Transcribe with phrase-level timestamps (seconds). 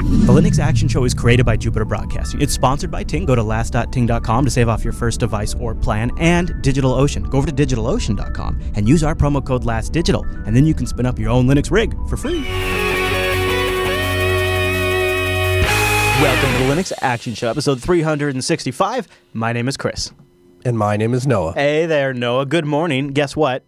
[0.00, 2.40] The Linux Action Show is created by Jupiter Broadcasting.
[2.40, 3.26] It's sponsored by Ting.
[3.26, 7.28] Go to last.ting.com to save off your first device or plan, and DigitalOcean.
[7.28, 11.04] Go over to digitalocean.com and use our promo code LASTDigital, and then you can spin
[11.04, 12.42] up your own Linux rig for free.
[16.22, 19.06] Welcome to the Linux Action Show, episode 365.
[19.34, 20.12] My name is Chris.
[20.64, 21.52] And my name is Noah.
[21.52, 22.46] Hey there, Noah.
[22.46, 23.08] Good morning.
[23.08, 23.64] Guess what?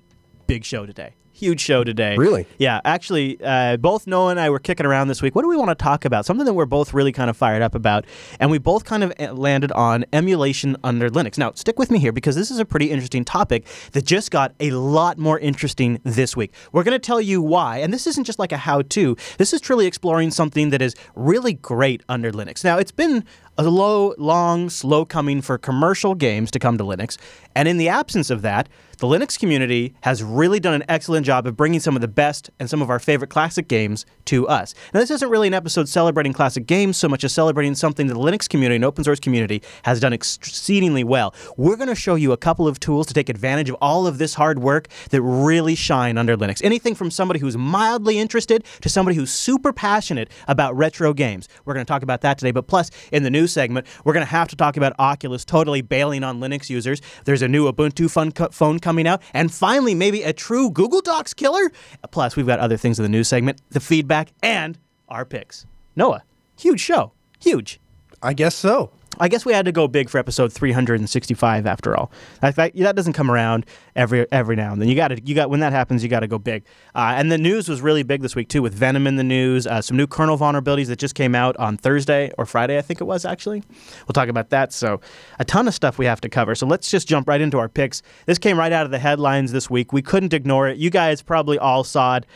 [0.46, 1.14] Big show today.
[1.43, 2.16] Huge show today.
[2.16, 2.46] Really?
[2.58, 2.80] Yeah.
[2.84, 5.34] Actually, uh, both Noah and I were kicking around this week.
[5.34, 6.25] What do we want to talk about?
[6.25, 8.04] Something that we're both really kind of fired up about.
[8.39, 11.39] And we both kind of uh, landed on emulation under Linux.
[11.39, 14.54] Now, stick with me here because this is a pretty interesting topic that just got
[14.61, 16.53] a lot more interesting this week.
[16.70, 17.79] We're going to tell you why.
[17.79, 20.95] And this isn't just like a how to, this is truly exploring something that is
[21.17, 22.62] really great under Linux.
[22.62, 23.25] Now, it's been
[23.58, 27.18] a low, long, slow coming for commercial games to come to Linux.
[27.54, 31.44] And in the absence of that, the Linux community has really done an excellent job
[31.48, 34.75] of bringing some of the best and some of our favorite classic games to us.
[34.94, 38.14] Now, this isn't really an episode celebrating classic games so much as celebrating something that
[38.14, 41.34] the Linux community and open source community has done exceedingly well.
[41.56, 44.19] We're going to show you a couple of tools to take advantage of all of
[44.19, 46.62] this hard work that really shine under Linux.
[46.62, 51.48] Anything from somebody who's mildly interested to somebody who's super passionate about retro games.
[51.64, 52.53] We're going to talk about that today.
[52.53, 55.83] But plus, in the news segment, we're going to have to talk about Oculus totally
[55.83, 57.01] bailing on Linux users.
[57.25, 58.11] There's a new Ubuntu
[58.53, 61.71] phone coming out, and finally, maybe a true Google Docs killer.
[62.11, 65.67] Plus, we've got other things in the news segment, the feedback, and our picks.
[65.97, 66.23] Noah,
[66.59, 67.12] huge show.
[67.41, 67.81] Huge.
[68.23, 68.91] I guess so.
[69.21, 72.11] I guess we had to go big for episode 365 after all.
[72.41, 74.89] That, that doesn't come around every every now and then.
[74.89, 76.65] You got you got when that happens, you got to go big.
[76.95, 79.67] Uh, and the news was really big this week too, with Venom in the news,
[79.67, 83.01] uh, some new kernel vulnerabilities that just came out on Thursday or Friday, I think
[83.01, 83.63] it was actually.
[84.07, 84.73] We'll talk about that.
[84.73, 85.01] So
[85.39, 86.55] a ton of stuff we have to cover.
[86.55, 88.03] So let's just jump right into our picks.
[88.27, 89.93] This came right out of the headlines this week.
[89.93, 90.79] We couldn't ignore it.
[90.79, 92.27] You guys probably all saw it.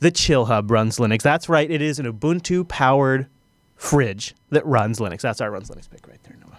[0.00, 1.22] The Chill Hub runs Linux.
[1.22, 1.70] That's right.
[1.70, 3.28] It is an Ubuntu powered
[3.84, 5.20] fridge that runs Linux.
[5.20, 6.36] That's our runs Linux pick right there.
[6.40, 6.58] Noah.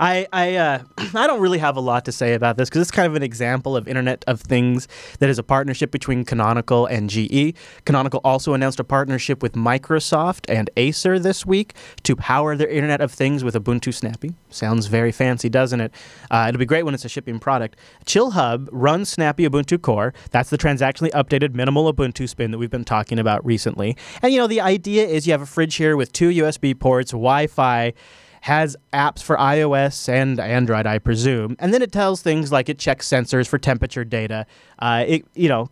[0.00, 0.82] I I uh,
[1.14, 3.22] I don't really have a lot to say about this because it's kind of an
[3.22, 4.88] example of Internet of Things
[5.18, 7.54] that is a partnership between Canonical and GE.
[7.84, 13.00] Canonical also announced a partnership with Microsoft and Acer this week to power their Internet
[13.00, 14.34] of Things with Ubuntu Snappy.
[14.50, 15.92] Sounds very fancy, doesn't it?
[16.30, 17.76] Uh, it'll be great when it's a shipping product.
[18.04, 20.14] Chill Hub runs Snappy Ubuntu Core.
[20.30, 23.96] That's the transactionally updated minimal Ubuntu spin that we've been talking about recently.
[24.22, 27.12] And you know the idea is you have a fridge here with two USB ports,
[27.12, 27.92] Wi-Fi
[28.42, 32.76] has apps for iOS and Android, I presume, and then it tells things like it
[32.76, 34.46] checks sensors for temperature data.
[34.80, 35.70] Uh, it you know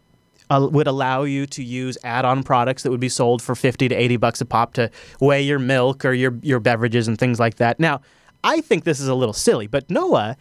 [0.51, 3.95] uh, would allow you to use add-on products that would be sold for 50 to
[3.95, 4.89] 80 bucks a pop to
[5.19, 7.81] weigh your milk or your your beverages and things like that.
[7.81, 8.03] Now,
[8.45, 10.37] I think this is a little silly, but Noah,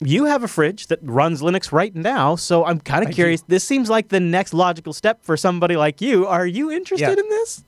[0.00, 3.40] you have a fridge that runs Linux right now, so I'm kind of curious.
[3.42, 3.46] Do.
[3.50, 6.26] This seems like the next logical step for somebody like you.
[6.26, 7.24] Are you interested yeah.
[7.24, 7.62] in this?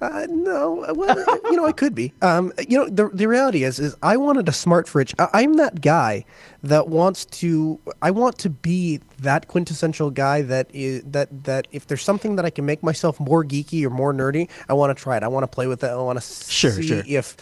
[0.00, 2.12] Uh, no, well, you know, I could be.
[2.20, 5.14] Um, you know, the the reality is, is I wanted a smart fridge.
[5.18, 6.24] I, I'm that guy
[6.64, 7.78] that wants to.
[8.02, 12.44] I want to be that quintessential guy that is that that if there's something that
[12.44, 15.22] I can make myself more geeky or more nerdy, I want to try it.
[15.22, 15.88] I want to play with it.
[15.90, 17.02] I want to sure, see sure.
[17.06, 17.36] if.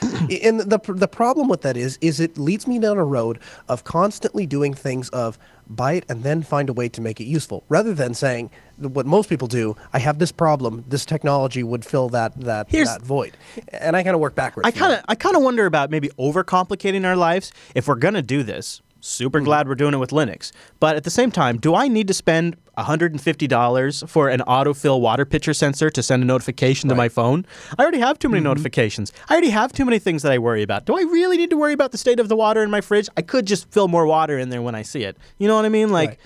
[0.44, 3.38] and the the problem with that is, is it leads me down a road
[3.68, 5.38] of constantly doing things of
[5.68, 9.06] buy it and then find a way to make it useful, rather than saying what
[9.06, 9.76] most people do.
[9.92, 10.84] I have this problem.
[10.88, 13.36] This technology would fill that that Here's, that void,
[13.68, 14.66] and I kind of work backwards.
[14.66, 18.22] I kind of I kind of wonder about maybe overcomplicating our lives if we're gonna
[18.22, 18.82] do this.
[19.04, 19.46] Super mm-hmm.
[19.46, 22.14] glad we're doing it with Linux, but at the same time, do I need to
[22.14, 27.44] spend $150 for an autofill water pitcher sensor to send a notification to my phone?
[27.76, 28.50] I already have too many mm-hmm.
[28.50, 29.12] notifications.
[29.28, 30.86] I already have too many things that I worry about.
[30.86, 33.08] Do I really need to worry about the state of the water in my fridge?
[33.16, 35.16] I could just fill more water in there when I see it.
[35.36, 35.90] You know what I mean?
[35.90, 36.10] Like.
[36.10, 36.18] Right.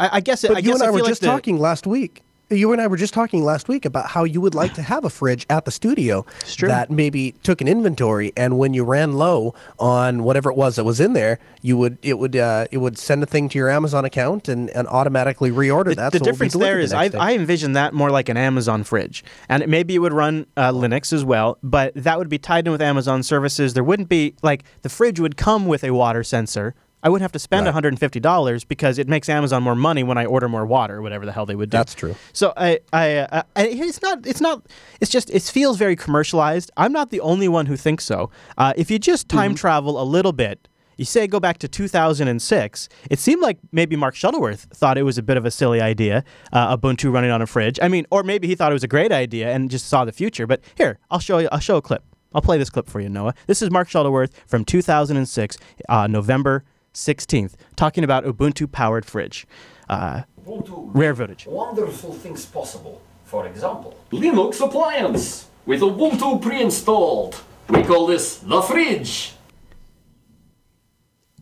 [0.00, 0.42] I, I guess.
[0.42, 2.22] But I you guess and I, I were like just the, talking last week.
[2.50, 5.04] You and I were just talking last week about how you would like to have
[5.04, 6.24] a fridge at the studio
[6.60, 10.84] that maybe took an inventory, and when you ran low on whatever it was that
[10.84, 13.68] was in there, you would it would uh, it would send a thing to your
[13.68, 16.12] Amazon account and, and automatically reorder the, that.
[16.12, 19.62] The so difference there is I, I envision that more like an Amazon fridge, and
[19.62, 22.72] it, maybe it would run uh, Linux as well, but that would be tied in
[22.72, 23.74] with Amazon services.
[23.74, 26.74] There wouldn't be like the fridge would come with a water sensor
[27.08, 27.74] I wouldn't have to spend right.
[27.74, 31.32] $150 because it makes Amazon more money when I order more water or whatever the
[31.32, 31.78] hell they would do.
[31.78, 32.14] That's true.
[32.34, 34.66] So I, I, uh, I, it's not, it's not,
[35.00, 36.70] it's just, it feels very commercialized.
[36.76, 38.30] I'm not the only one who thinks so.
[38.58, 39.56] Uh, if you just time mm-hmm.
[39.56, 40.68] travel a little bit,
[40.98, 45.16] you say go back to 2006, it seemed like maybe Mark Shuttleworth thought it was
[45.16, 47.78] a bit of a silly idea, uh, Ubuntu running on a fridge.
[47.80, 50.12] I mean, or maybe he thought it was a great idea and just saw the
[50.12, 50.46] future.
[50.46, 52.04] But here, I'll show you, I'll show a clip.
[52.34, 53.32] I'll play this clip for you, Noah.
[53.46, 55.56] This is Mark Shuttleworth from 2006,
[55.88, 56.64] uh, November
[56.98, 59.46] 16th, talking about Ubuntu powered fridge.
[59.88, 61.46] Uh, Ubuntu rare footage.
[61.46, 63.00] Wonderful things possible.
[63.24, 65.46] For example, Linux appliance.
[65.66, 67.40] with Ubuntu pre-installed.
[67.68, 69.34] We call this the fridge.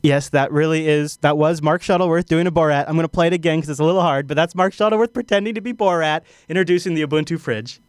[0.03, 1.17] Yes, that really is.
[1.19, 2.85] That was Mark Shuttleworth doing a Borat.
[2.88, 5.12] I'm going to play it again because it's a little hard, but that's Mark Shuttleworth
[5.12, 7.81] pretending to be Borat, introducing the Ubuntu fridge.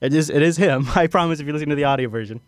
[0.00, 0.28] It is.
[0.28, 0.86] It is him.
[0.94, 1.40] I promise.
[1.40, 2.40] If you listen to the audio version,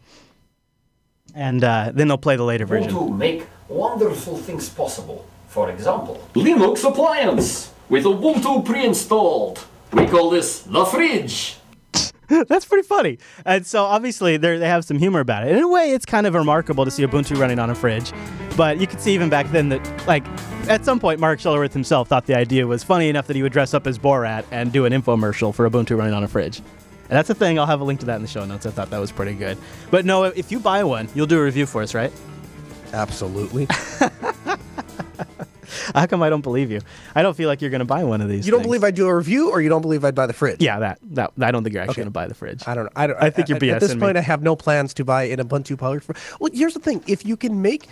[1.34, 2.92] and uh, then they'll play the later version.
[2.92, 5.24] Ubuntu make wonderful things possible.
[5.48, 9.64] For example, Linux appliance with Ubuntu pre-installed.
[9.92, 11.56] We call this the fridge.
[12.48, 13.18] That's pretty funny.
[13.46, 15.56] And so obviously they they have some humor about it.
[15.56, 18.12] In a way, it's kind of remarkable to see Ubuntu running on a fridge.
[18.56, 20.26] But you could see even back then that, like,
[20.68, 23.52] at some point, Mark Shuttleworth himself thought the idea was funny enough that he would
[23.52, 26.58] dress up as Borat and do an infomercial for Ubuntu running on a fridge.
[26.58, 27.58] And that's a thing.
[27.58, 28.66] I'll have a link to that in the show notes.
[28.66, 29.56] I thought that was pretty good.
[29.90, 32.12] But no, if you buy one, you'll do a review for us, right?
[32.92, 33.66] Absolutely.
[35.94, 36.80] How come I don't believe you?
[37.14, 38.46] I don't feel like you're going to buy one of these.
[38.46, 38.68] You don't things.
[38.68, 40.60] believe I'd do a review, or you don't believe I'd buy the fridge?
[40.62, 40.98] Yeah, that.
[41.10, 42.00] That I don't think you're actually Okay.
[42.02, 42.62] going to buy the fridge.
[42.66, 42.90] I don't know.
[42.96, 44.00] I, don't, I think you're at, At this BSing me.
[44.00, 46.18] point, I have no plans to buy an Ubuntu powered fridge.
[46.40, 47.86] Well, here's the thing: if you can make,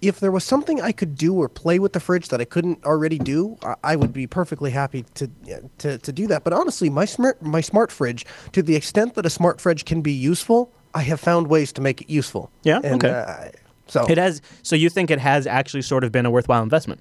[0.00, 2.84] if there was something I could do or play with the fridge that I couldn't
[2.84, 5.30] already do, I, I would be perfectly happy to,
[5.78, 6.44] to to do that.
[6.44, 10.02] But honestly, my smart my smart fridge, to the extent that a smart fridge can
[10.02, 12.50] be useful, I have found ways to make it useful.
[12.62, 12.80] Yeah?
[12.84, 13.10] And, Okay.
[13.10, 13.48] Uh,
[13.88, 14.40] so It has.
[14.62, 17.00] So you think it has actually sort of been a worthwhile investment?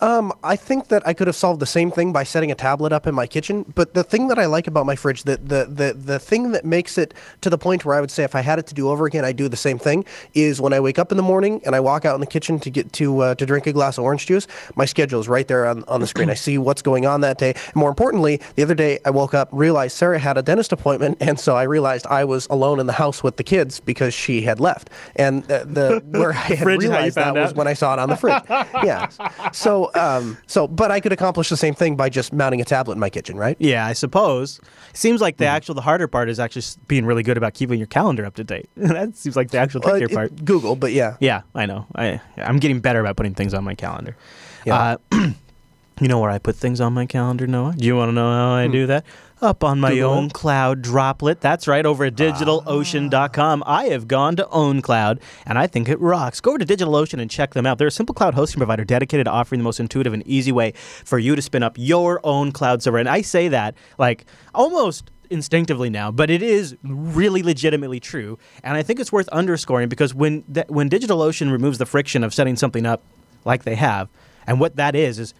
[0.00, 2.92] Um, I think that I could have solved the same thing by setting a tablet
[2.92, 3.64] up in my kitchen.
[3.74, 6.64] But the thing that I like about my fridge, the the the, the thing that
[6.64, 8.90] makes it to the point where I would say if I had it to do
[8.90, 10.04] over again, I'd do the same thing.
[10.34, 12.60] Is when I wake up in the morning and I walk out in the kitchen
[12.60, 15.48] to get to uh, to drink a glass of orange juice, my schedule is right
[15.48, 16.28] there on, on the screen.
[16.28, 17.54] I see what's going on that day.
[17.54, 21.16] And more importantly, the other day I woke up, realized Sarah had a dentist appointment,
[21.20, 24.42] and so I realized I was alone in the house with the kids because she
[24.42, 24.90] had left.
[25.16, 27.72] And uh, the where I had Fridge is how you realized that was when I
[27.72, 28.42] saw it on the fridge.
[28.84, 29.08] yeah.
[29.52, 32.94] So, um, so, but I could accomplish the same thing by just mounting a tablet
[32.94, 33.56] in my kitchen, right?
[33.60, 34.60] Yeah, I suppose.
[34.92, 35.56] Seems like the Hmm.
[35.56, 38.44] actual the harder part is actually being really good about keeping your calendar up to
[38.44, 38.68] date.
[38.76, 40.44] that seems like the actual trickier it- part.
[40.44, 41.16] Google, but yeah.
[41.20, 41.86] Yeah, I know.
[41.94, 44.16] I I'm getting better about putting things on my calendar.
[44.64, 44.96] Yeah.
[45.12, 45.28] Uh,
[46.00, 47.74] you know where I put things on my calendar, Noah?
[47.76, 49.04] Do you want to know how I do that?
[49.42, 49.90] Up on my.
[49.90, 50.32] Google own it.
[50.32, 51.40] cloud droplet.
[51.40, 53.62] That's right, over at digitalocean.com.
[53.66, 53.76] Ah.
[53.76, 56.40] I have gone to OwnCloud, and I think it rocks.
[56.40, 57.76] Go over to DigitalOcean and check them out.
[57.76, 60.72] They're a simple cloud hosting provider dedicated to offering the most intuitive and easy way
[61.04, 62.98] for you to spin up your own cloud server.
[62.98, 64.24] And I say that like
[64.54, 68.38] almost instinctively now, but it is really legitimately true.
[68.62, 72.32] And I think it's worth underscoring because when that, when DigitalOcean removes the friction of
[72.32, 73.02] setting something up
[73.44, 74.08] like they have,
[74.46, 75.34] and what that is is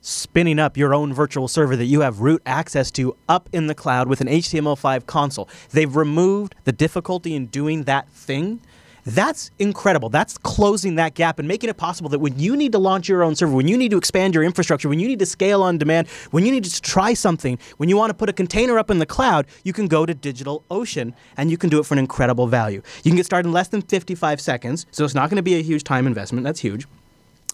[0.00, 3.74] spinning up your own virtual server that you have root access to up in the
[3.74, 5.48] cloud with an HTML5 console.
[5.70, 8.60] They've removed the difficulty in doing that thing.
[9.04, 10.10] That's incredible.
[10.10, 13.22] That's closing that gap and making it possible that when you need to launch your
[13.22, 15.78] own server, when you need to expand your infrastructure, when you need to scale on
[15.78, 18.90] demand, when you need to try something, when you want to put a container up
[18.90, 21.98] in the cloud, you can go to DigitalOcean and you can do it for an
[21.98, 22.82] incredible value.
[23.02, 25.54] You can get started in less than 55 seconds, so it's not going to be
[25.54, 26.44] a huge time investment.
[26.44, 26.86] That's huge.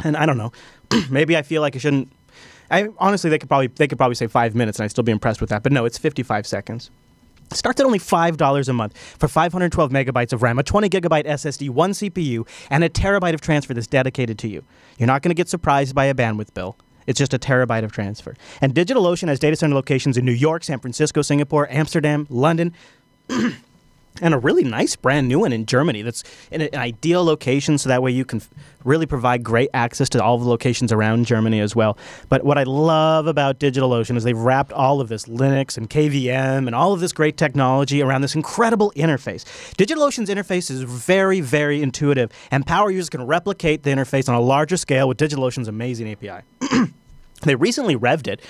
[0.02, 0.52] And I don't know.
[1.10, 2.12] Maybe I feel like I shouldn't
[2.70, 5.12] I honestly they could probably they could probably say five minutes and I'd still be
[5.12, 5.62] impressed with that.
[5.62, 6.90] But no, it's 55 seconds.
[7.52, 11.26] Starts at only five dollars a month for 512 megabytes of RAM, a 20 gigabyte
[11.26, 14.64] SSD, one CPU, and a terabyte of transfer that's dedicated to you.
[14.98, 16.76] You're not going to get surprised by a bandwidth bill.
[17.06, 18.34] It's just a terabyte of transfer.
[18.60, 22.74] And DigitalOcean has data center locations in New York, San Francisco, Singapore, Amsterdam, London,
[24.20, 27.88] and a really nice brand new one in Germany that's in an ideal location so
[27.88, 28.40] that way you can
[28.84, 31.98] really provide great access to all the locations around Germany as well.
[32.28, 36.66] But what I love about DigitalOcean is they've wrapped all of this Linux and KVM
[36.66, 39.44] and all of this great technology around this incredible interface.
[39.76, 44.40] DigitalOcean's interface is very, very intuitive, and power users can replicate the interface on a
[44.40, 46.44] larger scale with DigitalOcean's amazing API.
[47.42, 48.40] they recently revved it.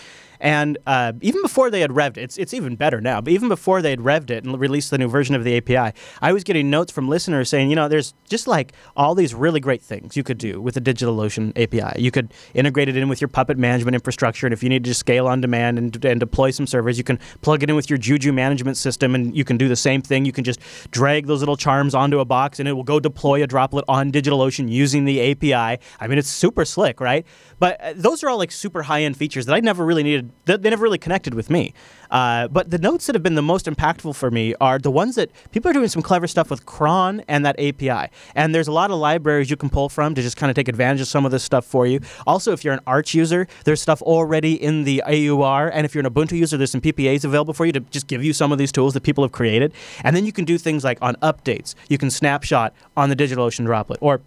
[0.40, 3.48] And uh, even before they had revved it, it's, it's even better now, but even
[3.48, 6.44] before they had revved it and released the new version of the API, I was
[6.44, 10.16] getting notes from listeners saying, you know, there's just like all these really great things
[10.16, 12.00] you could do with the DigitalOcean API.
[12.00, 14.94] You could integrate it in with your Puppet management infrastructure, and if you need to
[14.94, 17.98] scale on demand and, and deploy some servers, you can plug it in with your
[17.98, 20.24] Juju management system, and you can do the same thing.
[20.24, 23.42] You can just drag those little charms onto a box, and it will go deploy
[23.42, 25.82] a droplet on DigitalOcean using the API.
[26.00, 27.26] I mean, it's super slick, right?
[27.58, 30.25] But uh, those are all like super high end features that I never really needed.
[30.44, 31.74] That they never really connected with me.
[32.10, 35.16] Uh, but the notes that have been the most impactful for me are the ones
[35.16, 38.10] that people are doing some clever stuff with cron and that API.
[38.34, 40.68] And there's a lot of libraries you can pull from to just kind of take
[40.68, 42.00] advantage of some of this stuff for you.
[42.26, 45.68] Also, if you're an Arch user, there's stuff already in the AUR.
[45.68, 48.22] And if you're an Ubuntu user, there's some PPAs available for you to just give
[48.22, 49.72] you some of these tools that people have created.
[50.04, 53.64] And then you can do things like on updates, you can snapshot on the DigitalOcean
[53.64, 54.20] droplet or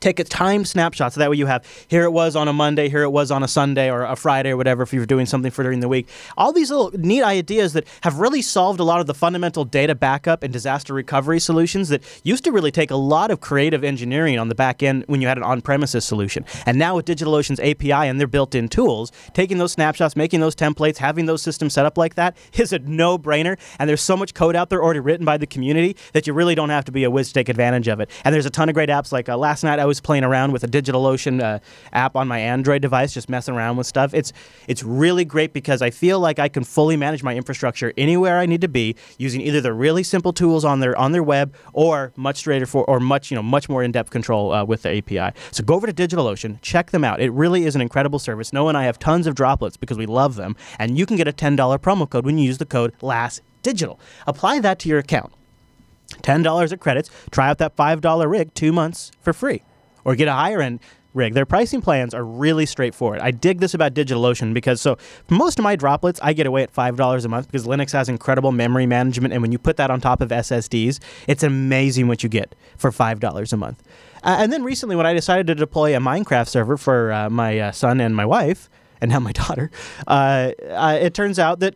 [0.00, 1.12] take a time snapshot.
[1.12, 3.42] So that way you have here it was on a monday here it was on
[3.42, 6.08] a sunday or a friday or whatever if you're doing something for during the week.
[6.36, 9.94] All these little neat ideas that have really solved a lot of the fundamental data
[9.94, 14.38] backup and disaster recovery solutions that used to really take a lot of creative engineering
[14.38, 16.44] on the back end when you had an on-premises solution.
[16.66, 20.98] And now with digitalocean's api and their built-in tools taking those snapshots making those templates
[20.98, 23.58] having those systems set up like that is a no-brainer.
[23.78, 26.54] And there's so much code out there already written by the community that you really
[26.54, 28.10] don't have to be a whiz to take advantage of it.
[28.24, 30.52] And there's a ton of great apps like uh, last night I was playing around
[30.52, 31.58] with a DigitalOcean uh,
[31.92, 34.14] app on my Android device, just messing around with stuff.
[34.14, 34.32] It's
[34.68, 38.46] it's really great because I feel like I can fully manage my infrastructure anywhere I
[38.46, 42.12] need to be using either the really simple tools on their on their web or
[42.16, 44.98] much straighter for or much you know much more in depth control uh, with the
[44.98, 45.38] API.
[45.52, 47.20] So go over to DigitalOcean, check them out.
[47.20, 48.52] It really is an incredible service.
[48.52, 51.28] Noah and I have tons of droplets because we love them, and you can get
[51.28, 53.98] a ten dollar promo code when you use the code LAST Digital.
[54.28, 55.32] Apply that to your account.
[56.22, 57.10] $10 of credits.
[57.32, 59.64] Try out that $5 rig two months for free
[60.06, 60.80] or get a higher end
[61.12, 61.34] rig.
[61.34, 63.20] Their pricing plans are really straightforward.
[63.20, 64.96] I dig this about DigitalOcean because so
[65.28, 68.52] most of my droplets, I get away at $5 a month because Linux has incredible
[68.52, 69.32] memory management.
[69.34, 72.90] And when you put that on top of SSDs, it's amazing what you get for
[72.90, 73.82] $5 a month.
[74.22, 77.58] Uh, and then recently, when I decided to deploy a Minecraft server for uh, my
[77.58, 78.68] uh, son and my wife,
[79.00, 79.70] and now my daughter,
[80.06, 81.74] uh, uh, it turns out that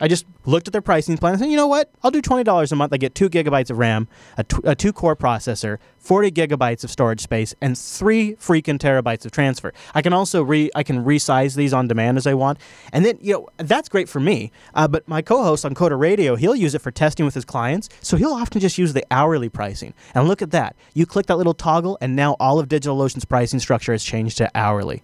[0.00, 1.90] I just looked at their pricing plan and said, you know what?
[2.02, 2.92] I'll do $20 a month.
[2.92, 7.54] I get two gigabytes of RAM, a two core processor, 40 gigabytes of storage space,
[7.60, 9.72] and three freaking terabytes of transfer.
[9.94, 12.58] I can also re I can resize these on demand as I want.
[12.92, 14.52] And then, you know, that's great for me.
[14.74, 17.44] Uh, but my co host on Coder Radio, he'll use it for testing with his
[17.44, 17.88] clients.
[18.02, 19.94] So he'll often just use the hourly pricing.
[20.14, 20.76] And look at that.
[20.94, 24.50] You click that little toggle, and now all of DigitalOcean's pricing structure has changed to
[24.54, 25.02] hourly.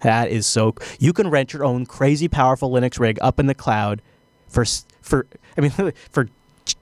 [0.00, 0.74] That is so.
[0.98, 4.02] You can rent your own crazy powerful Linux rig up in the cloud
[4.48, 4.64] for
[5.00, 5.26] for
[5.56, 5.70] I mean
[6.10, 6.28] for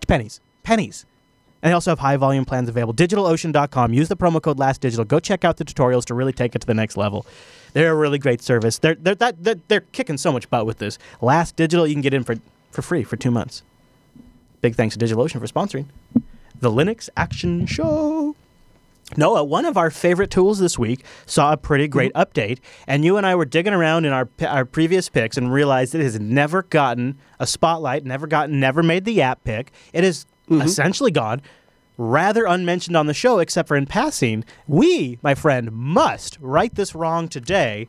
[0.07, 1.07] pennies, pennies.
[1.63, 2.93] And they also have high volume plans available.
[2.93, 3.95] DigitalOcean.com.
[3.95, 5.09] Use the promo code LastDigital.
[5.09, 7.25] Go check out the tutorials to really take it to the next level.
[7.73, 8.79] They're a really great service.
[8.79, 10.99] They're they're that they're, they're kicking so much butt with this.
[11.23, 12.37] Last Digital, you can get in for
[12.71, 13.63] for free for two months.
[14.61, 15.87] Big thanks to DigitalOcean for sponsoring
[16.61, 18.37] the Linux Action Show.
[19.17, 22.23] Noah, one of our favorite tools this week saw a pretty great mm-hmm.
[22.23, 25.95] update, and you and I were digging around in our our previous picks and realized
[25.95, 29.73] it has never gotten a spotlight, never gotten, never made the app pick.
[29.93, 30.63] It is mm-hmm.
[30.63, 31.43] essentially gone,
[31.99, 34.45] rather unmentioned on the show, except for in passing.
[34.67, 37.89] We, my friend, must right this wrong today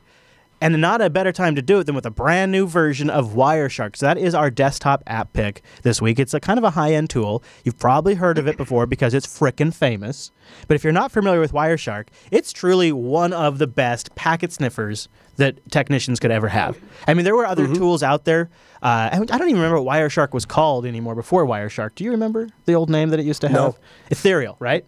[0.65, 3.34] and not a better time to do it than with a brand new version of
[3.34, 3.95] Wireshark.
[3.95, 6.17] So that is our desktop app pick this week.
[6.17, 7.43] It's a kind of a high-end tool.
[7.63, 10.31] You've probably heard of it before because it's frickin' famous.
[10.67, 15.07] But if you're not familiar with Wireshark, it's truly one of the best packet sniffers
[15.36, 16.79] that technicians could ever have.
[17.07, 17.75] I mean, there were other mm-hmm.
[17.75, 18.50] tools out there.
[18.81, 21.93] Uh, I don't even remember what Wireshark was called anymore before Wireshark.
[21.93, 23.55] Do you remember the old name that it used to have?
[23.55, 23.75] No.
[24.10, 24.84] Ethereal, right?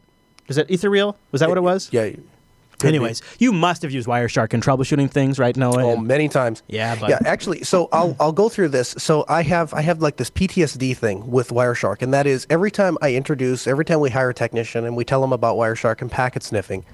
[0.47, 1.15] Was it Ethereal?
[1.31, 1.89] Was that what it was?
[1.91, 2.13] Yeah.
[2.79, 3.27] Could Anyways, be.
[3.39, 5.83] you must have used Wireshark in troubleshooting things, right, Noah?
[5.83, 6.61] Oh, many times.
[6.67, 7.19] Yeah, but yeah.
[7.25, 8.89] Actually, so I'll I'll go through this.
[8.99, 12.69] So I have I have like this PTSD thing with Wireshark, and that is every
[12.69, 16.01] time I introduce, every time we hire a technician and we tell them about Wireshark
[16.01, 16.85] and packet sniffing,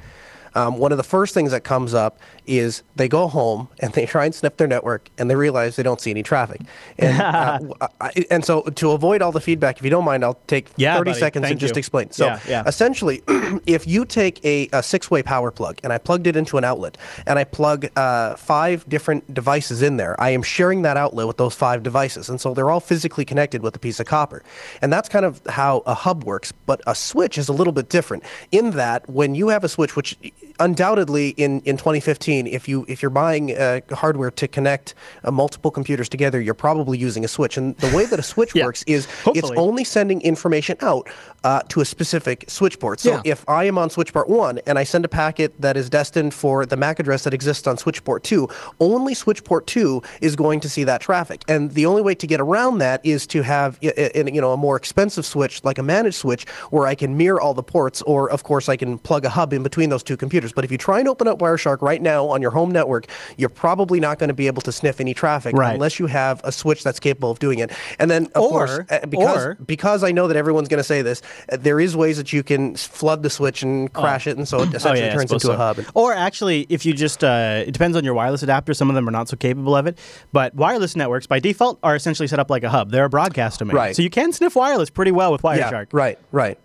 [0.56, 4.06] um, one of the first things that comes up is they go home and they
[4.06, 6.62] try and sniff their network and they realize they don't see any traffic.
[6.98, 7.22] And,
[7.82, 10.70] uh, I, and so to avoid all the feedback, if you don't mind, I'll take
[10.76, 11.20] yeah, 30 buddy.
[11.20, 12.12] seconds Thank and just explain.
[12.12, 12.64] So yeah, yeah.
[12.68, 13.24] essentially,
[13.66, 16.98] if you take a, a six-way power plug and I plugged it into an outlet
[17.26, 21.38] and I plug uh, five different devices in there, I am sharing that outlet with
[21.38, 22.30] those five devices.
[22.30, 24.44] And so they're all physically connected with a piece of copper.
[24.82, 26.52] And that's kind of how a hub works.
[26.66, 29.96] But a switch is a little bit different in that when you have a switch,
[29.96, 30.18] which
[30.60, 35.72] undoubtedly in, in 2015, if you if you're buying uh, hardware to connect uh, multiple
[35.72, 37.58] computers together, you're probably using a switch.
[37.58, 38.66] And the way that a switch yeah.
[38.66, 39.40] works is Hopefully.
[39.40, 41.10] it's only sending information out
[41.44, 43.00] uh, to a specific switch port.
[43.00, 43.22] So yeah.
[43.26, 46.34] if I am on switch port one and I send a packet that is destined
[46.34, 48.48] for the MAC address that exists on switch port two,
[48.80, 51.44] only switch port two is going to see that traffic.
[51.48, 54.76] And the only way to get around that is to have you know a more
[54.76, 58.44] expensive switch like a managed switch where I can mirror all the ports, or of
[58.44, 60.43] course I can plug a hub in between those two computers.
[60.52, 63.06] But if you try and open up Wireshark right now on your home network,
[63.38, 65.74] you're probably not going to be able to sniff any traffic right.
[65.74, 67.72] unless you have a switch that's capable of doing it.
[68.00, 70.84] And then of or, course uh, because or, because I know that everyone's going to
[70.84, 71.22] say this,
[71.52, 74.02] uh, there is ways that you can flood the switch and oh.
[74.02, 74.32] crash oh.
[74.32, 75.54] it, and so it essentially oh, yeah, turns into so.
[75.54, 75.80] a hub.
[75.94, 78.74] Or actually, if you just uh, it depends on your wireless adapter.
[78.74, 79.98] Some of them are not so capable of it,
[80.32, 82.92] but wireless networks by default are essentially set up like a hub.
[82.92, 83.96] They're a broadcast domain, right?
[83.96, 85.88] So you can sniff wireless pretty well with Wireshark.
[85.94, 86.60] Yeah, right, right.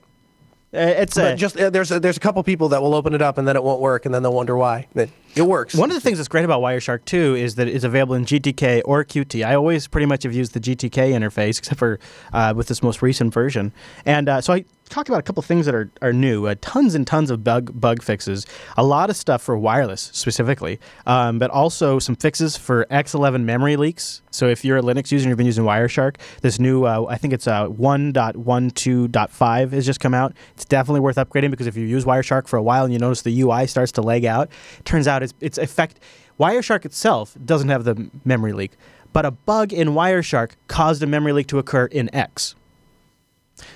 [0.75, 3.23] Uh, it's a, just uh, there's a, there's a couple people that will open it
[3.23, 4.87] up and then it won't work and then they'll wonder why.
[4.95, 5.75] It, it works.
[5.75, 8.83] One of the things that's great about Wireshark too is that it's available in GTK
[8.85, 9.47] or Qt.
[9.47, 11.99] I always pretty much have used the GTK interface except for
[12.35, 13.73] uh, with this most recent version.
[14.05, 16.47] And uh, so I talk about a couple things that are, are new.
[16.47, 18.47] Uh, tons and tons of bug bug fixes.
[18.77, 23.77] A lot of stuff for wireless specifically, um, but also some fixes for X11 memory
[23.77, 24.23] leaks.
[24.31, 27.17] So if you're a Linux user and you've been using Wireshark, this new uh, I
[27.17, 30.35] think it's uh, 1.12.5 has just come out.
[30.55, 33.23] It's definitely worth upgrading because if you use Wireshark for a while and you notice
[33.23, 34.51] the UI starts to lag out,
[34.85, 36.01] turns out it's it's effect.
[36.39, 38.73] Wireshark itself doesn't have the memory leak,
[39.13, 42.55] but a bug in Wireshark caused a memory leak to occur in X.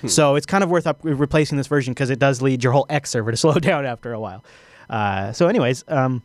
[0.01, 0.07] Hmm.
[0.07, 2.85] So it's kind of worth up replacing this version because it does lead your whole
[2.89, 4.43] X server to slow down after a while.
[4.89, 6.21] Uh, so, anyways, um,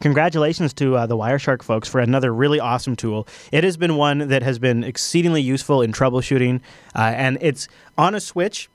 [0.00, 3.26] congratulations to uh, the Wireshark folks for another really awesome tool.
[3.52, 6.60] It has been one that has been exceedingly useful in troubleshooting,
[6.94, 8.68] uh, and it's on a switch.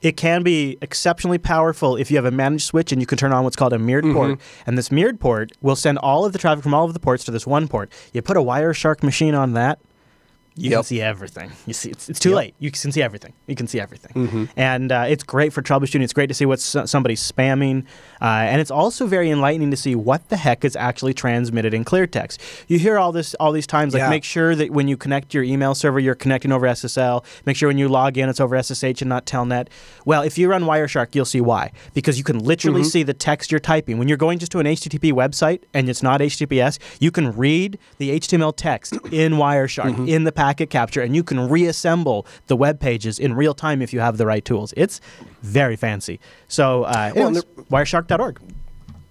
[0.00, 3.32] It can be exceptionally powerful if you have a managed switch and you can turn
[3.32, 4.14] on what's called a mirrored mm-hmm.
[4.14, 4.40] port.
[4.64, 7.24] And this mirrored port will send all of the traffic from all of the ports
[7.24, 7.90] to this one port.
[8.12, 9.80] You put a Wireshark machine on that,
[10.58, 10.78] you yep.
[10.78, 11.50] can see everything.
[11.66, 12.36] You see, it's, it's too yep.
[12.36, 12.54] late.
[12.58, 13.32] You can see everything.
[13.46, 14.44] You can see everything, mm-hmm.
[14.56, 16.02] and uh, it's great for troubleshooting.
[16.02, 17.84] It's great to see what somebody's spamming,
[18.20, 21.84] uh, and it's also very enlightening to see what the heck is actually transmitted in
[21.84, 22.40] clear text.
[22.66, 24.10] You hear all this all these times, like yeah.
[24.10, 27.24] make sure that when you connect your email server, you're connecting over SSL.
[27.46, 29.68] Make sure when you log in, it's over SSH and not Telnet.
[30.04, 32.88] Well, if you run Wireshark, you'll see why, because you can literally mm-hmm.
[32.88, 33.98] see the text you're typing.
[33.98, 37.78] When you're going just to an HTTP website and it's not HTTPS, you can read
[37.98, 40.08] the HTML text in Wireshark mm-hmm.
[40.08, 43.92] in the packet capture, and you can reassemble the web pages in real time if
[43.92, 44.72] you have the right tools.
[44.78, 44.98] It's
[45.42, 46.20] very fancy.
[46.48, 48.40] So, uh, well, anyways, Wireshark.org.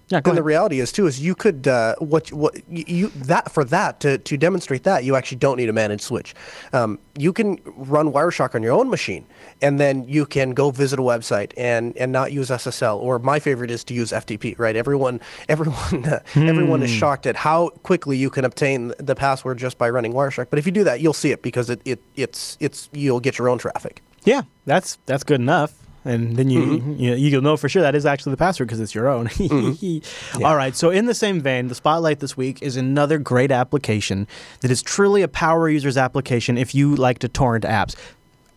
[0.08, 0.38] Yeah, and ahead.
[0.38, 4.16] the reality is too is you could uh, what what you that for that to,
[4.16, 6.34] to demonstrate that you actually don't need a managed switch.
[6.72, 9.26] Um, you can run Wireshark on your own machine,
[9.60, 12.98] and then you can go visit a website and and not use SSL.
[12.98, 14.58] Or my favorite is to use FTP.
[14.58, 14.76] Right?
[14.76, 16.48] Everyone everyone uh, hmm.
[16.48, 20.48] everyone is shocked at how quickly you can obtain the password just by running Wireshark.
[20.48, 23.36] But if you do that, you'll see it because it, it it's it's you'll get
[23.36, 24.02] your own traffic.
[24.24, 26.94] Yeah, that's that's good enough and then you, mm-hmm.
[26.94, 29.28] you you'll know for sure that is actually the password because it's your own.
[29.28, 30.38] mm-hmm.
[30.40, 30.46] yeah.
[30.48, 30.74] All right.
[30.74, 34.26] So in the same vein, the spotlight this week is another great application
[34.60, 36.56] that is truly a power users application.
[36.58, 37.94] If you like to torrent apps.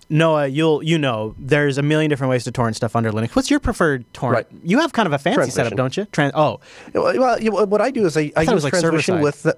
[0.10, 3.34] Noah, you'll you know there's a million different ways to torrent stuff under Linux.
[3.34, 4.46] What's your preferred torrent?
[4.52, 4.62] Right.
[4.62, 6.06] You have kind of a fancy setup, don't you?
[6.08, 6.60] Tran- oh,
[6.94, 9.58] well, what I do is I, I, I use like transmission with the,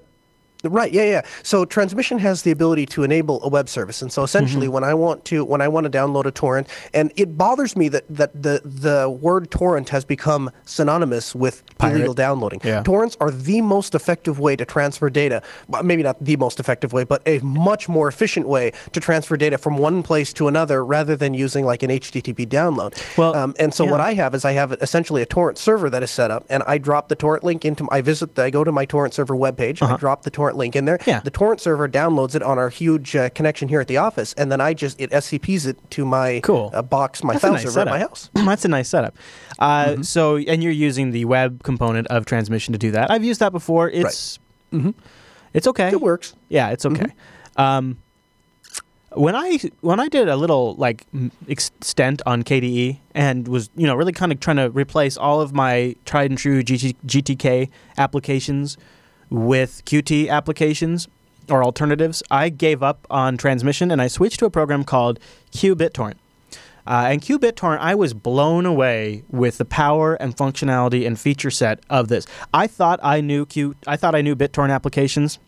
[0.64, 0.92] Right.
[0.92, 1.04] Yeah.
[1.04, 1.22] Yeah.
[1.42, 4.74] So transmission has the ability to enable a web service, and so essentially, mm-hmm.
[4.74, 7.88] when I want to when I want to download a torrent, and it bothers me
[7.88, 11.96] that that the the word torrent has become synonymous with Pirate.
[11.96, 12.60] illegal downloading.
[12.64, 12.82] Yeah.
[12.82, 15.42] Torrents are the most effective way to transfer data.
[15.82, 19.58] Maybe not the most effective way, but a much more efficient way to transfer data
[19.58, 22.94] from one place to another, rather than using like an HTTP download.
[23.16, 23.90] Well, um, and so yeah.
[23.90, 26.62] what I have is I have essentially a torrent server that is set up, and
[26.64, 27.88] I drop the torrent link into.
[27.90, 28.38] I visit.
[28.38, 29.82] I go to my torrent server webpage.
[29.82, 29.94] Uh-huh.
[29.94, 30.98] I drop the torrent torrent link in there.
[31.06, 31.20] Yeah.
[31.20, 34.50] The torrent server downloads it on our huge uh, connection here at the office, and
[34.50, 36.70] then I just it SCPs it to my cool.
[36.72, 37.88] uh, box, my file nice server setup.
[37.88, 38.30] at my house.
[38.34, 39.16] That's a nice setup.
[39.58, 40.02] Uh, mm-hmm.
[40.02, 43.10] So, and you're using the web component of transmission to do that.
[43.10, 43.90] I've used that before.
[43.90, 44.38] It's
[44.72, 44.80] right.
[44.80, 44.90] mm-hmm.
[45.52, 45.88] it's okay.
[45.88, 46.34] It works.
[46.48, 47.04] Yeah, it's okay.
[47.04, 47.60] Mm-hmm.
[47.60, 47.98] Um,
[49.12, 51.06] when I when I did a little like
[51.46, 55.52] extent on KDE and was you know really kind of trying to replace all of
[55.52, 58.76] my tried and true GT, GTK applications
[59.34, 61.08] with Qt applications
[61.50, 65.18] or alternatives, I gave up on transmission and I switched to a program called
[65.52, 66.14] QBitTorrent.
[66.86, 71.80] Uh, and QBitTorrent, I was blown away with the power and functionality and feature set
[71.90, 72.26] of this.
[72.52, 73.74] I thought I knew Q.
[73.86, 75.38] I thought I knew BitTorrent applications.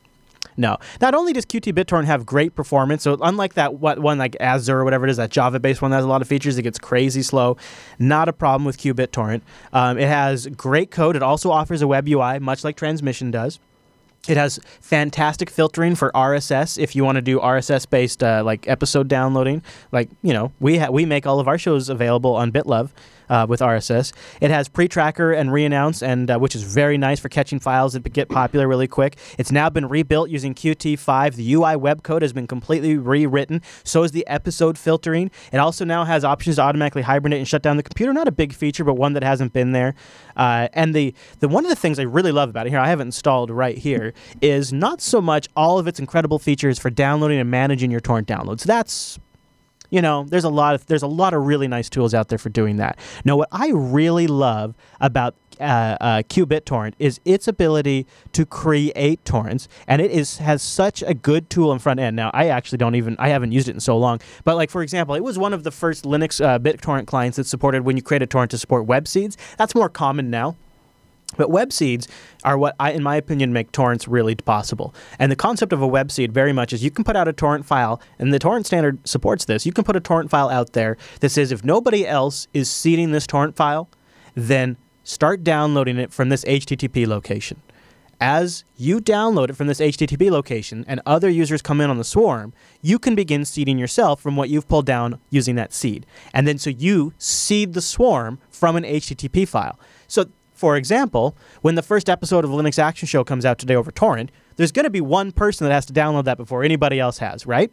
[0.57, 0.79] No.
[1.01, 4.85] Not only does Qt BitTorrent have great performance, so unlike that one like Azure or
[4.85, 7.22] whatever it is, that Java-based one that has a lot of features, it gets crazy
[7.22, 7.59] slow.
[7.99, 9.42] Not a problem with QBitTorrent.
[9.75, 11.16] Um, it has great code.
[11.16, 13.59] It also offers a web UI, much like Transmission does.
[14.29, 18.67] It has fantastic filtering for RSS if you want to do RSS based uh, like
[18.69, 19.62] episode downloading.
[19.93, 22.91] Like you know, we ha- we make all of our shows available on BitLove
[23.29, 24.12] uh, with RSS.
[24.41, 28.07] It has pre-tracker and re-announce, and uh, which is very nice for catching files that
[28.12, 29.17] get popular really quick.
[29.39, 31.35] It's now been rebuilt using Qt5.
[31.35, 33.62] The UI web code has been completely rewritten.
[33.85, 35.31] So is the episode filtering.
[35.53, 38.12] It also now has options to automatically hibernate and shut down the computer.
[38.12, 39.95] Not a big feature, but one that hasn't been there.
[40.37, 42.89] Uh, and the the one of the things I really love about it here, I
[42.89, 46.91] have it installed right here, is not so much all of its incredible features for
[46.91, 48.65] downloading and managing your torrent downloads.
[48.65, 49.19] That's
[49.90, 52.38] you know, there's a lot of there's a lot of really nice tools out there
[52.38, 52.99] for doing that.
[53.25, 59.68] Now, what I really love about uh, uh, QBitTorrent is its ability to create torrents,
[59.87, 62.16] and it is has such a good tool in front end.
[62.16, 64.83] Now, I actually don't even I haven't used it in so long, but like for
[64.83, 68.03] example, it was one of the first Linux uh, BitTorrent clients that supported when you
[68.03, 69.37] create a torrent to support web seeds.
[69.57, 70.57] That's more common now.
[71.37, 72.09] But web seeds
[72.44, 74.94] are what, I, in my opinion, make torrents really possible.
[75.18, 77.33] And the concept of a web seed very much is you can put out a
[77.33, 79.66] torrent file, and the torrent standard supports this.
[79.66, 83.12] You can put a torrent file out there that says if nobody else is seeding
[83.12, 83.88] this torrent file,
[84.35, 87.61] then start downloading it from this HTTP location.
[88.20, 92.05] As you download it from this HTTP location and other users come in on the
[92.05, 96.07] swarm, you can begin seeding yourself from what you've pulled down using that seed.
[96.33, 99.79] And then so you seed the swarm from an HTTP file.
[100.09, 103.90] So for example, when the first episode of Linux Action Show comes out today over
[103.90, 107.19] torrent, there's going to be one person that has to download that before anybody else
[107.19, 107.71] has, right?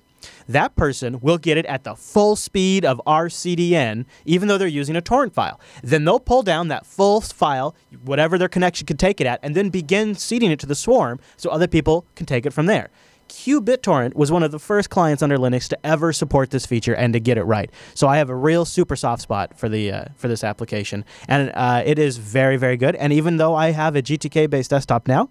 [0.49, 4.67] That person will get it at the full speed of our CDN, even though they're
[4.67, 5.61] using a torrent file.
[5.81, 9.55] Then they'll pull down that full file, whatever their connection can take it at, and
[9.55, 12.89] then begin seeding it to the swarm so other people can take it from there.
[13.29, 17.13] QBitTorrent was one of the first clients under Linux to ever support this feature and
[17.13, 17.69] to get it right.
[17.93, 21.51] So I have a real super soft spot for the uh, for this application, and
[21.55, 22.95] uh, it is very very good.
[22.95, 25.29] And even though I have a GTK based desktop now,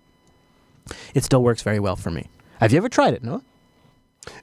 [1.14, 2.28] it still works very well for me.
[2.60, 3.22] Have you ever tried it?
[3.22, 3.42] No.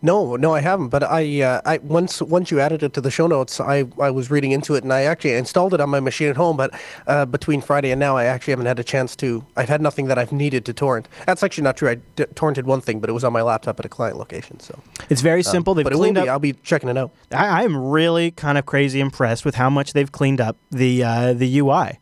[0.01, 0.89] No, no, I haven't.
[0.89, 4.09] But I, uh, I once once you added it to the show notes, I, I
[4.11, 6.57] was reading into it, and I actually installed it on my machine at home.
[6.57, 9.45] But uh, between Friday and now, I actually haven't had a chance to.
[9.55, 11.07] I've had nothing that I've needed to torrent.
[11.25, 11.89] That's actually not true.
[11.89, 14.59] I d- torrented one thing, but it was on my laptop at a client location.
[14.59, 15.73] So it's very simple.
[15.73, 16.21] They've but it will cleaned be.
[16.21, 16.27] up.
[16.29, 17.11] I'll be checking it out.
[17.31, 21.33] I, I'm really kind of crazy impressed with how much they've cleaned up the uh,
[21.33, 21.99] the UI.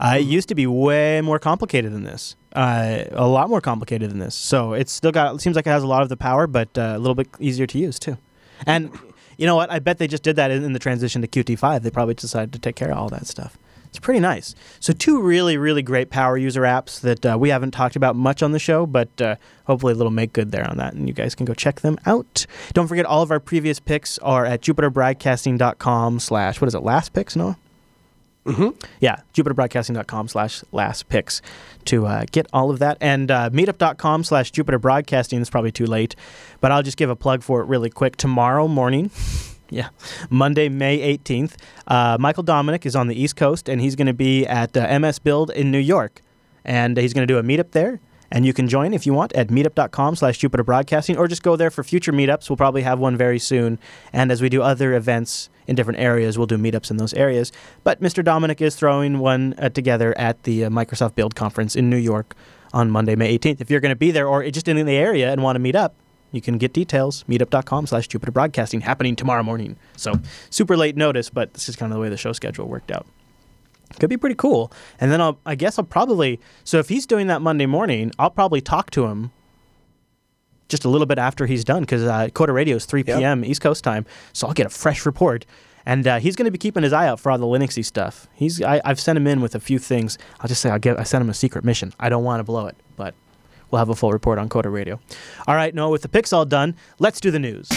[0.00, 2.36] Uh, it used to be way more complicated than this.
[2.52, 4.34] Uh, a lot more complicated than this.
[4.34, 5.34] So it's still got.
[5.34, 7.28] It seems like it has a lot of the power, but uh, a little bit
[7.38, 8.16] easier to use too.
[8.66, 8.90] And
[9.36, 9.70] you know what?
[9.70, 11.82] I bet they just did that in, in the transition to Qt5.
[11.82, 13.58] They probably decided to take care of all that stuff.
[13.88, 14.54] It's pretty nice.
[14.80, 18.42] So two really, really great power user apps that uh, we haven't talked about much
[18.42, 21.14] on the show, but uh, hopefully a little make good there on that, and you
[21.14, 22.46] guys can go check them out.
[22.74, 26.82] Don't forget all of our previous picks are at jupiterbroadcasting.com slash what is it?
[26.82, 27.56] Last picks, Noah.
[28.48, 28.88] Mm-hmm.
[29.00, 31.42] Yeah, jupiterbroadcasting.com slash last picks
[31.84, 32.96] to uh, get all of that.
[33.00, 36.16] And uh, meetup.com slash jupiterbroadcasting is probably too late,
[36.60, 38.16] but I'll just give a plug for it really quick.
[38.16, 39.10] Tomorrow morning,
[39.70, 39.90] yeah,
[40.30, 41.56] Monday, May 18th,
[41.86, 45.18] uh, Michael Dominick is on the East Coast, and he's going to be at MS
[45.18, 46.22] Build in New York.
[46.64, 48.00] And he's going to do a meetup there.
[48.30, 51.56] And you can join if you want at meetup.com slash Jupiter Broadcasting or just go
[51.56, 52.50] there for future meetups.
[52.50, 53.78] We'll probably have one very soon.
[54.12, 57.52] And as we do other events in different areas, we'll do meetups in those areas.
[57.84, 58.22] But Mr.
[58.22, 62.34] Dominick is throwing one uh, together at the uh, Microsoft Build Conference in New York
[62.72, 63.60] on Monday, May 18th.
[63.60, 65.76] If you're going to be there or just in the area and want to meet
[65.76, 65.94] up,
[66.30, 69.78] you can get details, meetup.com slash Jupiter Broadcasting, happening tomorrow morning.
[69.96, 72.90] So super late notice, but this is kind of the way the show schedule worked
[72.90, 73.06] out.
[73.98, 74.70] Could be pretty cool.
[75.00, 78.30] And then I'll, I guess I'll probably, so if he's doing that Monday morning, I'll
[78.30, 79.30] probably talk to him
[80.68, 83.18] just a little bit after he's done because uh, Coder Radio is 3 Yep.
[83.18, 83.44] p.m.
[83.44, 84.04] East Coast time.
[84.32, 85.46] So I'll get a fresh report.
[85.86, 88.28] And uh, he's going to be keeping his eye out for all the Linuxy stuff.
[88.34, 90.18] He's I, I've sent him in with a few things.
[90.40, 91.94] I'll just say I'll get I sent him a secret mission.
[91.98, 93.14] I don't want to blow it, but
[93.70, 95.00] we'll have a full report on Coder Radio.
[95.46, 97.70] All right, Noah, with the picks all done, let's do the news.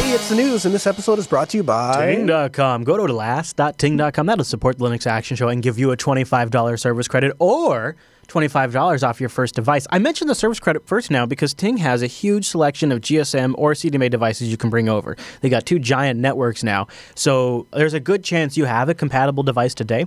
[0.00, 2.14] Hey, it's the news, and this episode is brought to you by.
[2.14, 2.84] Ting.com.
[2.84, 4.24] Go to last.ting.com.
[4.24, 9.06] That'll support the Linux Action Show and give you a $25 service credit or $25
[9.06, 9.86] off your first device.
[9.90, 13.54] I mentioned the service credit first now because Ting has a huge selection of GSM
[13.58, 15.18] or CDMA devices you can bring over.
[15.42, 16.86] They got two giant networks now.
[17.14, 20.06] So there's a good chance you have a compatible device today.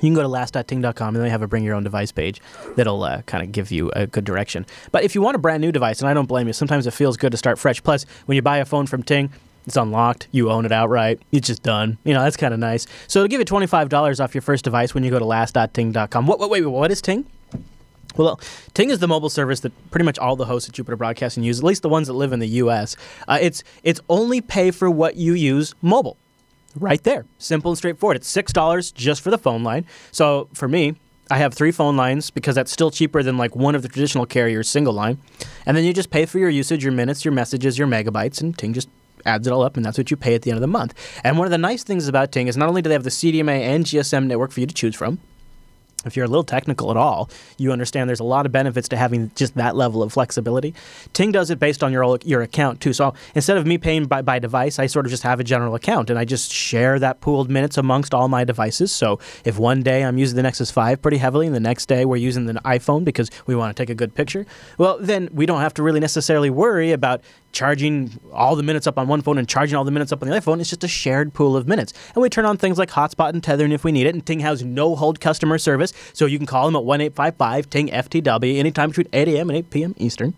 [0.00, 2.40] You can go to last.ting.com and they have a bring your own device page
[2.76, 4.66] that'll uh, kind of give you a good direction.
[4.90, 6.92] But if you want a brand new device, and I don't blame you, sometimes it
[6.92, 7.82] feels good to start fresh.
[7.82, 9.30] Plus, when you buy a phone from Ting,
[9.66, 10.28] it's unlocked.
[10.32, 11.20] You own it outright.
[11.30, 11.98] It's just done.
[12.04, 12.86] You know, that's kind of nice.
[13.06, 16.26] So it'll give you $25 off your first device when you go to last.ting.com.
[16.26, 17.26] What, what, wait, what is Ting?
[18.16, 18.40] Well,
[18.74, 21.58] Ting is the mobile service that pretty much all the hosts at Jupiter Broadcasting use,
[21.58, 22.96] at least the ones that live in the U.S.
[23.26, 26.18] Uh, it's it's only pay for what you use mobile,
[26.76, 28.16] right there, simple and straightforward.
[28.16, 29.86] It's six dollars just for the phone line.
[30.10, 30.96] So for me,
[31.30, 34.26] I have three phone lines because that's still cheaper than like one of the traditional
[34.26, 35.18] carriers' single line,
[35.66, 38.56] and then you just pay for your usage, your minutes, your messages, your megabytes, and
[38.56, 38.88] Ting just
[39.24, 40.94] adds it all up, and that's what you pay at the end of the month.
[41.24, 43.10] And one of the nice things about Ting is not only do they have the
[43.10, 45.20] CDMA and GSM network for you to choose from,
[46.04, 48.96] if you're a little technical at all, you understand there's a lot of benefits to
[48.96, 50.74] having just that level of flexibility.
[51.12, 52.92] Ting does it based on your your account too.
[52.92, 55.74] So instead of me paying by, by device, I sort of just have a general
[55.74, 58.92] account and I just share that pooled minutes amongst all my devices.
[58.92, 62.04] So if one day I'm using the Nexus 5 pretty heavily and the next day
[62.04, 64.46] we're using the iPhone because we want to take a good picture,
[64.78, 68.98] well, then we don't have to really necessarily worry about charging all the minutes up
[68.98, 70.60] on one phone and charging all the minutes up on the other phone.
[70.60, 71.92] It's just a shared pool of minutes.
[72.14, 74.14] And we turn on things like hotspot and tethering if we need it.
[74.14, 77.70] And Ting has no hold customer service, so you can call them at 1 855
[77.70, 79.50] Ting FTW anytime between 8 a.m.
[79.50, 79.94] and 8 p.m.
[79.98, 80.34] Eastern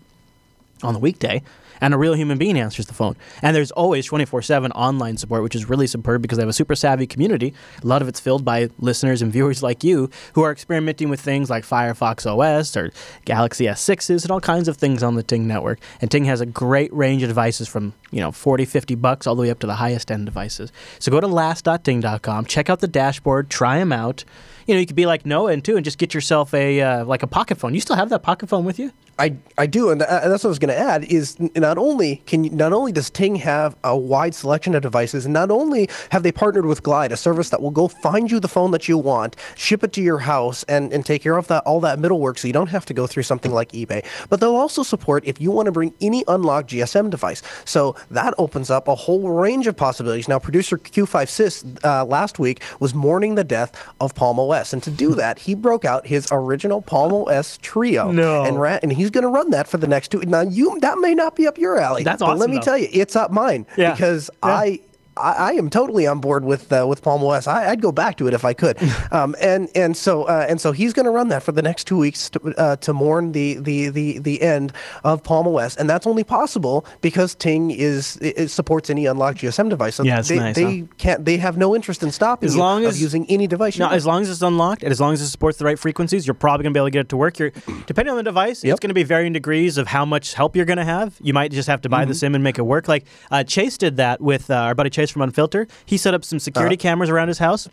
[0.83, 1.41] on the weekday.
[1.81, 3.15] And a real human being answers the phone.
[3.41, 6.53] And there's always 24 7 online support, which is really superb because they have a
[6.53, 7.53] super savvy community.
[7.83, 11.21] A lot of it's filled by listeners and viewers like you who are experimenting with
[11.21, 12.91] things like Firefox OS or
[13.25, 15.79] Galaxy S6s and all kinds of things on the Ting network.
[16.01, 19.35] And Ting has a great range of devices from, you know, 40, 50 bucks all
[19.35, 20.71] the way up to the highest end devices.
[20.99, 24.23] So go to last.ting.com, check out the dashboard, try them out.
[24.67, 27.05] You know, you could be like Noah and too, and just get yourself a uh,
[27.05, 27.75] like a pocket phone.
[27.75, 28.91] You still have that pocket phone with you?
[29.17, 31.05] I, I do, and, and that's what I was going to add.
[31.05, 35.23] Is not only can you, not only does Ting have a wide selection of devices,
[35.25, 38.41] and not only have they partnered with Glyde, a service that will go find you
[38.41, 41.47] the phone that you want, ship it to your house, and, and take care of
[41.47, 44.03] that all that middle work, so you don't have to go through something like eBay.
[44.29, 47.41] But they'll also support if you want to bring any unlocked GSM device.
[47.63, 50.27] So that opens up a whole range of possibilities.
[50.27, 54.91] Now, producer Q5sys uh, last week was mourning the death of Palm OS, and to
[54.91, 58.43] do that, he broke out his original Palm OS Treo, No.
[58.43, 60.19] and ran, and he he's going to run that for the next two.
[60.21, 62.03] Now, you that may not be up your alley.
[62.03, 62.37] That's awesome.
[62.37, 62.61] but Let me though.
[62.63, 63.91] tell you, it's up mine Yeah.
[63.91, 64.49] because Yeah.
[64.49, 64.79] I.
[65.17, 67.47] I, I am totally on board with uh, with Palm OS.
[67.47, 68.77] I, I'd go back to it if I could,
[69.11, 71.85] um, and and so uh, and so he's going to run that for the next
[71.85, 74.73] two weeks to, uh, to mourn the, the the the end
[75.03, 79.95] of Palm OS, and that's only possible because Ting is supports any unlocked GSM device.
[79.95, 82.61] So Yeah, it's they, nice, they can't they have no interest in stopping As you
[82.61, 83.77] long as- using any device.
[83.77, 86.27] No, as long as it's unlocked and as long as it supports the right frequencies,
[86.27, 87.39] you're probably going to be able to get it to work.
[87.39, 87.51] You're,
[87.87, 90.65] depending on the device, it's going to be varying degrees of how much help you're
[90.65, 91.15] going to have.
[91.21, 92.09] You might just have to buy Mm-hmm.
[92.09, 92.87] the sim and make it work.
[92.87, 95.69] Like uh, Chase did that with uh, our buddy Chase from Unfilter.
[95.85, 96.81] He set up some security Uh-huh.
[96.81, 97.67] cameras around his house.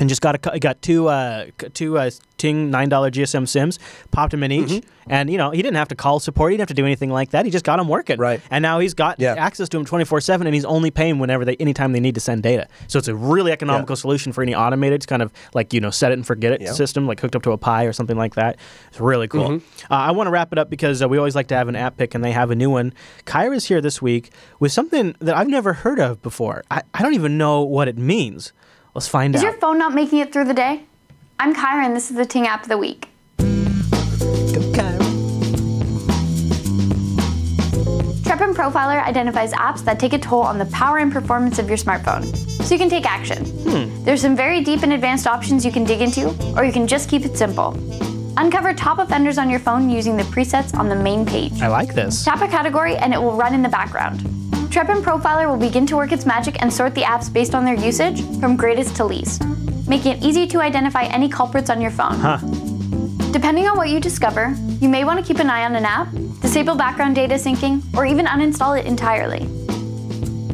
[0.00, 3.78] And just got a got two uh, two uh, Ting nine dollar GSM sims,
[4.10, 5.12] popped them in each, Mm-hmm.
[5.12, 7.10] and you know he didn't have to call support, he didn't have to do anything
[7.10, 7.44] like that.
[7.44, 8.40] He just got them working, Right.
[8.50, 9.34] And now he's got Yeah.
[9.34, 12.16] access to them twenty four seven, and he's only paying whenever they anytime they need
[12.16, 12.66] to send data.
[12.88, 15.90] So it's a really economical solution for any automated It's kind of like you know
[15.90, 16.72] set it and forget it Yeah.
[16.72, 18.56] system, like hooked up to a Pi or something like that.
[18.88, 19.48] It's really cool.
[19.50, 19.92] Mm-hmm.
[19.92, 21.76] Uh, I want to wrap it up because uh, we always like to have an
[21.76, 22.92] app pick, and they have a new one.
[23.26, 26.64] Kyra's here this week with something that I've never heard of before.
[26.68, 28.52] I, I don't even know what it means.
[28.94, 29.48] Let's find Is out.
[29.48, 30.82] Is your phone not making it through the day?
[31.38, 33.08] I'm Kyra, and this is the Ting app of the week.
[38.22, 41.78] Trepn Profiler identifies apps that take a toll on the power and performance of your
[41.78, 42.24] smartphone,
[42.62, 43.44] so you can take action.
[43.44, 44.04] Hmm.
[44.04, 47.08] There's some very deep and advanced options you can dig into, or you can just
[47.08, 47.76] keep it simple.
[48.36, 51.60] Uncover top offenders on your phone using the presets on the main page.
[51.60, 52.24] I like this.
[52.24, 54.26] Tap a category and it will run in the background.
[54.72, 57.74] Trepn Profiler will begin to work its magic and sort the apps based on their
[57.74, 59.44] usage from greatest to least,
[59.86, 62.14] making it easy to identify any culprits on your phone.
[62.14, 62.38] Huh.
[63.32, 66.08] Depending on what you discover, you may want to keep an eye on an app,
[66.40, 69.40] disable background data syncing, or even uninstall it entirely.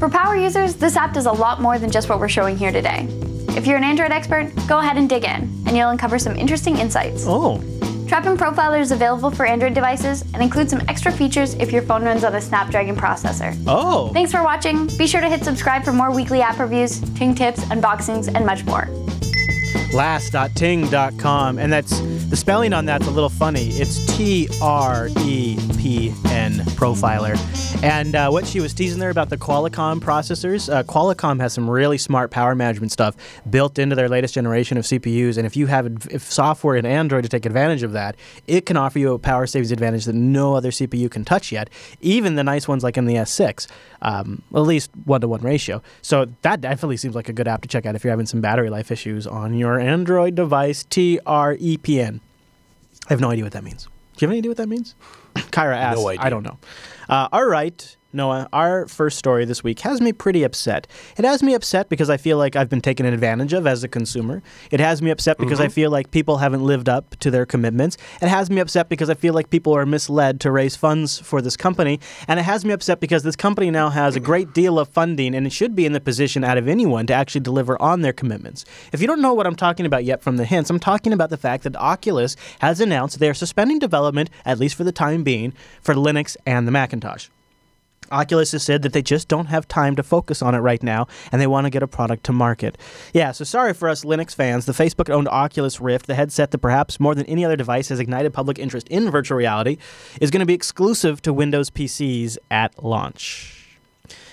[0.00, 2.72] For power users, this app does a lot more than just what we're showing here
[2.72, 3.06] today.
[3.50, 6.76] If you're an Android expert, go ahead and dig in, and you'll uncover some interesting
[6.76, 7.22] insights.
[7.24, 7.62] Oh,
[8.08, 12.02] Trepn Profiler is available for Android devices and includes some extra features if your phone
[12.04, 13.54] runs on a Snapdragon processor.
[13.66, 14.08] oh.
[14.14, 14.86] Thanks for watching.
[14.96, 18.64] Be sure to hit subscribe for more weekly app reviews, Ting tips, unboxings, and much
[18.64, 18.88] more.
[19.92, 24.04] last.ting.com and that's the spelling on that's a little funny it's
[25.88, 27.34] t-r-e-p-n profiler
[27.82, 31.68] and uh, what she was teasing there about the qualcomm processors uh, qualcomm has some
[31.68, 33.16] really smart power management stuff
[33.48, 37.22] built into their latest generation of cpus and if you have if software in android
[37.22, 40.54] to take advantage of that it can offer you a power savings advantage that no
[40.54, 41.70] other cpu can touch yet
[42.02, 43.66] even the nice ones like in the s6
[44.02, 47.86] um, at least one-to-one ratio so that definitely seems like a good app to check
[47.86, 52.20] out if you're having some battery life issues on your android device t-r-e-p-n
[53.06, 53.84] I have no idea what that means.
[53.84, 54.96] Do you have any idea what that means?
[55.50, 55.98] Kyra asked.
[56.06, 56.22] idea.
[56.22, 56.58] I don't know.
[57.08, 58.48] Uh, all right, Noah.
[58.54, 60.86] Our first story this week has me pretty upset.
[61.18, 63.88] It has me upset because I feel like I've been taken advantage of as a
[63.88, 64.42] consumer.
[64.70, 65.72] It has me upset because I mm-hmm.
[65.72, 67.98] feel like people haven't lived up to their commitments.
[68.22, 71.42] It has me upset because I feel like people are misled to raise funds for
[71.42, 72.00] this company.
[72.26, 75.34] And it has me upset because this company now has a great deal of funding
[75.34, 78.14] and it should be in the position out of anyone to actually deliver on their
[78.14, 78.64] commitments.
[78.90, 81.28] If you don't know what I'm talking about yet from the hints, I'm talking about
[81.28, 85.24] the fact that Oculus has announced they are suspending development, at least for the time
[85.24, 87.28] being, for Linux and the Macintosh.
[88.10, 91.06] Oculus has said that they just don't have time to focus on it right now
[91.32, 92.78] and they want to get a product to market.
[93.12, 94.66] Yeah, so sorry for us Linux fans.
[94.66, 98.00] The Facebook owned Oculus Rift, the headset that perhaps more than any other device has
[98.00, 99.78] ignited public interest in virtual reality,
[100.20, 103.78] is going to be exclusive to Windows PCs at launch.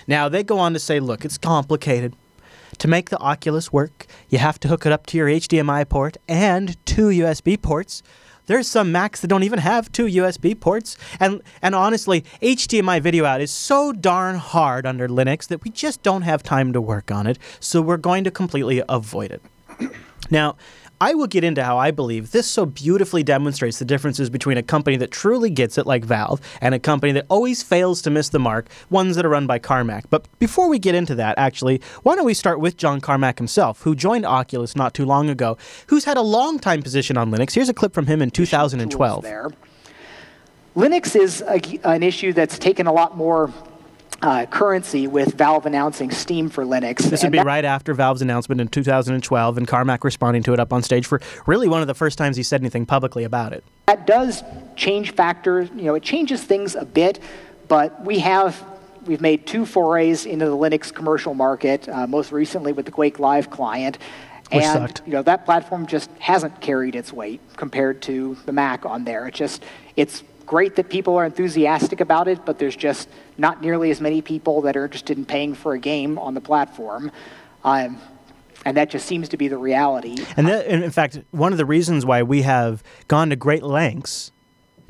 [0.06, 2.14] Now, they go on to say, look, it's complicated.
[2.78, 6.16] To make the Oculus work, you have to hook it up to your HDMI port
[6.28, 8.02] and two USB ports.
[8.46, 10.96] There's some Macs that don't even have two USB ports.
[11.20, 16.02] And and honestly, HDMI video out is so darn hard under Linux that we just
[16.02, 17.38] don't have time to work on it.
[17.60, 19.42] So we're going to completely avoid it.
[20.30, 20.56] Now,
[21.00, 24.62] I will get into how I believe this so beautifully demonstrates the differences between a
[24.62, 28.30] company that truly gets it, like Valve, and a company that always fails to miss
[28.30, 30.08] the mark, ones that are run by Carmack.
[30.08, 33.82] But before we get into that, actually, why don't we start with John Carmack himself,
[33.82, 37.54] who joined Oculus not too long ago, who's had a long time position on Linux.
[37.54, 39.24] Here's a clip from him in 2012.
[40.76, 43.52] Linux is a, an issue that's taken a lot more
[44.22, 46.98] uh, currency with Valve announcing Steam for Linux.
[46.98, 50.72] This would be right after Valve's announcement in 2012 and Carmack responding to it up
[50.72, 53.64] on stage for really one of the first times he said anything publicly about it.
[53.86, 54.42] That does
[54.74, 57.20] change factors, you know, it changes things a bit,
[57.68, 58.64] but we have
[59.06, 63.18] we've made two forays into the Linux commercial market, uh, most recently with the Quake
[63.18, 63.98] Live client.
[64.52, 65.02] Which and sucked.
[65.06, 69.26] you know that platform just hasn't carried its weight compared to the Mac on there.
[69.26, 69.64] It just
[69.96, 74.22] it's great that people are enthusiastic about it, but there's just not nearly as many
[74.22, 77.10] people that are interested in paying for a game on the platform.
[77.64, 77.98] Um,
[78.64, 80.24] and that just seems to be the reality.
[80.36, 83.62] And, that, and in fact, one of the reasons why we have gone to great
[83.62, 84.32] lengths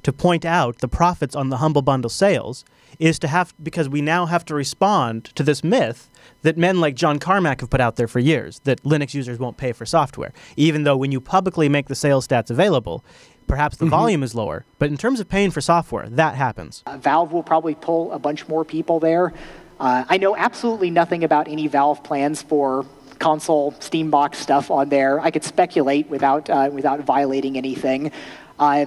[0.02, 2.64] to point out the profits on the Humble Bundle sales
[2.98, 6.08] is to have because we now have to respond to this myth
[6.42, 9.56] that men like John Carmack have put out there for years that Linux users won't
[9.56, 13.04] pay for software, even though when you publicly make the sales stats available,
[13.46, 13.90] perhaps the Mm-hmm.
[13.90, 14.64] volume is lower.
[14.78, 16.82] But in terms of paying for software, that happens.
[16.86, 19.32] Uh, Valve will probably pull a bunch more people there.
[19.78, 22.84] Uh, I know absolutely nothing about any Valve plans for
[23.18, 25.20] console Steambox stuff on there.
[25.20, 28.10] I could speculate without uh, without violating anything.
[28.58, 28.86] Uh,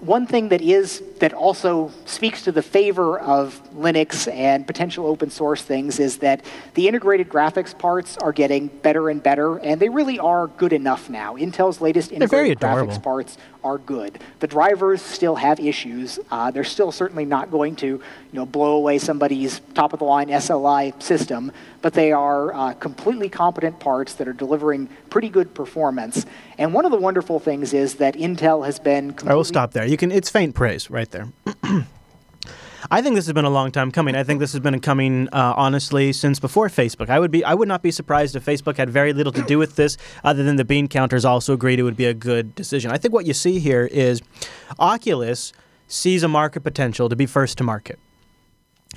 [0.00, 5.28] one thing that is that also speaks to the favor of Linux and potential open
[5.28, 9.90] source things is that the integrated graphics parts are getting better and better, and they
[9.90, 11.36] really are good enough now.
[11.36, 14.18] Intel's latest integrated graphics parts are good.
[14.40, 16.18] The drivers still have issues.
[16.30, 20.04] Uh, they're still certainly not going to, you know, blow away somebody's top of the
[20.04, 25.54] line SLI system, but they are uh, completely competent parts that are delivering pretty good
[25.54, 26.26] performance.
[26.58, 29.14] And one of the wonderful things is that Intel has been.
[29.26, 29.86] I will stop there.
[29.86, 30.10] You can.
[30.12, 31.28] It's faint praise right there.
[32.90, 34.14] I think this has been a long time coming.
[34.14, 37.10] I think this has been coming uh, honestly since before Facebook.
[37.10, 37.44] I would be.
[37.44, 40.42] I would not be surprised if Facebook had very little to do with this, other
[40.42, 42.90] than the bean counters also agreed it would be a good decision.
[42.90, 44.22] I think what you see here is
[44.78, 45.52] Oculus
[45.88, 47.98] sees a market potential to be first to market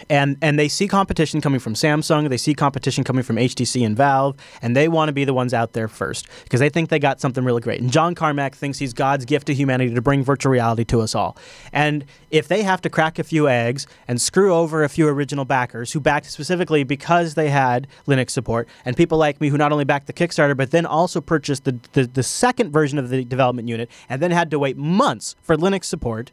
[0.10, 3.96] and and they see competition coming from Samsung, they see competition coming from HTC and
[3.96, 7.00] Valve, and they want to be the ones out there first because they think they
[7.00, 7.80] got something really great.
[7.80, 11.14] And John Carmack thinks he's God's gift to humanity to bring virtual reality to us
[11.14, 11.38] all.
[11.72, 15.46] And if they have to crack a few eggs and screw over a few original
[15.46, 19.72] backers who backed specifically because they had Linux support, and people like me who not
[19.72, 23.24] only backed the Kickstarter but then also purchased the, the, the second version of the
[23.24, 26.32] development unit and then had to wait months for Linux support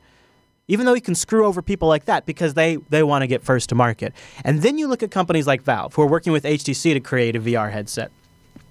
[0.70, 3.42] even though you can screw over people like that because they, they want to get
[3.42, 4.14] first to market.
[4.44, 7.34] And then you look at companies like Valve, who are working with HTC to create
[7.34, 8.12] a VR headset.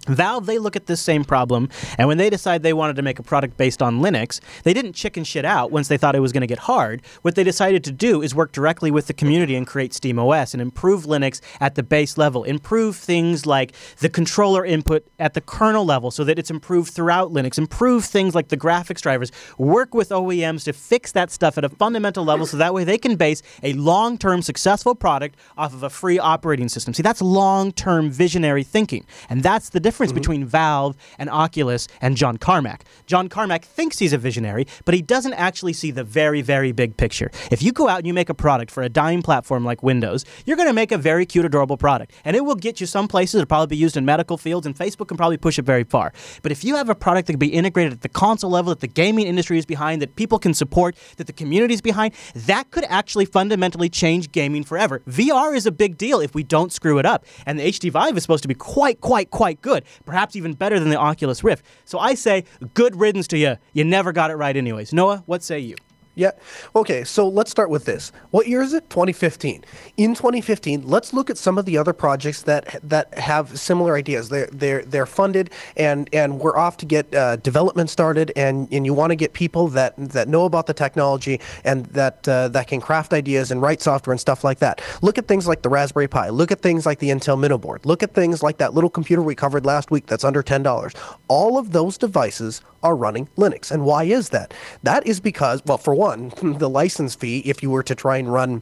[0.08, 3.20] Valve, they look at this same problem, and when they decide they wanted to make
[3.20, 6.32] a product based on Linux, they didn't chicken shit out once they thought it was
[6.32, 7.02] going to get hard.
[7.22, 10.62] What they decided to do is work directly with the community and create SteamOS and
[10.62, 15.86] improve Linux at the base level, improve things like the controller input at the kernel
[15.86, 20.10] level so that it's improved throughout Linux, improve things like the graphics drivers, work with
[20.10, 23.44] OEMs to fix that stuff at a fundamental level so that way they can base
[23.64, 26.94] a long term successful product off of a free operating system.
[26.94, 30.20] See, that's long term visionary thinking, and that's the difference mm-hmm.
[30.20, 32.86] between Valve and Oculus and John Carmack.
[33.08, 36.96] John Carmack thinks he's a visionary, but he doesn't actually see the very, very big
[36.96, 37.32] picture.
[37.50, 40.26] If you go out and you make a product for a dying platform like Windows,
[40.46, 43.08] you're going to make a very cute, adorable product, and it will get you some
[43.08, 43.36] places.
[43.36, 46.14] It'll probably be used in medical fields, and Facebook can probably push it very far.
[46.44, 48.82] But if you have a product that can be integrated at the console level, that
[48.82, 52.70] the gaming industry is behind, that people can support, that the community is behind, that
[52.70, 55.02] could actually fundamentally change gaming forever.
[55.08, 58.16] VR is a big deal if we don't screw it up, and the HTC Vive
[58.18, 61.66] is supposed to be quite, quite, quite good, perhaps even better than the Oculus Rift.
[61.86, 63.58] So I say, good riddance to you.
[63.74, 64.94] You never got it right, anyways.
[64.94, 65.76] Noah, what say you?
[66.20, 66.32] Yeah.
[66.76, 68.12] Okay, so let's start with this.
[68.32, 68.90] What year is it?
[68.90, 69.64] 2015.
[69.96, 74.28] In 2015, let's look at some of the other projects that that have similar ideas.
[74.28, 78.86] They're they're they're funded and and we're off to get uh, development started and and
[78.86, 82.68] you want to get people that that know about the technology and that uh, that
[82.68, 84.82] can craft ideas and write software and stuff like that.
[85.02, 86.28] Look at things like the Raspberry Pi.
[86.28, 87.86] Look at things like the Intel Minnow board.
[87.86, 90.94] Look at things like that little computer we covered last week that's under $10.
[91.30, 93.72] All of those devices are running Linux.
[93.72, 94.54] And why is that?
[94.84, 96.09] That is because, well, for one,
[96.42, 98.62] the license fee, if you were to try and run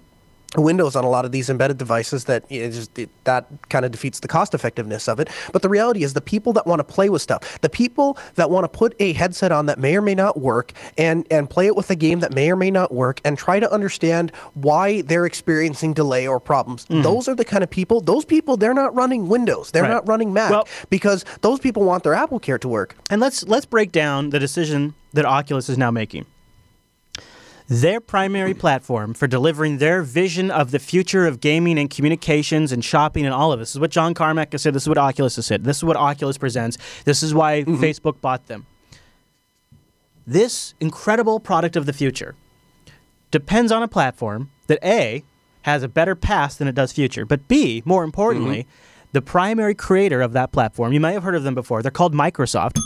[0.56, 4.22] Windows on a lot of these embedded devices that it just that kind of defeats
[4.22, 5.28] the cost effectiveness of it.
[5.52, 8.50] But the reality is the people that want to play with stuff, the people that
[8.50, 11.68] want to put a headset on that may or may not work and and play
[11.68, 15.02] it with a game that may or may not work and try to understand why
[15.02, 16.86] they're experiencing delay or problems.
[16.86, 17.04] Mm.
[17.04, 18.00] Those are the kind of people.
[18.00, 19.72] Those people they're not running Windows.
[19.72, 19.92] They're Right.
[19.92, 22.96] not running Mac Well- because those people want their Apple Care to work.
[23.10, 26.26] And let's let's break down the decision that Oculus is now making.
[27.70, 32.84] Their primary platform for delivering their vision of the future of gaming and communications and
[32.84, 33.70] shopping and all of this.
[33.70, 34.74] This is what John Carmack has said.
[34.74, 35.66] This is what Oculus has said.
[35.66, 36.78] This is what Oculus presents.
[37.04, 37.84] This is why mm-hmm.
[37.84, 38.66] Facebook bought them.
[40.26, 42.36] This incredible product of the future
[43.32, 45.24] depends on a platform that A
[45.64, 49.10] has a better past than it does future, but B, more importantly, mm-hmm.
[49.12, 52.14] the primary creator of that platform, you might have heard of them before, they're called
[52.14, 52.80] Microsoft,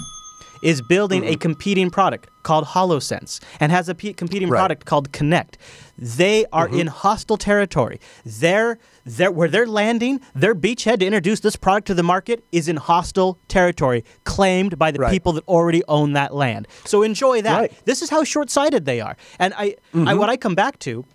[0.62, 1.40] is building a mm-hmm.
[1.40, 4.58] competing product called HoloLens and has a competing Right.
[4.58, 5.56] product called Kinect.
[5.98, 6.80] They are mm-hmm.
[6.80, 8.00] in hostile territory.
[8.26, 12.68] They're, they're, where they're landing, their beachhead to introduce this product to the market is
[12.68, 15.12] in hostile territory, claimed by the Right.
[15.12, 16.68] people that already own that land.
[16.86, 17.60] So enjoy that.
[17.60, 17.86] Right.
[17.86, 19.16] This is how short-sighted they are.
[19.40, 20.18] And I, I mm-hmm.
[20.18, 21.06] what I come back to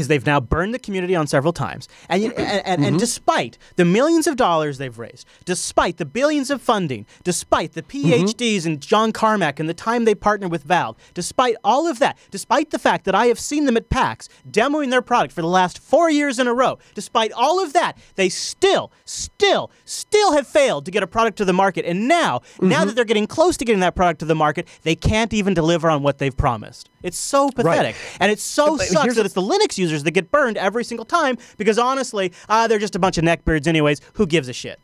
[0.00, 1.88] is they've now burned the community on several times.
[2.08, 6.60] And, and, and, and despite the millions of dollars they've raised, despite the billions of
[6.60, 11.56] funding, despite the PhDs and John Carmack and the time they partnered with Valve, despite
[11.62, 15.02] all of that, despite the fact that I have seen them at PAX demoing their
[15.02, 18.90] product for the last four years in a row, despite all of that, they still,
[19.04, 21.84] still, still have failed to get a product to the market.
[21.84, 24.94] And now, now that they're getting close to getting that product to the market, they
[24.94, 26.88] can't even deliver on what they've promised.
[27.02, 27.96] It's so pathetic.
[28.20, 31.04] And it's so But sucks that it's the Linux users that get burned every single
[31.04, 34.00] time because honestly, uh, they're just a bunch of neckbeards anyways.
[34.14, 34.80] Who gives a shit?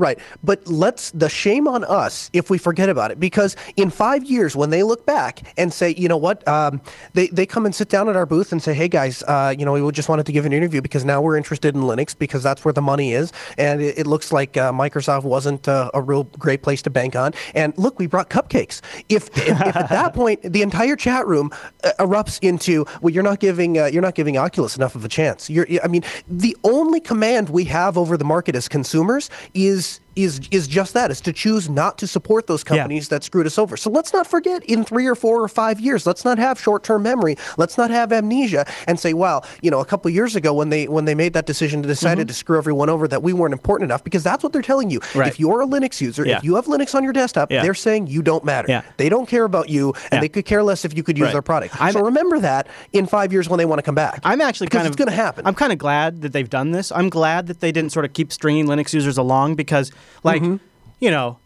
[0.00, 0.18] Right.
[0.42, 3.20] But let's, the shame on us if we forget about it.
[3.20, 6.80] Because in five years, when they look back and say, you know what, um,
[7.12, 9.66] they, they come and sit down at our booth and say, hey guys, uh, you
[9.66, 12.42] know, we just wanted to give an interview because now we're interested in Linux because
[12.42, 13.30] that's where the money is.
[13.58, 17.14] And it, it looks like uh, Microsoft wasn't uh, a real great place to bank
[17.14, 17.34] on.
[17.54, 18.80] And look, we brought cupcakes.
[19.10, 21.50] If, if, if at that point the entire chat room
[21.84, 25.08] uh, erupts into, well, you're not giving, uh, you're not giving Oculus enough of a
[25.08, 25.50] chance.
[25.50, 29.89] You're, I mean, the only command we have over the market as consumers is
[30.24, 33.58] is is just that is to choose not to support those companies that screwed us
[33.58, 33.76] over.
[33.76, 37.02] So let's not forget in 3 or 4 or 5 years, let's not have short-term
[37.02, 37.36] memory.
[37.56, 40.88] Let's not have amnesia and say, well, you know, a couple years ago when they
[40.88, 42.28] when they made that decision to decided mm-hmm.
[42.28, 45.00] to screw everyone over that we weren't important enough because that's what they're telling you.
[45.14, 45.28] Right.
[45.28, 46.38] If you're a Linux user, Yeah.
[46.38, 47.62] if you have Linux on your desktop, Yeah.
[47.62, 48.66] they're saying you don't matter.
[48.68, 48.82] Yeah.
[48.96, 50.20] They don't care about you and Yeah.
[50.20, 51.32] they could care less if you could use Right.
[51.32, 51.80] their product.
[51.80, 54.20] I'm- so remember that in 5 years when they want to come back.
[54.24, 55.46] I'm actually kind it's of going to happen.
[55.46, 56.92] I'm kind of glad that they've done this.
[56.92, 59.90] I'm glad that they didn't sort of keep stringing Linux users along because,
[60.22, 60.56] like, Mm-hmm.
[61.00, 61.38] you know,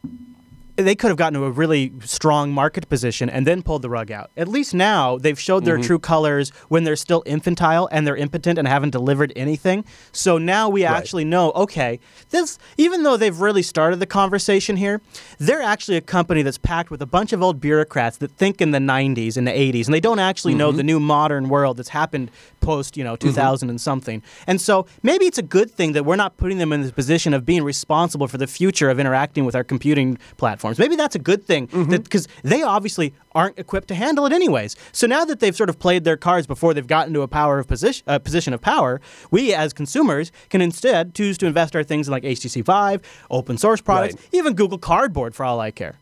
[0.77, 4.11] they could have gotten to a really strong market position and then pulled the rug
[4.11, 4.31] out.
[4.37, 5.87] At least now they've showed their mm-hmm.
[5.87, 9.85] true colors when they're still infantile and they're impotent and haven't delivered anything.
[10.13, 12.01] So now we actually know, okay,
[12.31, 15.01] this even though they've really started the conversation here,
[15.39, 18.73] they're actually a company that's packed with a bunch of old bureaucrats that think in
[18.73, 20.79] the 90s and the 80s and they don't actually know mm-hmm.
[20.79, 24.23] the new modern world that's happened post, you know, 2000 and something.
[24.47, 27.35] And so maybe it's a good thing that we're not putting them in the position
[27.35, 30.19] of being responsible for the future of interacting with our computing
[30.65, 30.79] platforms.
[30.79, 34.77] Maybe that's a good thing because they obviously aren't equipped to handle it anyways.
[34.93, 37.59] So now that they've sort of played their cards before they've gotten to a power
[37.59, 39.01] of position, uh, position of power,
[39.31, 43.59] we as consumers can instead choose to invest our things in like HTC Vive, open
[43.59, 44.29] source products, Right.
[44.33, 45.97] even Google Cardboard for all I care.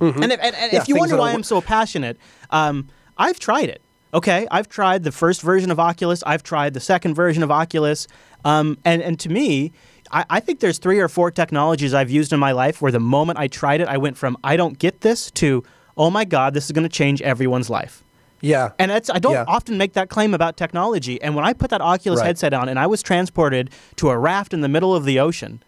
[0.00, 2.16] And if, and, and Yeah, if you wonder why I'm so passionate,
[2.50, 3.82] um, I've tried it.
[4.12, 6.22] Okay, I've tried the first version of Oculus.
[6.26, 8.08] I've tried the second version of Oculus,
[8.44, 9.70] um, and and to me,
[10.12, 13.00] I, I think there's three or four technologies I've used in my life where the
[13.00, 15.62] moment I tried it, I went from I don't get this to
[15.96, 18.02] oh my god, this is going to change everyone's life.
[18.40, 18.70] yeah.
[18.78, 19.44] And that's I don't Yeah.
[19.46, 21.20] often make that claim about technology.
[21.20, 22.26] And when I put that Oculus Right.
[22.26, 25.62] headset on and I was transported to a raft in the middle of the ocean,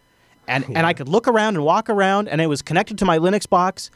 [0.49, 3.19] and, and I could look around and walk around, and it was connected to my
[3.19, 3.91] Linux box,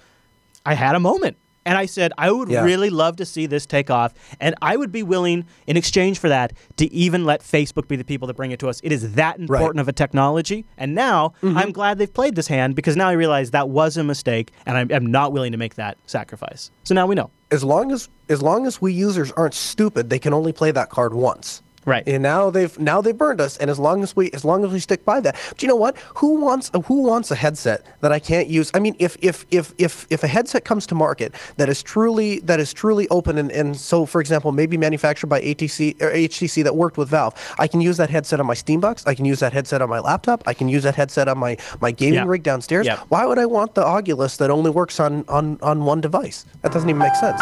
[0.64, 1.36] I had a moment.
[1.66, 2.62] And I said, I would Yeah.
[2.64, 4.14] really love to see this take off.
[4.40, 8.04] And I would be willing, in exchange for that, to even let Facebook be the
[8.04, 8.80] people that bring it to us.
[8.84, 10.64] It is that important of a technology.
[10.78, 11.58] And now Mm-hmm.
[11.58, 14.78] I'm glad they've played this hand because now I realize that was a mistake and
[14.78, 16.70] I'm, I'm not willing to make that sacrifice.
[16.84, 17.30] So now we know.
[17.50, 20.88] as long as as long as we users aren't stupid, they can only play that
[20.90, 21.62] card once.
[21.86, 22.02] Right.
[22.08, 24.72] And now they've now they've burned us, and as long as we as long as
[24.72, 25.96] we stick by that, but you know what?
[26.16, 28.72] Who wants a, who wants a headset that I can't use?
[28.74, 32.40] I mean, if if if if if a headset comes to market that is truly
[32.40, 36.64] that is truly open and, and so for example maybe manufactured by ATC or HTC
[36.64, 39.06] that worked with Valve, I can use that headset on my Steambox.
[39.06, 40.42] I can use that headset on my laptop.
[40.46, 42.24] I can use that headset on my my gaming Yeah.
[42.26, 42.86] rig downstairs.
[42.86, 42.98] Yeah.
[43.10, 46.46] Why would I want the Oculus that only works on on on one device?
[46.62, 47.40] That doesn't even make sense.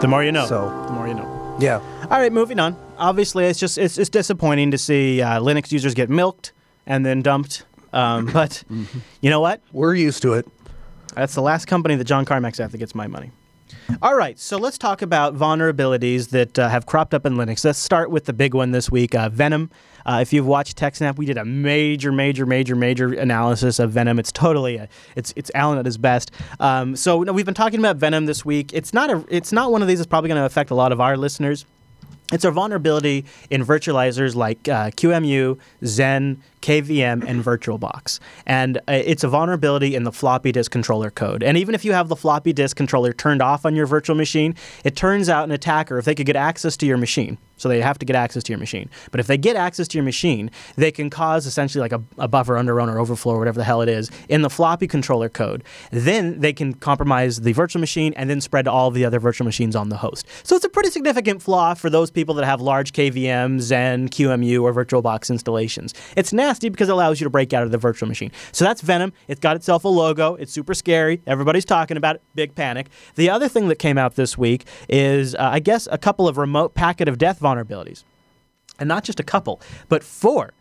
[0.00, 0.46] The more you know.
[0.46, 1.56] So- the more you know.
[1.58, 1.80] Yeah.
[2.10, 2.74] All right, moving on.
[3.00, 6.52] Obviously, it's just it's, it's disappointing to see uh, Linux users get milked
[6.86, 7.64] and then dumped.
[7.92, 8.62] Um, but
[9.20, 9.60] you know what?
[9.72, 10.46] We're used to it.
[11.14, 13.32] That's the last company that John Carmack's at that gets my money.
[14.02, 17.64] All right, so let's talk about vulnerabilities that uh, have cropped up in Linux.
[17.64, 19.70] Let's start with the big one this week, uh, Venom.
[20.06, 24.18] Uh, if you've watched TechSnap, we did a major, major, major, major analysis of Venom.
[24.18, 26.30] It's totally a, it's it's Alan at his best.
[26.58, 28.72] Um, so no, we've been talking about Venom this week.
[28.72, 30.92] It's not a it's not one of these that's probably going to affect a lot
[30.92, 31.66] of our listeners.
[32.32, 38.20] It's a vulnerability in virtualizers like uh, QEMU, Xen, KVM, and VirtualBox.
[38.46, 41.42] And uh, it's a vulnerability in the floppy disk controller code.
[41.42, 44.54] And even if you have the floppy disk controller turned off on your virtual machine,
[44.84, 47.80] it turns out an attacker, if they could get access to your machine, so they
[47.82, 48.88] have to get access to your machine.
[49.10, 52.26] But if they get access to your machine, they can cause essentially like a, a
[52.26, 55.62] buffer underrun or overflow or whatever the hell it is in the floppy controller code.
[55.90, 59.44] Then they can compromise the virtual machine and then spread to all the other virtual
[59.44, 60.26] machines on the host.
[60.42, 64.62] So it's a pretty significant flaw for those people that have large KVM, Xen, QEMU,
[64.62, 65.92] or VirtualBox installations.
[66.16, 68.32] It's nasty because it allows you to break out of the virtual machine.
[68.52, 69.12] So that's Venom.
[69.28, 70.34] It's got itself a logo.
[70.36, 71.20] It's super scary.
[71.26, 72.22] Everybody's talking about it.
[72.34, 72.88] Big panic.
[73.16, 76.38] The other thing that came out this week is, uh, I guess, a couple of
[76.38, 78.04] remote packet of death vulnerabilities.
[78.78, 80.52] And not just a couple, but four.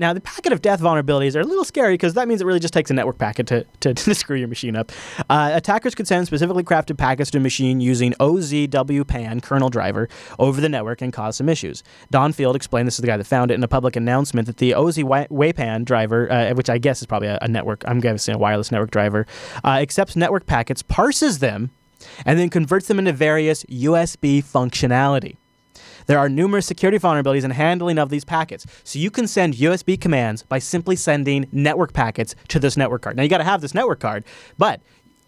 [0.00, 2.60] Now, the packet of death vulnerabilities are a little scary because that means it really
[2.60, 4.92] just takes a network packet to, to, to screw your machine up.
[5.28, 10.08] Uh, attackers could send specifically crafted packets to a machine using OZWPAN kernel driver
[10.38, 11.82] over the network and cause some issues.
[12.12, 14.58] Don Field explained, this is the guy that found it, in a public announcement that
[14.58, 18.38] the OZWPAN driver, uh, which I guess is probably a, a network, I'm guessing a
[18.38, 19.26] wireless network driver,
[19.64, 21.72] uh, accepts network packets, parses them,
[22.24, 25.38] and then converts them into various USB functionality.
[26.08, 28.66] There are numerous security vulnerabilities in handling of these packets.
[28.82, 33.16] So you can send USB commands by simply sending network packets to this network card.
[33.16, 34.24] Now you got to have this network card,
[34.56, 34.80] but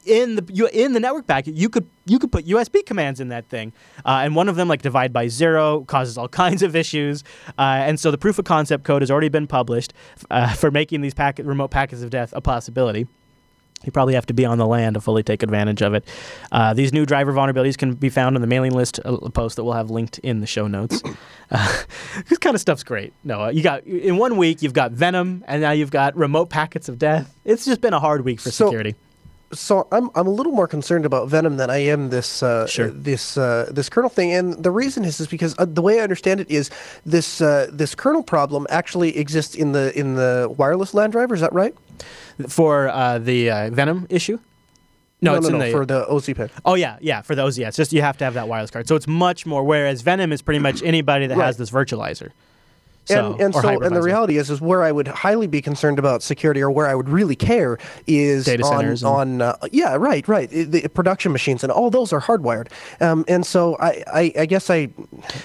[0.07, 3.47] in the in the network packet, you could you could put USB commands in that
[3.51, 3.75] thing,
[4.07, 7.23] uh, and one of them like divide by zero causes all kinds of issues.
[7.59, 9.93] Uh, and so the proof of concept code has already been published
[10.31, 13.07] uh, for making these packet remote packets of death a possibility.
[13.85, 16.05] You probably have to be on the land to fully take advantage of it.
[16.53, 19.65] Uh, these new driver vulnerabilities can be found on the mailing list uh, post that
[19.65, 21.03] we'll have linked in the show notes.
[21.53, 21.83] Uh,
[22.29, 23.13] this kind of stuff's great.
[23.25, 26.89] No, you got in one week you've got Venom, and now you've got remote packets
[26.89, 27.35] of death.
[27.45, 28.95] It's just been a hard week for So- security.
[29.53, 32.91] So I'm I'm a little more concerned about Venom than I am this uh, Sure.
[32.91, 36.03] this uh, this kernel thing, and the reason is is because uh, the way I
[36.03, 36.71] understand it is
[37.05, 41.35] this uh, this kernel problem actually exists in the in the wireless LAN driver.
[41.35, 41.75] Is that right?
[42.49, 44.39] For uh, the uh, Venom issue.
[45.23, 46.51] No, it's no, in no, the for the OZPAN.
[46.65, 47.69] Oh yeah, yeah, for those, yeah.
[47.69, 48.89] It's just you have to have that wireless card.
[48.89, 49.63] So it's much more.
[49.63, 52.31] Whereas Venom is pretty much anybody that has this virtualizer.
[53.11, 55.99] So, and and so and the reality is is where I would highly be concerned
[55.99, 59.57] about security or where I would really care is Data on centers and- on uh,
[59.73, 62.69] yeah right right the production machines and all those are hardwired
[63.01, 64.89] um, and so I, I I guess I,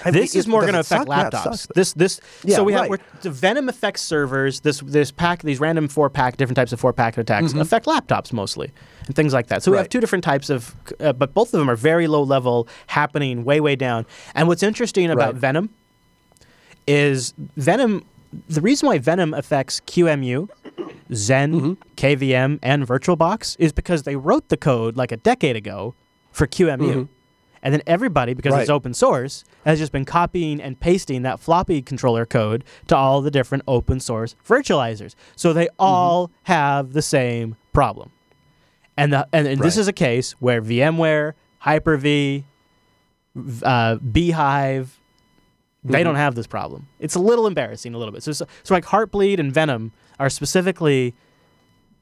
[0.04, 1.08] I this it- is more going to affect suck?
[1.08, 1.42] Yeah, it laptops.
[1.42, 1.66] sucks.
[1.74, 2.90] This this Yeah, so we have right.
[2.90, 4.60] we're, the Venom affects servers.
[4.60, 8.32] This this pack these random four pack different types of four packet attacks affect laptops
[8.32, 8.72] mostly
[9.06, 9.62] and things like that.
[9.62, 9.90] So we have Mm-hmm.
[9.96, 13.60] Two different types of, uh, but both of them are very low level, happening way
[13.60, 14.04] way down.
[14.34, 15.40] And what's interesting about Right.
[15.40, 15.70] Venom
[16.86, 18.04] is Venom.
[18.48, 20.48] The reason why Venom affects QEMU,
[21.10, 21.72] Xen, Mm-hmm.
[21.96, 25.94] KVM, and VirtualBox is because they wrote the code like a decade ago
[26.32, 27.08] for QEMU.
[27.62, 28.72] And then everybody, because it's Mm-hmm.
[28.76, 33.30] Open source, has just been copying and pasting that floppy controller code to all the
[33.30, 35.14] different open source virtualizers.
[35.34, 35.74] So they Mm-hmm.
[35.80, 38.10] all have the same problem.
[38.96, 42.44] And, the, and, and this is a case where VMware, Hyper-V,
[43.34, 44.88] v- uh, bhyve,
[45.86, 46.04] they Mm-hmm.
[46.04, 46.86] don't have this problem.
[47.00, 48.22] It's a little embarrassing, a little bit.
[48.22, 51.14] So, so, so like Heartbleed and Venom are specifically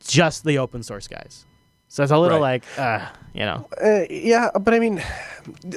[0.07, 1.47] just the open source guys.
[1.89, 2.63] So it's a little Right.
[2.77, 5.03] like, uh, you know, Uh, yeah, but I mean,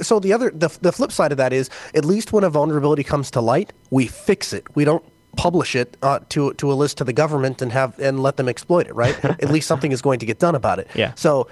[0.02, 3.04] so the other the, the flip side of that is at least when a vulnerability
[3.04, 4.64] comes to light, we fix it.
[4.76, 5.04] We don't
[5.36, 8.50] publish it uh, to to a list to the government and have and let them
[8.50, 8.96] exploit it.
[8.96, 9.16] Right?
[9.44, 10.88] at least something is going to get done about it.
[10.96, 11.12] Yeah.
[11.16, 11.48] So.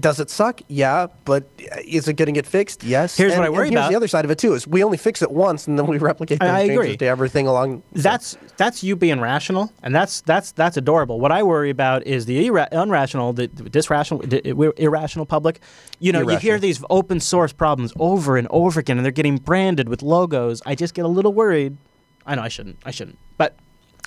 [0.00, 0.60] Does it suck?
[0.68, 2.82] Yeah, but uh, is it going to get fixed?
[2.82, 3.16] Yes.
[3.16, 3.90] Here's what I worry and here's about.
[3.90, 5.98] the other side of it too: is we only fix it once and then we
[5.98, 6.96] replicate those I changes agree.
[6.96, 7.82] to everything along.
[7.92, 11.20] that's that's you being rational, and that's that's that's adorable.
[11.20, 15.60] What I worry about is the irra- unrational, the, the disrational, the irrational public.
[15.98, 19.36] You know, you hear these open source problems over and over again, and they're getting
[19.36, 20.62] branded with logos.
[20.64, 21.76] I just get a little worried.
[22.24, 22.78] I know I shouldn't.
[22.84, 23.18] I shouldn't,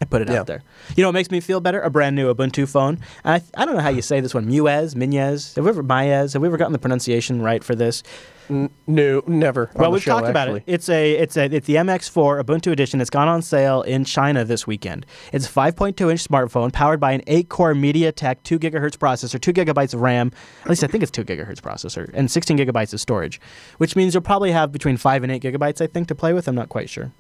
[0.02, 0.42] I put it Yeah.
[0.42, 0.62] out there.
[0.98, 1.80] You know what makes me feel better?
[1.82, 3.00] A brand new Ubuntu phone.
[3.24, 4.46] I, I don't know how you say this one.
[4.46, 5.56] Muez, Minez.
[5.56, 6.34] Have we ever Maez?
[6.34, 8.04] Have we ever gotten the pronunciation right for this?
[8.48, 9.72] No, never.
[9.74, 10.64] well, we've show, talked about actually.
[10.68, 10.74] it.
[10.76, 13.02] It's a it's a it's the MX4 Ubuntu edition.
[13.02, 15.06] It's gone on sale in China this weekend.
[15.34, 19.52] It's a 5.2 inch smartphone powered by an 8 core MediaTek 2 gigahertz processor, 2
[19.52, 20.32] gigabytes of RAM.
[20.64, 23.42] At least I think it's 2 gigahertz processor and 16 gigabytes of storage,
[23.78, 25.82] which means you'll probably have between 5 and 8 gigabytes.
[25.82, 26.48] I think to play with.
[26.48, 27.12] I'm not quite sure.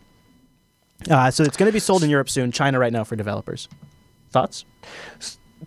[1.09, 2.51] Uh, so it's going to be sold in Europe soon.
[2.51, 3.69] China right now for developers.
[4.31, 4.65] Thoughts?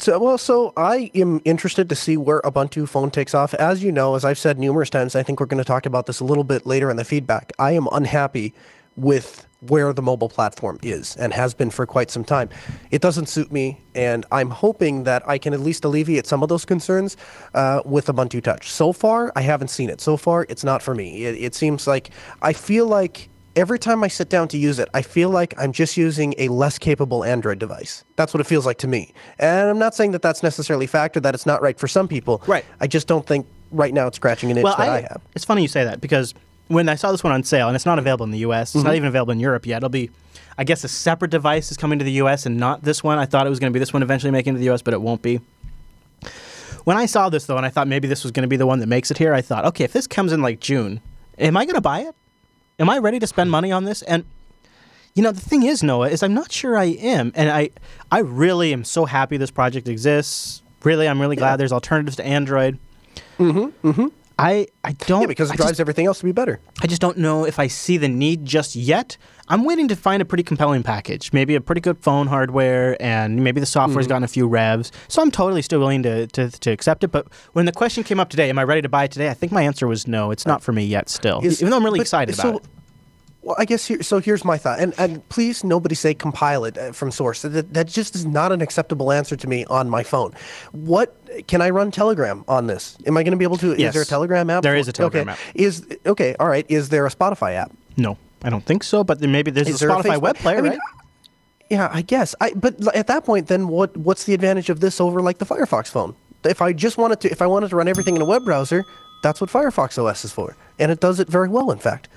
[0.00, 3.54] So, well, so I am interested to see where Ubuntu phone takes off.
[3.54, 6.06] As you know, as I've said numerous times, I think we're going to talk about
[6.06, 7.52] this a little bit later in the feedback.
[7.58, 8.52] I am unhappy
[8.96, 12.48] with where the mobile platform is and has been for quite some time.
[12.90, 16.48] It doesn't suit me, and I'm hoping that I can at least alleviate some of
[16.48, 17.16] those concerns
[17.54, 18.70] uh, with Ubuntu Touch.
[18.70, 20.00] So far, I haven't seen it.
[20.00, 21.24] So far, it's not for me.
[21.24, 22.10] It, it seems like
[22.42, 23.28] I feel like
[23.58, 26.46] every time I sit down to use it, I feel like I'm just using a
[26.48, 28.04] less capable Android device.
[28.14, 29.12] That's what it feels like to me.
[29.40, 31.88] And I'm not saying that that's necessarily a fact or that it's not right for
[31.88, 32.40] some people.
[32.46, 32.64] Right.
[32.80, 35.20] I just don't think right now it's scratching an itch that I, have.
[35.34, 36.34] It's funny you say that because
[36.68, 38.84] when I saw this one on sale, and it's not available in the U.S., it's
[38.84, 38.96] not mm-hmm.
[38.96, 39.78] even available in Europe yet.
[39.78, 40.10] It'll be,
[40.56, 42.46] I guess, a separate device is coming to the U.S.
[42.46, 43.18] and not this one.
[43.18, 44.82] I thought it was going to be this one eventually making it to the U.S.,
[44.82, 45.40] but it won't be.
[46.84, 48.66] When I saw this though, and I thought maybe this was going to be the
[48.66, 51.00] one that makes it here, I thought, okay, if this comes in like June,
[51.38, 52.14] am I going to buy it?
[52.78, 54.02] Am I ready to spend money on this?
[54.02, 54.24] And
[55.14, 57.70] you know, the thing is, Noah, is I'm not sure I am, and I,
[58.12, 60.62] I really am so happy this project exists.
[60.84, 62.78] Really, I'm really glad there's alternatives to Android.
[63.36, 63.88] Mm-hmm.
[63.88, 64.06] Mm-hmm.
[64.38, 66.60] I, I don't Yeah, because it I drives just, everything else to be better.
[66.80, 69.16] I just don't know if I see the need just yet.
[69.48, 73.42] I'm waiting to find a pretty compelling package, maybe a pretty good phone hardware, and
[73.42, 74.10] maybe the software's Mm-hmm.
[74.10, 74.92] gotten a few revs.
[75.08, 77.08] So I'm totally still willing to, to, to accept it.
[77.08, 79.28] But when the question came up today, am I ready to buy it today?
[79.30, 80.30] I think my answer was no.
[80.30, 81.08] It's not for me yet.
[81.08, 82.68] Still, Is- even though I'm really excited so- about it.
[83.40, 84.18] Well, I guess here, so.
[84.18, 87.42] Here's my thought, and and please nobody say compile it uh, from source.
[87.42, 90.32] That that just is not an acceptable answer to me on my phone.
[90.72, 92.98] What can I run Telegram on this?
[93.06, 93.68] Am I going to be able to?
[93.78, 93.90] Yes.
[93.90, 94.64] Is there a Telegram app?
[94.64, 95.32] There is a Telegram okay.
[95.32, 95.38] app.
[95.54, 96.34] Is okay.
[96.40, 96.66] All right.
[96.68, 97.70] Is there a Spotify app?
[97.96, 99.04] No, I don't think so.
[99.04, 100.80] But maybe there's Is a there a Spotify Facebook- web player, I mean, right?
[101.70, 102.34] Yeah, I guess.
[102.40, 103.96] I but at that point, then what?
[103.96, 106.14] What's the advantage of this over like the Firefox phone?
[106.44, 108.84] If I just wanted to, if I wanted to run everything in a web browser,
[109.22, 112.08] that's what Firefox OS is for, and it does it very well, in fact.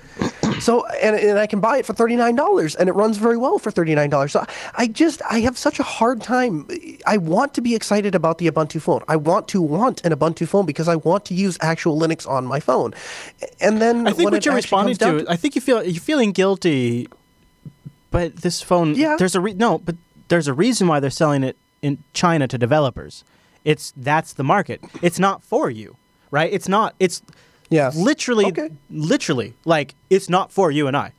[0.62, 3.36] So, and, and I can buy it for thirty nine dollars, and it runs very
[3.36, 4.32] well for thirty nine dollars.
[4.32, 4.44] So,
[4.76, 6.66] I just I have such a hard time.
[7.06, 9.02] I want to be excited about the Ubuntu phone.
[9.08, 12.46] I want to want an Ubuntu phone because I want to use actual Linux on
[12.46, 12.94] my phone.
[13.60, 16.32] And then I think what you're responding down to, I think you feel you're feeling
[16.32, 17.08] guilty,
[18.10, 19.16] but this phone, Yeah.
[19.18, 19.96] there's a re- no, but
[20.28, 23.24] there's a reason why they're selling it in China to developers.
[23.64, 24.80] It's that's the market.
[25.02, 25.96] It's not for you,
[26.30, 26.52] right?
[26.52, 26.94] It's not.
[26.98, 27.22] It's
[27.72, 27.96] Yes.
[27.96, 28.70] literally, Okay.
[28.90, 31.12] literally, like it's not for you and I.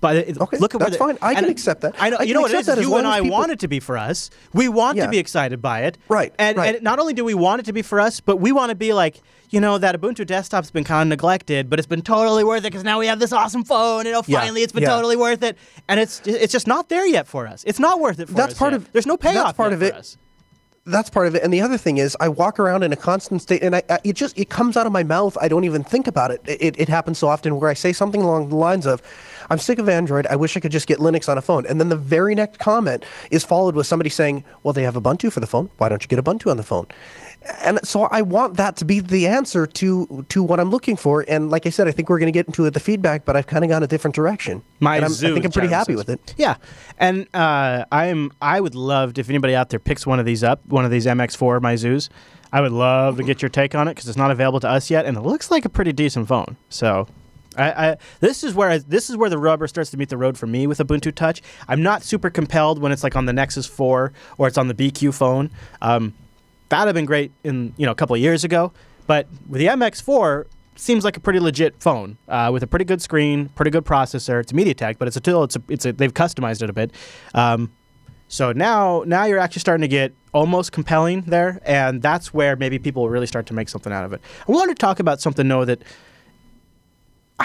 [0.00, 1.16] But it, Okay, look at that's the- fine.
[1.22, 1.94] I can accept that.
[1.96, 2.16] I know.
[2.18, 2.80] I you know what it is?
[2.80, 4.30] You and I people- want it to be for us.
[4.52, 5.04] We want Yeah.
[5.04, 5.96] to be excited by it.
[6.08, 6.74] Right, And, right.
[6.74, 8.74] and not only do we want it to be for us, but we want to
[8.74, 9.20] be like,
[9.50, 12.72] you know, that Ubuntu desktop's been kind of neglected, but it's been totally worth it
[12.72, 14.88] because now we have this awesome phone, and oh, Yeah, finally it's been yeah.
[14.88, 15.56] totally worth it.
[15.88, 17.62] And it's it's just not there yet for us.
[17.64, 18.58] It's not worth it for That's us.
[18.58, 18.78] part yet.
[18.80, 19.44] of- There's no payoff.
[19.44, 19.94] that's part of for it.
[19.94, 20.16] us.
[20.84, 21.42] That's part of it.
[21.42, 24.00] And the other thing is i walk around in a constant state and I, I
[24.04, 25.36] it just it comes out of my mouth.
[25.40, 26.40] I don't even think about it.
[26.44, 29.00] it it happens so often where i say something along the lines of
[29.50, 30.26] i'm sick of android.
[30.26, 31.66] I wish i could just get linux on a phone.
[31.66, 35.32] And then the very next comment is followed with somebody saying well they have ubuntu
[35.32, 35.70] for the phone.
[35.78, 36.86] Why don't you get ubuntu on the phone
[37.62, 41.24] and so i want that to be the answer to to what i'm looking for
[41.28, 43.46] and like i said i think we're going to get into the feedback but i've
[43.46, 45.94] kind of gone a different direction My and I'm, Zoo i think i'm pretty happy
[45.94, 46.56] with it Yeah,
[46.98, 50.64] and uh, I'm I would love if anybody out there picks one of these up,
[50.66, 52.08] one of these MX4 Meizus.
[52.52, 54.90] I would love to get your take on it because it's not available to us
[54.90, 56.56] yet, and it looks like a pretty decent phone.
[56.68, 57.08] So.
[57.54, 60.16] I, I, this is where I, this is where the rubber starts to meet the
[60.16, 61.42] road for me with Ubuntu Touch.
[61.68, 64.74] I'm not super compelled when it's like on the Nexus 4 or it's on the
[64.74, 65.50] BQ phone.
[65.82, 66.14] Um,
[66.72, 68.72] that'd have been great in you know a couple of years ago,
[69.06, 73.02] but with the MX4, seems like a pretty legit phone uh, with a pretty good
[73.02, 74.40] screen, pretty good processor.
[74.40, 76.72] It's a MediaTek, but it's a still it's a, it's a they've customized it a
[76.72, 76.92] bit.
[77.34, 77.72] Um,
[78.28, 82.78] so now now you're actually starting to get almost compelling there, and that's where maybe
[82.78, 84.22] people will really start to make something out of it.
[84.48, 85.82] I wanted to talk about something though that.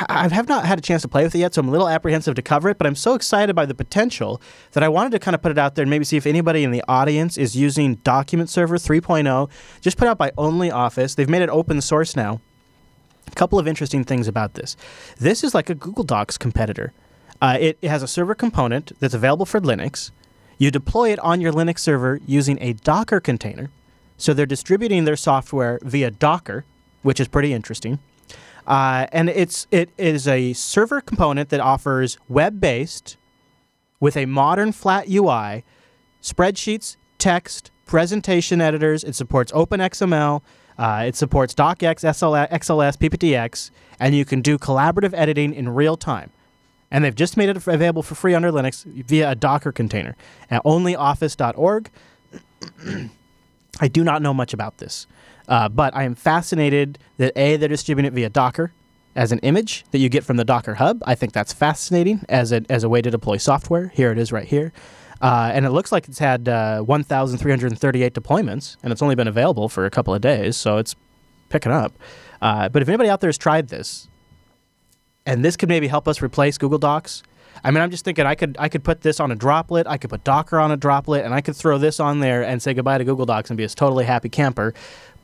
[0.10, 1.88] I have not had a chance to play with it yet, so I'm a little
[1.88, 4.42] apprehensive to cover it, but I'm so excited by the potential
[4.74, 6.64] that I wanted to kind of put it out there and maybe see if anybody
[6.64, 9.50] in the audience is using Document Server 3.0,
[9.82, 11.16] just put out by OnlyOffice.
[11.16, 12.42] They've made it open source now.
[13.28, 14.78] A couple of interesting things about this.
[15.18, 16.94] This is like a Google Docs competitor.
[17.42, 20.12] Uh, it, it has a server component that's available for Linux.
[20.58, 23.70] You deploy it on your Linux server using a Docker container.
[24.18, 26.66] So they're distributing their software via Docker,
[27.04, 28.00] which is pretty interesting.
[28.68, 33.18] Uh, and it's it is a server component that offers web-based
[34.00, 35.64] with a modern flat UI,
[36.22, 39.04] spreadsheets, text, presentation editors.
[39.04, 40.42] It supports OpenXML.
[40.78, 45.98] Uh, it supports DocX, SLS, XLS, PPTX, and you can do collaborative editing in real
[45.98, 46.30] time.
[46.92, 50.16] And they've just made it available for free under Linux via a Docker container
[50.52, 51.90] at onlyoffice.org.
[53.80, 55.08] I do not know much about this,
[55.48, 58.74] uh, but I am fascinated that A, they're distributing it via Docker
[59.16, 61.02] as an image that you get from the Docker Hub.
[61.06, 63.88] I think that's fascinating as a, as a way to deploy software.
[63.90, 64.72] Here it is right here.
[65.22, 69.68] Uh, and it looks like it's had uh, 1,338 deployments, and it's only been available
[69.68, 70.96] for a couple of days, so it's
[71.50, 71.94] picking up.
[72.42, 74.08] Uh, but if anybody out there has tried this,
[75.26, 77.24] and this could maybe help us replace Google Docs.
[77.64, 79.98] I mean, I'm just thinking I could I could put this on a droplet, I
[79.98, 82.74] could put Docker on a droplet, and I could throw this on there and say
[82.74, 84.74] goodbye to Google Docs and be a totally happy camper.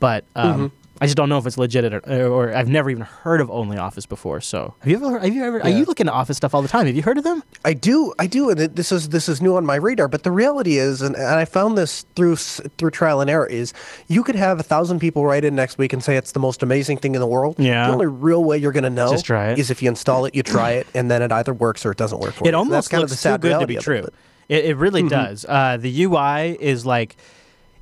[0.00, 0.83] But um, mm-hmm.
[1.00, 4.08] I just don't know if it's legit or, or, I've never even heard of OnlyOffice
[4.08, 4.40] before.
[4.40, 5.18] So have you ever?
[5.18, 5.58] Have you ever?
[5.58, 5.64] Yeah.
[5.64, 6.86] Are you looking at Office stuff all the time?
[6.86, 7.42] Have you heard of them?
[7.64, 8.14] I do.
[8.18, 10.06] I do, and this is this is new on my radar.
[10.06, 13.72] But the reality is, and, and I found this through through trial and error, is
[14.06, 16.62] you could have a thousand people write in next week and say it's the most
[16.62, 17.56] amazing thing in the world.
[17.58, 17.88] Yeah.
[17.88, 19.58] The only real way you're going to know just try it.
[19.58, 21.98] is if you install it, you try it, and then it either works or it
[21.98, 22.56] doesn't work for it you.
[22.56, 24.06] almost That's kind looks of the sad too good to be it, true.
[24.48, 25.08] It, it, really mm-hmm.
[25.08, 25.46] does.
[25.48, 27.16] Uh, the UI is like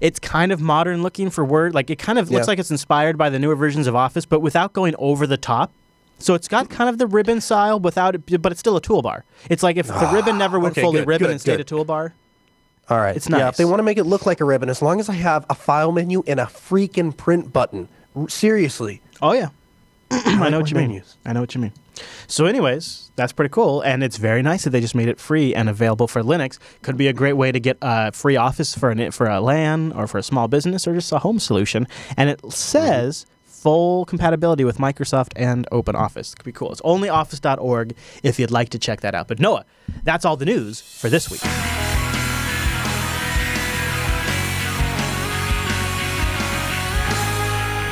[0.02, 1.74] it's kind of modern looking for Word.
[1.74, 2.50] Like it kind of looks yeah.
[2.50, 5.72] like it's inspired by the newer versions of Office, but without going over the top.
[6.18, 9.22] So it's got kind of the ribbon style without it, but it's still a toolbar.
[9.48, 11.58] It's like if the ah, ribbon never went okay, fully good, ribbon good, and stayed
[11.58, 11.72] good.
[11.72, 12.12] a toolbar.
[12.88, 13.14] All right.
[13.16, 13.38] It's nice.
[13.38, 15.14] Yeah, if they want to make it look like a ribbon, as long as I
[15.14, 17.88] have a file menu and a freaking print button.
[18.28, 19.00] Seriously.
[19.20, 19.48] Oh yeah.
[20.24, 21.02] I know what you mean.
[21.24, 21.72] I know what you mean.
[22.26, 25.54] So, anyways, that's pretty cool, and it's very nice that they just made it free
[25.54, 26.58] and available for Linux.
[26.82, 29.92] Could be a great way to get a free Office for an for a LAN
[29.92, 31.86] or for a small business or just a home solution.
[32.16, 36.34] And it says full compatibility with Microsoft and Open Office.
[36.34, 36.72] Could be cool.
[36.72, 39.28] It's only onlyoffice.org if you'd like to check that out.
[39.28, 39.64] But Noah,
[40.02, 41.42] that's all the news for this week.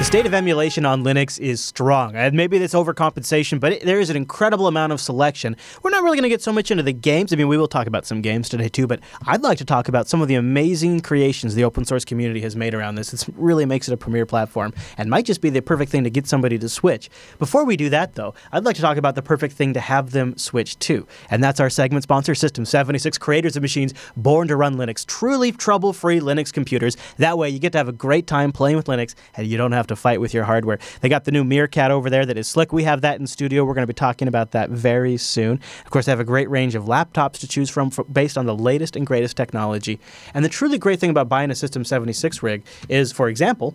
[0.00, 2.16] The state of emulation on Linux is strong.
[2.16, 5.58] And maybe that's overcompensation, but it, there is an incredible amount of selection.
[5.82, 7.34] We're not really going to get so much into the games.
[7.34, 9.88] I mean, we will talk about some games today too, but I'd like to talk
[9.88, 13.12] about some of the amazing creations the open source community has made around this.
[13.12, 16.10] It really makes it a premier platform and might just be the perfect thing to
[16.10, 17.10] get somebody to switch.
[17.38, 20.12] Before we do that, though, I'd like to talk about the perfect thing to have
[20.12, 21.06] them switch to.
[21.28, 25.52] And that's our segment sponsor, System 76, creators of machines born to run Linux, truly
[25.52, 26.96] trouble free Linux computers.
[27.18, 29.72] That way, you get to have a great time playing with Linux and you don't
[29.72, 30.78] have to fight with your hardware.
[31.02, 32.72] They got the new Meerkat over there that is slick.
[32.72, 33.64] We have that in studio.
[33.64, 35.60] We're going to be talking about that very soon.
[35.84, 38.46] Of course, they have a great range of laptops to choose from for, based on
[38.46, 40.00] the latest and greatest technology.
[40.34, 43.74] And the truly great thing about buying a System 76 rig is, for example,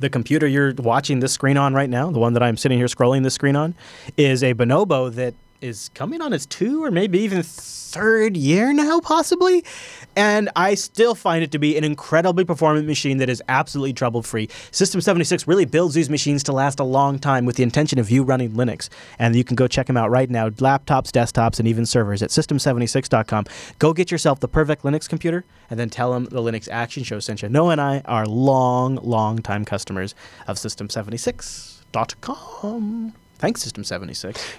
[0.00, 2.88] the computer you're watching this screen on right now, the one that I'm sitting here
[2.88, 3.74] scrolling this screen on,
[4.16, 8.98] is a Bonobo that is coming on its two or maybe even third year now,
[9.00, 9.64] possibly.
[10.16, 14.22] And I still find it to be an incredibly performant machine that is absolutely trouble
[14.22, 14.48] free.
[14.70, 18.10] System 76 really builds these machines to last a long time with the intention of
[18.10, 18.88] you running Linux.
[19.18, 22.30] And you can go check them out right now laptops, desktops, and even servers at
[22.30, 23.44] system76.com.
[23.78, 27.20] Go get yourself the perfect Linux computer and then tell them the Linux Action Show
[27.20, 27.48] sent you.
[27.48, 30.14] Noah and I are long, long time customers
[30.46, 33.14] of System76.com.
[33.38, 34.54] Thanks, System 76.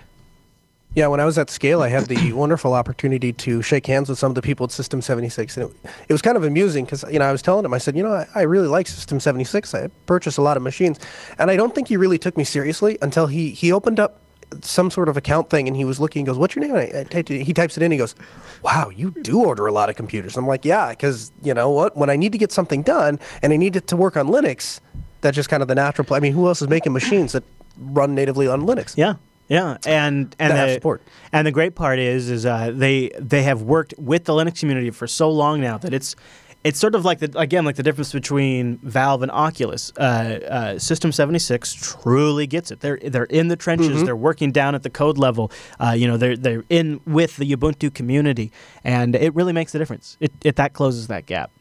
[0.96, 4.18] Yeah, when I was at Scale, I had the wonderful opportunity to shake hands with
[4.18, 5.58] some of the people at System 76.
[5.58, 5.78] And it,
[6.08, 8.04] it was kind of amusing because, you know, I was telling him, I said, you
[8.04, 9.74] know, I, I, really like System 76.
[9.76, 10.98] I purchased a lot of machines.
[11.38, 14.22] And I don't think he really took me seriously until he, he opened up
[14.62, 16.76] some sort of account thing and he was looking and goes, what's your name?
[16.76, 17.92] I, I, he types it in.
[17.92, 18.16] He goes,
[18.64, 20.38] wow, you do order a lot of computers.
[20.38, 21.98] I'm like, yeah, because, you know what?
[21.98, 24.80] When I need to get something done and I need it to work on Linux,
[25.20, 26.06] that's just kind of the natural.
[26.06, 27.44] Pl- I mean, who else is making machines that
[27.78, 28.96] run natively on Linux?
[28.96, 29.16] Yeah.
[29.48, 31.04] Yeah, and and the, support.
[31.32, 34.90] and the great part is is uh, they they have worked with the Linux community
[34.90, 36.16] for so long now that it's
[36.64, 39.92] it's sort of like the again like the difference between Valve and Oculus.
[39.98, 40.02] Uh,
[40.50, 42.80] uh, System seventy six truly gets it.
[42.80, 43.90] They're they're in the trenches.
[43.90, 44.06] Mm-hmm.
[44.06, 45.52] They're working down at the code level.
[45.80, 48.52] Uh, you know they're they're in with the Ubuntu community,
[48.84, 50.18] and it really makes a difference.
[50.20, 51.52] It, it that closes that gap.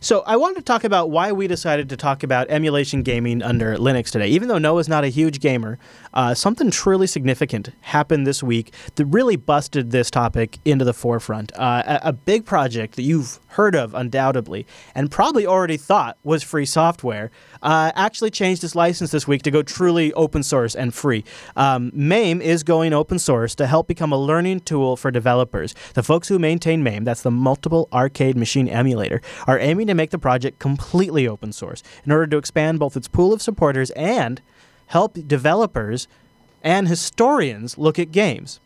[0.00, 3.76] So I wanted to talk about why we decided to talk about emulation gaming under
[3.76, 4.28] Linux today.
[4.28, 5.78] Even though Noah's not a huge gamer,
[6.14, 11.52] uh, something truly significant happened this week that really busted this topic into the forefront.
[11.58, 16.42] Uh, a, a, big project that you've heard of undoubtedly and probably already thought was
[16.42, 17.30] free software
[17.62, 21.24] uh, actually changed its license this week to go truly open source and free.
[21.56, 25.74] Um, MAME is going open source to help become a learning tool for developers.
[25.94, 30.10] The folks who maintain MAME, that's the Multiple Arcade Machine Emulator, are aiming to make
[30.10, 34.42] the project completely open source in order to expand both its pool of supporters and
[34.86, 36.08] help developers
[36.62, 38.60] and historians look at games.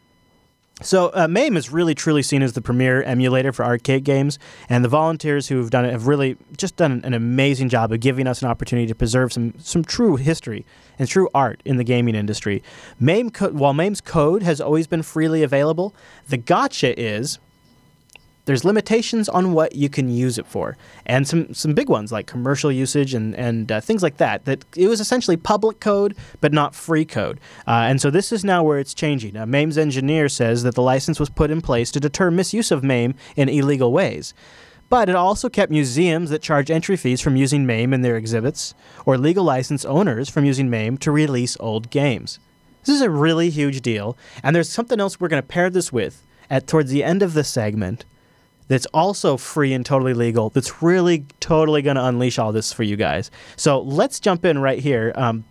[0.83, 4.83] So uh, MAME is really truly seen as the premier emulator for arcade games, and
[4.83, 8.27] the volunteers who have done it have really just done an amazing job of giving
[8.27, 10.65] us an opportunity to preserve some some true history
[10.99, 12.63] and true art in the gaming industry.
[12.99, 15.95] MAME co- while MAME's code has always been freely available,
[16.29, 17.39] the gotcha is
[18.51, 20.77] there's limitations on what you can use it for,
[21.07, 24.45] and some some big ones like commercial usage and and uh, things like that.
[24.45, 27.39] That it was essentially public code, but not free code.
[27.69, 29.37] Uh, and so this is now where it's changing.
[29.37, 32.83] Uh, MAME's engineer says that the license was put in place to deter misuse of
[32.83, 34.35] MAME in illegal ways.
[34.89, 38.75] But it also kept museums that charge entry fees from using MAME in their exhibits,
[39.07, 42.41] or legal license owners from using MAME to release old games.
[42.85, 45.93] This is a really huge deal, and there's something else we're going to pair this
[45.93, 48.05] with at towards the end of the segment
[48.71, 52.85] that's also free and totally legal that's really totally going to unleash all this for
[52.85, 53.31] you guys.
[53.57, 55.13] So let's jump in right here.
[55.17, 55.45] Um,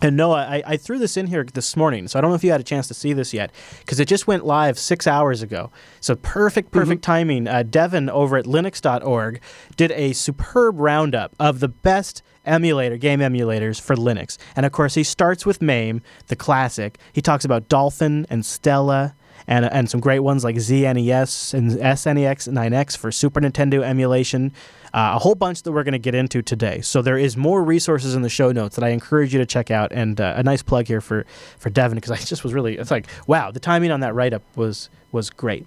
[0.00, 2.44] and Noah, I, I, threw this in here this morning, so I don't know if
[2.44, 5.40] you had a chance to see this yet, because it just went live six hours
[5.40, 5.70] ago.
[6.00, 7.12] So perfect, perfect mm-hmm.
[7.12, 7.48] timing.
[7.48, 9.40] Uh, Devin over at Linux.org
[9.76, 14.36] did a superb roundup of the best emulator, game emulators for Linux.
[14.56, 16.98] And of course, he starts with MAME, the classic.
[17.12, 19.14] He talks about Dolphin and Stella
[19.46, 24.52] and and some great ones like ZSNES and Snes9x for Super Nintendo emulation.
[24.92, 26.80] Uh, a whole bunch that we're going to get into today.
[26.80, 29.72] So there is more resources in the show notes that I encourage you to check
[29.72, 29.90] out.
[29.92, 31.26] And uh, a nice plug here for
[31.58, 34.32] for Devin because I just was really it's like wow the timing on that write
[34.32, 35.66] up was was great.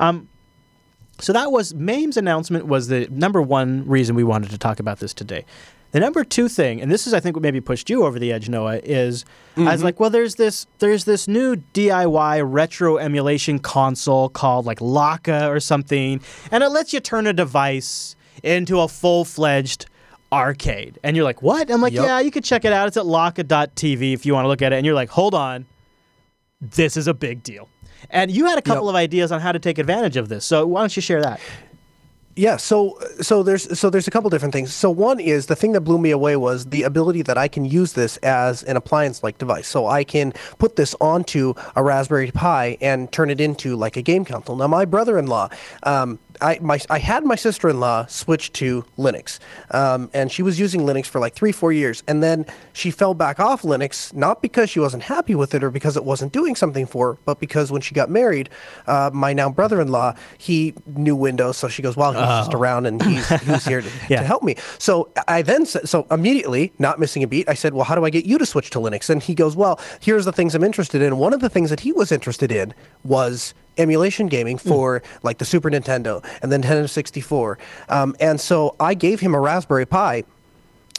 [0.00, 0.28] Um,
[1.18, 4.98] so that was MAME's announcement was the number one reason we wanted to talk about
[4.98, 5.44] this today.
[5.96, 8.30] The number two thing, and this is I think what maybe pushed you over the
[8.30, 9.62] edge, Noah, is mm-hmm.
[9.66, 9.84] I was mm-hmm.
[9.86, 15.58] like, well, there's this there's this new DIY retro emulation console called like Lakka or
[15.58, 16.20] something,
[16.50, 19.86] and it lets you turn a device into a full fledged
[20.30, 20.98] arcade.
[21.02, 21.70] And you're like, what?
[21.70, 22.04] I'm like, yep.
[22.04, 22.88] yeah, you could check it out.
[22.88, 24.76] It's at Lakka.tv if you want to look at it.
[24.76, 25.64] And you're like, hold on,
[26.60, 27.70] this is a big deal.
[28.10, 28.90] And you had a couple yep.
[28.90, 30.44] of ideas on how to take advantage of this.
[30.44, 31.40] So why don't you share that?
[32.38, 34.74] Yeah, so so there's so there's a couple different things.
[34.74, 37.64] So one is the thing that blew me away was the ability that I can
[37.64, 39.66] use this as an appliance-like device.
[39.66, 44.02] So I can put this onto a Raspberry Pi and turn it into like a
[44.02, 44.54] game console.
[44.54, 45.48] Now my brother-in-law,
[45.84, 49.38] um, I my I had my sister in law switch to Linux,
[49.70, 53.14] um, and she was using Linux for like three four years, and then she fell
[53.14, 56.54] back off Linux not because she wasn't happy with it or because it wasn't doing
[56.54, 58.48] something for her, but because when she got married,
[58.86, 62.40] uh, my now brother in law he knew Windows, so she goes, well, he's oh.
[62.40, 64.20] just around and he's he's here to, yeah.
[64.20, 64.56] to help me.
[64.78, 68.04] So I then said, so immediately, not missing a beat, I said, well, how do
[68.04, 69.10] I get you to switch to Linux?
[69.10, 71.18] And he goes, well, here's the things I'm interested in.
[71.18, 72.74] One of the things that he was interested in
[73.04, 74.68] was emulation gaming hmm.
[74.68, 75.04] for mm.
[75.22, 77.58] like the Super Nintendo and the Nintendo 64.
[77.88, 80.24] Um, and so I gave him a Raspberry Pi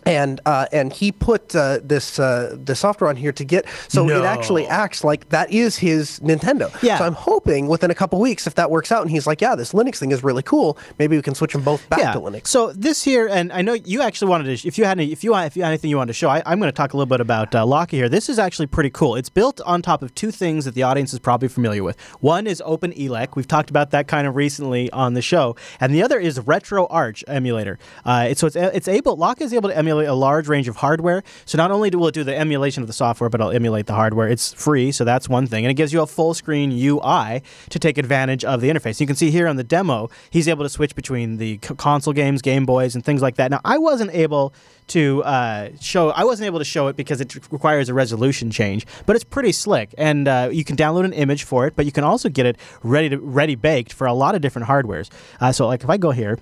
[0.07, 4.05] and uh, and he put uh, this uh, the software on here to get so
[4.05, 4.21] no.
[4.21, 6.71] it actually acts like that is his Nintendo.
[6.81, 6.97] Yeah.
[6.97, 9.55] So I'm hoping within a couple weeks, if that works out, and he's like, yeah,
[9.55, 10.77] this Linux thing is really cool.
[10.97, 12.13] Maybe we can switch them both back yeah.
[12.13, 12.47] to Linux.
[12.47, 14.67] So this here, and I know you actually wanted to.
[14.67, 16.41] If you had any, if you if you had anything you wanted to show, I,
[16.51, 18.09] am going to talk a little bit about uh, Lakka here.
[18.09, 19.15] This is actually pretty cool.
[19.15, 21.99] It's built on top of two things that the audience is probably familiar with.
[22.21, 23.35] One is OpenELEC.
[23.35, 27.23] We've talked about that kind of recently on the show, and the other is RetroArch
[27.27, 27.77] emulator.
[28.05, 30.77] Uh, it's, so it's it's able Lakka is able to emulate a large range of
[30.77, 31.23] hardware.
[31.45, 33.93] So not only will it do the emulation of the software, but it'll emulate the
[33.93, 34.27] hardware.
[34.27, 35.65] It's free, so that's one thing.
[35.65, 38.99] And it gives you a full screen UI to take advantage of the interface.
[38.99, 42.41] You can see here on the demo, he's able to switch between the console games,
[42.41, 43.51] Game Boys, and things like that.
[43.51, 44.53] Now, I wasn't able
[44.87, 46.09] to uh, show.
[46.11, 49.51] I wasn't able to show it because it requires a resolution change, but it's pretty
[49.51, 51.75] slick, and uh, you can download an image for it.
[51.75, 54.67] But you can also get it ready to ready baked for a lot of different
[54.67, 55.09] hardwares.
[55.39, 56.39] Uh, so, like if I go here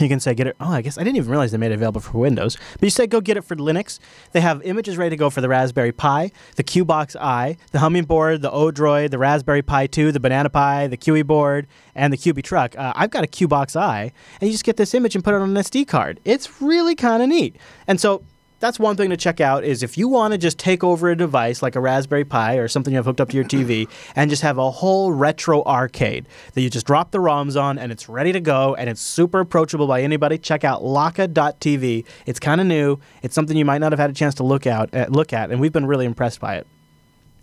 [0.00, 0.56] you can say get it.
[0.60, 2.56] Oh, I guess I didn't even realize they made it available for Windows.
[2.74, 3.98] But you say go get it for Linux.
[4.32, 8.50] They have images ready to go for the Raspberry Pi, the Cubox-i, the Hummingboard, the
[8.50, 12.76] Odroid, the Raspberry Pi 2, the Banana Pi, the Cubieboard, and the Cubietruck.
[12.78, 15.50] Uh, I've got a Cubox-i, and you just get this image and put it on
[15.50, 16.20] an SD card.
[16.24, 17.56] It's really kind of neat.
[17.86, 18.22] And so
[18.60, 21.16] that's one thing to check out is if you want to just take over a
[21.16, 24.30] device like a Raspberry Pi or something you have hooked up to your TV and
[24.30, 28.08] just have a whole retro arcade that you just drop the ROMs on and it's
[28.08, 32.04] ready to go and it's super approachable by anybody, check out Lakka.tv.
[32.26, 32.98] It's kind of new.
[33.22, 35.50] It's something you might not have had a chance to look out uh, look at,
[35.50, 36.66] and we've been really impressed by it.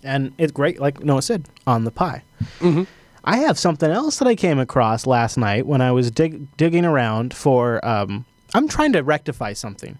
[0.03, 2.23] And it's great, like Noah said, on the Pi.
[2.59, 2.83] Mm-hmm.
[3.23, 6.85] I have something else that I came across last night when I was dig- digging
[6.85, 7.83] around for.
[7.85, 9.97] Um, I'm trying to rectify something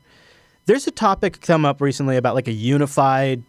[0.66, 3.44] there's a topic come up recently about like a unified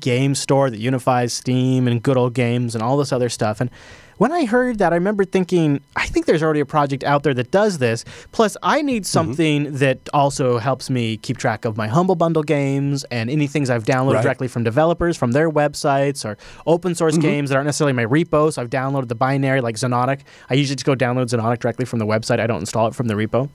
[0.00, 3.60] game store that unifies Steam and good old games and all this other stuff.
[3.60, 3.70] And
[4.18, 7.34] when I heard that, I remember thinking, I think there's already a project out there
[7.34, 8.04] that does this.
[8.32, 9.06] Plus, I need Mm-hmm.
[9.06, 13.70] something that also helps me keep track of my Humble Bundle games and any things
[13.70, 14.22] I've downloaded Right.
[14.24, 16.36] directly from developers, from their websites, or
[16.66, 17.22] open source Mm-hmm.
[17.22, 18.52] games that aren't necessarily my repo.
[18.52, 20.20] So I've downloaded the binary, like Xonotic.
[20.50, 22.40] I usually just go download Xonotic directly from the website.
[22.40, 23.48] I don't install it from the repo.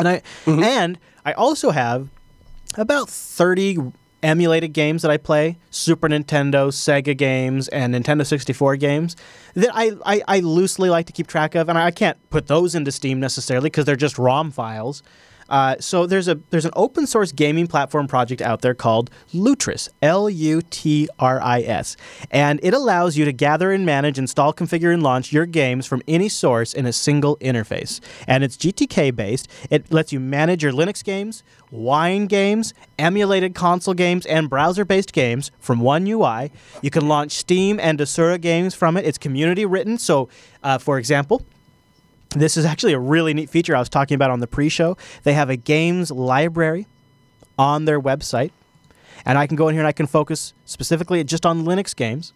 [0.00, 0.62] And I Mm-hmm.
[0.62, 2.08] and I also have
[2.76, 3.92] about 30
[4.22, 9.16] emulated games that I play, Super Nintendo, Sega games, and Nintendo 64 games
[9.54, 11.68] that I, I, I loosely like to keep track of.
[11.68, 15.02] And I can't put those into Steam necessarily because they're just ROM files.
[15.50, 19.88] Uh, so there's a there's an open source gaming platform project out there called Lutris,
[20.00, 21.96] L U T R I S,
[22.30, 26.02] and it allows you to gather and manage, install, configure, and launch your games from
[26.06, 28.00] any source in a single interface.
[28.26, 29.48] And it's GTK based.
[29.70, 35.12] It lets you manage your Linux games, Wine games, emulated console games, and browser based
[35.12, 36.50] games from one UI.
[36.82, 39.04] You can launch Steam and Desura games from it.
[39.04, 39.96] It's community written.
[39.96, 40.28] So,
[40.64, 41.42] uh, for example,
[42.30, 44.96] this is actually a really neat feature I was talking about on the pre show.
[45.24, 46.86] They have a games library
[47.58, 48.52] on their website,
[49.24, 52.32] and I can go in here and I can focus specifically just on Linux games.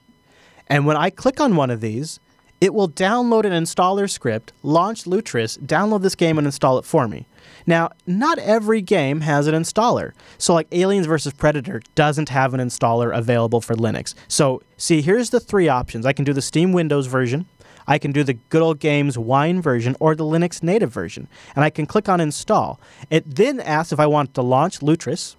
[0.66, 2.20] And when I click on one of these,
[2.60, 7.06] it will download an installer script, launch Lutris, download this game, and install it for
[7.06, 7.26] me.
[7.66, 10.12] Now, not every game has an installer.
[10.38, 11.32] So, like Aliens vs.
[11.34, 14.14] Predator doesn't have an installer available for Linux.
[14.28, 17.46] So, see, here's the three options I can do the Steam Windows version,
[17.86, 21.28] I can do the good old games Wine version or the Linux native version.
[21.54, 22.80] And I can click on install.
[23.10, 25.36] It then asks if I want to launch Lutris.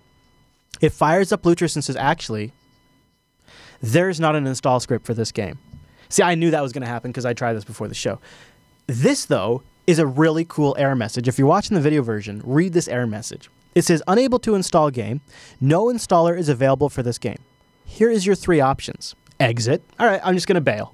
[0.82, 2.52] It fires up Lutris and says, actually,
[3.82, 5.58] there's not an install script for this game.
[6.10, 8.20] See, I knew that was going to happen because I tried this before the show.
[8.88, 11.28] This, though, is a really cool error message.
[11.28, 13.50] If you're watching the video version, read this error message.
[13.74, 15.22] It says, unable to install game.
[15.60, 17.40] No installer is available for this game.
[17.84, 19.16] Here is your three options.
[19.40, 19.82] Exit.
[20.00, 20.94] All right, I'm just going to bail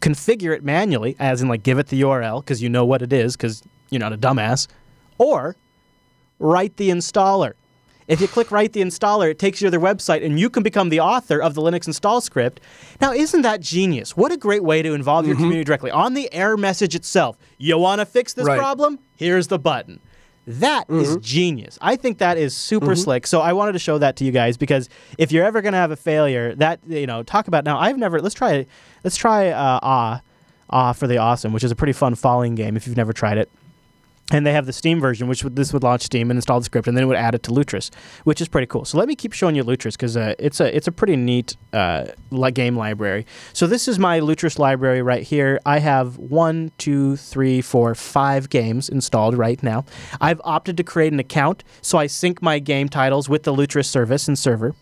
[0.00, 3.12] configure it manually, as in like give it the URL because you know what it
[3.12, 4.68] is because you're not a dumbass,
[5.18, 5.56] or
[6.38, 7.54] write the installer.
[8.08, 10.62] If you click write the installer, it takes you to their website and you can
[10.62, 12.60] become the author of the Linux install script.
[13.02, 14.16] Now, isn't that genius?
[14.16, 15.44] What a great way to involve your mm-hmm.
[15.44, 17.36] community directly on the error message itself.
[17.58, 18.58] You want to fix this Right.
[18.58, 18.98] problem?
[19.14, 20.00] Here's the button.
[20.46, 21.20] That is mm-hmm.
[21.20, 21.78] genius.
[21.82, 22.94] I think that is super mm-hmm.
[22.94, 23.26] slick.
[23.26, 24.88] So I wanted to show that to you guys because
[25.18, 27.78] if you're ever going to have a failure, that you know, talk about now.
[27.78, 28.22] I've never.
[28.22, 28.64] Let's try.
[29.04, 30.20] Let's try uh, Ah,
[30.70, 33.38] Ah for the Awesome, which is a pretty fun falling game if you've never tried
[33.38, 33.50] it.
[34.30, 36.64] And they have the Steam version, which would, this would launch Steam and install the
[36.66, 37.90] script, and then it would add it to Lutris,
[38.24, 38.84] which is pretty cool.
[38.84, 41.56] So let me keep showing you Lutris because uh, it's a it's a pretty neat
[41.72, 42.08] uh,
[42.52, 43.24] game library.
[43.54, 45.58] So this is my Lutris library right here.
[45.64, 49.86] I have one, two, three, four, five games installed right now.
[50.20, 53.86] I've opted to create an account, so I sync my game titles with the Lutris
[53.86, 54.74] service and server.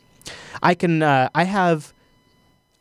[0.61, 1.95] I can uh, I have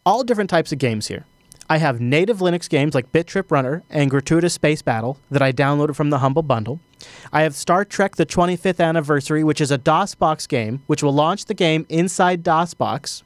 [0.05, 1.25] all different types of games here.
[1.67, 5.51] I have native Linux games like Bit Trip Runner and Gratuitous Space Battle that I
[5.51, 6.79] downloaded from the Humble Bundle.
[7.33, 11.45] I have Star Trek The 25th Anniversary, which is a DOSBox game, which will launch
[11.45, 13.23] the game inside DOSBox,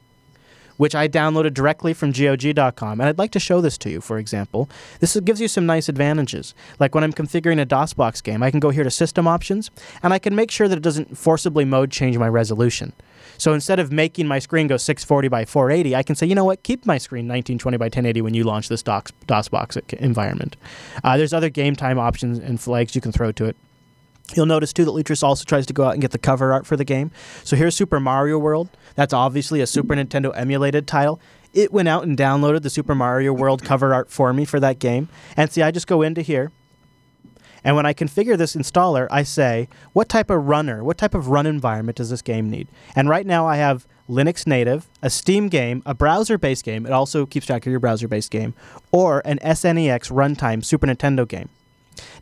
[0.77, 3.01] which I downloaded directly from GOG.com.
[3.01, 4.69] And I'd like to show this to you, for example.
[5.01, 6.55] This gives you some nice advantages.
[6.79, 9.69] Like when I'm configuring a DOSBox game, I can go here to System Options,
[10.01, 12.93] and I can make sure that it doesn't forcibly mode change my resolution.
[13.39, 16.45] So instead of making my screen go 640 by 480, I can say, you know
[16.45, 20.57] what, keep my screen 1920 by 1080 when you launch this DOS, DOSBox environment.
[21.03, 23.55] Uh, there's other game time options and flags you can throw to it.
[24.35, 26.67] You'll notice too that Lutris also tries to go out and get the cover art
[26.67, 27.11] for the game.
[27.43, 28.69] So here's Super Mario World.
[28.95, 31.19] That's obviously a Super Nintendo emulated title.
[31.53, 34.77] It went out and downloaded the Super Mario World cover art for me for that
[34.77, 35.09] game.
[35.35, 36.51] And see, I just go into here.
[37.63, 41.27] And when I configure this installer, I say, what type of runner, what type of
[41.27, 42.67] run environment does this game need?
[42.95, 46.85] And right now I have Linux native, a Steam game, a browser based game.
[46.85, 48.53] It also keeps track of your browser based game,
[48.91, 51.49] or an SNEX runtime Super Nintendo game.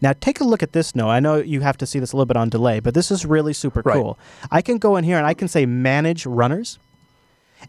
[0.02, 1.12] Now, take a look at this, Noah.
[1.12, 3.26] I know you have to see this a little bit on delay, but this is
[3.26, 3.94] really super Right.
[3.96, 4.18] cool.
[4.52, 6.80] I can go in here and I can say manage runners.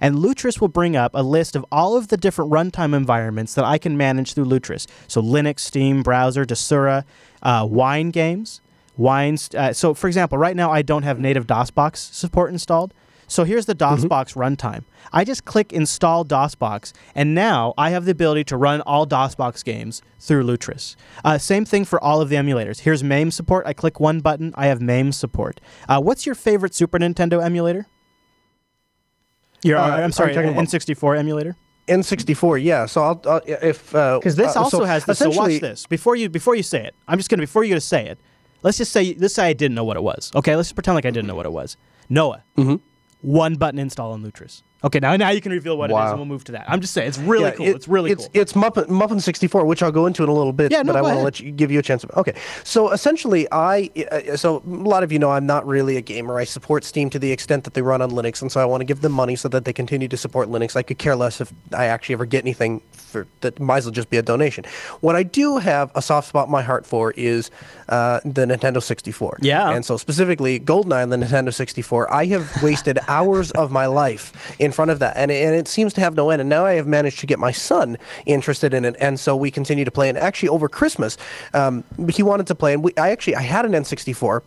[0.01, 3.65] And Lutris will bring up a list of all of the different runtime environments that
[3.65, 4.87] I can manage through Lutris.
[5.07, 7.05] So Linux, Steam, browser, Desura,
[7.43, 8.61] uh, Wine games,
[8.97, 9.51] Wines.
[9.55, 12.93] Uh, so, for example, right now I don't have native DOSBox support installed.
[13.31, 14.85] So here's the DOSBox runtime.
[15.13, 19.63] I just click install DOSBox, and now I have the ability to run all DOSBox
[19.65, 20.97] games through Lutris.
[21.23, 22.81] Uh, same thing for all of the emulators.
[22.81, 23.67] Here's MAME support.
[23.67, 25.61] I click one button, I have MAME support.
[25.91, 27.87] Uh, what's your favorite Super Nintendo emulator?
[29.63, 31.55] Your, Uh, I'm sorry, talking about- N64 emulator.
[31.89, 32.87] N64, yeah.
[32.87, 35.19] So I'll, I'll if uh, Because this uh, also so has this.
[35.19, 36.95] So watch this before you before you say it.
[37.09, 38.19] I'm just gonna before you to say it.
[38.63, 40.31] Let's just say let's say I didn't know what it was.
[40.35, 41.77] Okay, let's just pretend like I didn't know what it was.
[42.09, 42.77] Noah, Mm-hmm.
[43.23, 44.63] one button install on Lutris.
[44.85, 46.65] Okay, now now you can reveal what it is, and we'll move to that.
[46.71, 47.67] I'm just saying it's really Yeah, cool.
[47.67, 48.41] it- it's really it's, cool.
[48.41, 50.71] It's Mupen, Mupen 64, which I'll go into in a little bit.
[50.71, 52.05] Yeah, no, but I want to let you give you a chance.
[52.05, 55.97] Of, Okay, so essentially, I uh, so a lot of you know I'm not really
[55.97, 56.39] a gamer.
[56.39, 58.81] I support Steam to the extent that they run on Linux, and so I want
[58.83, 60.77] to give them money so that they continue to support Linux.
[60.77, 63.59] I could care less if I actually ever get anything for that.
[63.59, 64.65] Might as well just be a donation.
[65.01, 67.51] What I do have a soft spot in my heart for is
[67.89, 69.39] uh, the Nintendo 64.
[69.43, 69.71] Yeah.
[69.71, 72.13] and so specifically GoldenEye on the Nintendo 64.
[72.15, 75.93] I have wasted hours of my life in front of that, and and it seems
[75.95, 76.41] to have no end.
[76.41, 77.97] And now I have managed to get my son
[78.27, 80.09] interested in it, and so we continue to play.
[80.09, 81.17] And actually, over Christmas,
[81.55, 84.43] um, he wanted to play, and we, I actually I had an N64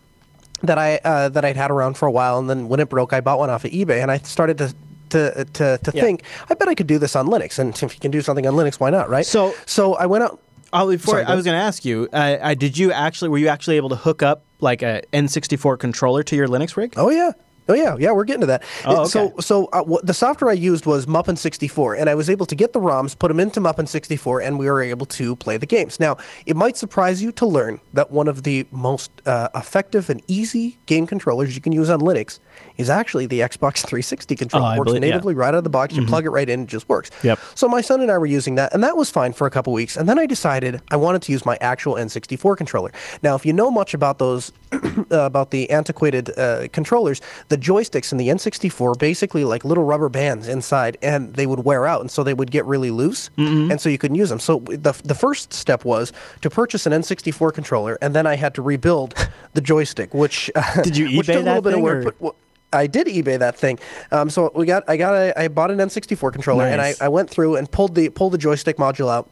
[0.63, 3.13] that I uh, that I'd had around for a while, and then when it broke,
[3.13, 4.73] I bought one off of eBay, and I started to.
[5.11, 6.03] To, to, to Yeah.
[6.03, 8.47] think, I bet I could do this on Linux, and if you can do something
[8.47, 9.25] on Linux, why not, right?
[9.25, 10.39] So- so I went out.
[10.71, 13.37] Oh, before Sorry, I was going to ask you, uh, uh, did you actually were
[13.37, 16.93] you actually able to hook up like a N64 controller to your Linux rig?
[16.95, 17.33] Oh yeah.
[17.69, 18.63] Oh yeah, yeah, we're getting to that.
[18.85, 22.15] Oh, It- So, so uh, what, the software I used was Mupen 64, and I
[22.15, 25.05] was able to get the ROMs, put them into Mupen 64, and we were able
[25.05, 25.99] to play the games.
[25.99, 30.21] Now, it might surprise you to learn that one of the most uh, effective and
[30.27, 32.39] easy game controllers you can use on Linux
[32.77, 34.65] is actually the Xbox 360 controller.
[34.65, 35.07] Oh, it works believe- yeah.
[35.09, 35.15] Mm-hmm.
[35.17, 35.95] natively right out of the box.
[35.95, 37.09] You plug it right in, it just works.
[37.23, 37.39] Yep.
[37.55, 39.71] So my son and I were using that, and that was fine for a couple
[39.71, 39.95] weeks.
[39.97, 42.91] And then I decided I wanted to use my actual N64 controller.
[43.23, 44.81] Now, if you know much about those, uh,
[45.11, 50.47] about the antiquated uh, controllers, the joysticks in the N64 basically like little rubber bands
[50.47, 53.87] inside, and they would wear out, and so they would get really loose, and so
[53.89, 54.39] you couldn't use them.
[54.39, 58.53] So the the first step was to purchase an N64 controller, and then I had
[58.55, 59.13] to rebuild
[59.53, 60.49] the joystick, which
[60.83, 62.03] Did you which eBay took a little bit of work.
[62.05, 62.35] But, well,
[62.73, 63.79] I did eBay that thing.
[64.11, 67.09] Um, so we got, I got, a, I bought an N64 controller, and I, I
[67.09, 69.29] went through and pulled the pulled the joystick module out.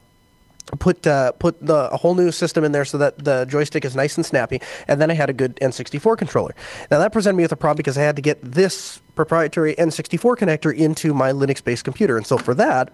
[0.78, 3.96] Put uh, put the a whole new system in there so that the joystick is
[3.96, 6.54] nice and snappy, and then I had a good N64 controller.
[6.92, 10.38] Now that presented me with a problem because I had to get this proprietary N64
[10.38, 12.90] connector into my Linux-based computer, and so for that,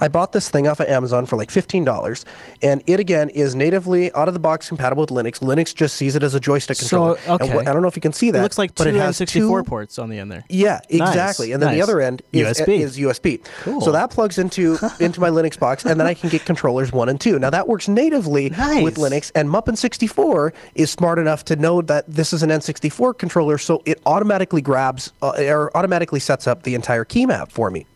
[0.00, 2.24] I bought this thing off of Amazon for like fifteen dollars,
[2.62, 5.38] and it again is natively out of the box compatible with Linux.
[5.38, 7.16] Linux just sees it as a joystick controller.
[7.28, 7.54] And okay.
[7.54, 8.40] what- I don't know if you can see that.
[8.40, 10.44] It looks like but two it has N64 two, ports on the end there.
[10.48, 11.52] yeah, Nice, exactly.
[11.52, 12.80] And then the other end is USB.
[12.80, 13.40] is USB.
[13.62, 13.80] Cool.
[13.80, 17.08] So that plugs into into my Linux box, and then I can get controllers one
[17.08, 17.38] and two.
[17.38, 18.82] Now that works natively Nice.
[18.82, 23.16] with Linux, and Mupen 64 is smart enough to know that this is an N64
[23.16, 27.86] controller, so it automatically grabs uh, automatically sets up the entire key map for me.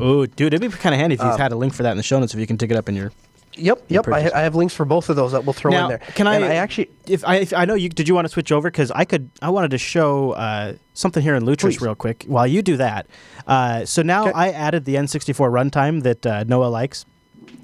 [0.00, 1.92] Oh, dude, it'd be kind of handy if you Um, had a link for that
[1.92, 3.12] in the show notes if you can dig it up in your.
[3.56, 4.08] Yep, yep.
[4.08, 5.98] I, I have links for both of those that we'll throw now, in there.
[6.16, 6.34] can I?
[6.34, 8.68] And I actually if I, if I know you, did you want to switch over?
[8.68, 9.30] Because I could.
[9.40, 11.80] I wanted to show uh, something here in Lutris Please.
[11.80, 13.06] real quick while you do that.
[13.46, 14.32] Uh, so now Okay.
[14.32, 17.06] I added the N64 runtime that uh, Noah likes.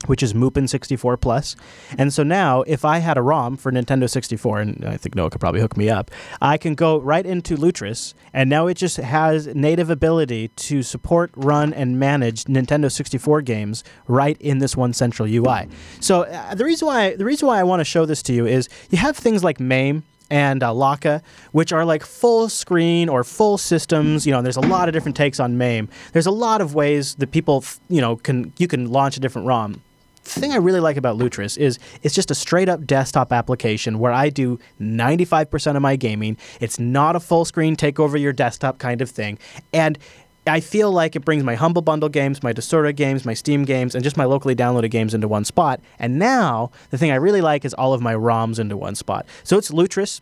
[0.07, 1.57] Which is Mupen 64 Plus.
[1.99, 5.31] And so now, if I had a ROM for Nintendo 64, and I think Noah
[5.31, 6.11] could probably hook me up,
[6.41, 11.31] I can go right into Lutris, and now it just has native ability to support,
[11.37, 15.69] run, and manage Nintendo 64 games right in this one central UI.
[16.01, 18.47] So uh, the reason why the reason why I want to show this to you
[18.47, 21.23] is you have things like MAME and uh, Lakka,
[21.53, 24.27] which are like full screen or full systems.
[24.27, 25.89] You know, there's a lot of different takes on MAME.
[26.13, 29.47] There's a lot of ways that people, you know, can you can launch a different
[29.47, 29.83] ROM.
[30.25, 33.99] The thing I really like about Lutris is it's just a straight up desktop application
[33.99, 36.37] where I do 95% of my gaming.
[36.61, 39.39] It's not a full screen take over your desktop kind of thing.
[39.73, 39.99] And
[40.47, 43.95] I feel like it brings my Humble Bundle games, my Desura games, my Steam games,
[43.95, 45.81] and just my locally downloaded games into one spot.
[45.99, 49.27] And now, the thing I really like is all of my ROMs into one spot.
[49.45, 50.21] So it's Lutris.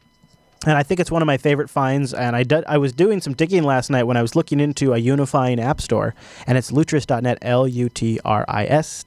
[0.66, 2.12] And I think it's one of my favorite finds.
[2.12, 4.92] And I, did, I was doing some digging last night when I was looking into
[4.92, 6.16] a unifying app store,
[6.48, 9.04] and it's lutris.net, L U T R I S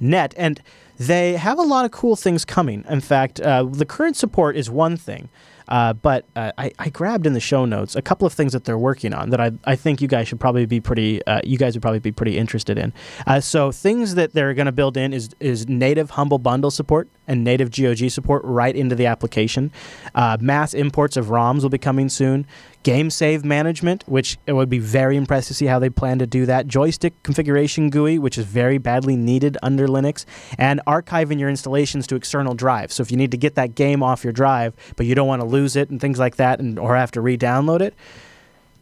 [0.00, 0.34] net.
[0.36, 0.62] And
[0.98, 2.84] they have a lot of cool things coming.
[2.88, 5.28] In fact, uh, the current support is one thing.
[5.68, 8.64] Uh, but uh, I, I grabbed in the show notes a couple of things that
[8.64, 11.56] they're working on that I, I think you guys should probably be pretty uh, you
[11.56, 12.92] guys would probably be pretty interested in.
[13.26, 17.08] Uh, so things that they're going to build in is is native Humble Bundle support
[17.26, 19.70] and native GOG support right into the application.
[20.14, 22.46] Uh, mass imports of ROMs will be coming soon.
[22.82, 26.26] Game save management, which it would be very impressed to see how they plan to
[26.26, 26.66] do that.
[26.66, 30.24] Joystick configuration GUI, which is very badly needed under Linux,
[30.58, 32.94] and archiving your installations to external drives.
[32.94, 35.42] So if you need to get that game off your drive, but you don't want
[35.42, 37.94] to lose it and things like that, and or have to re-download it,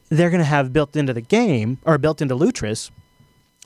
[0.08, 2.90] they're going to have built into the game or built into Lutris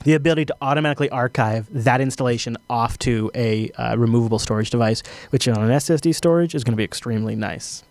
[0.03, 5.47] the ability to automatically archive that installation off to a uh, removable storage device, which
[5.47, 7.81] on an SSD storage is going to be extremely nice.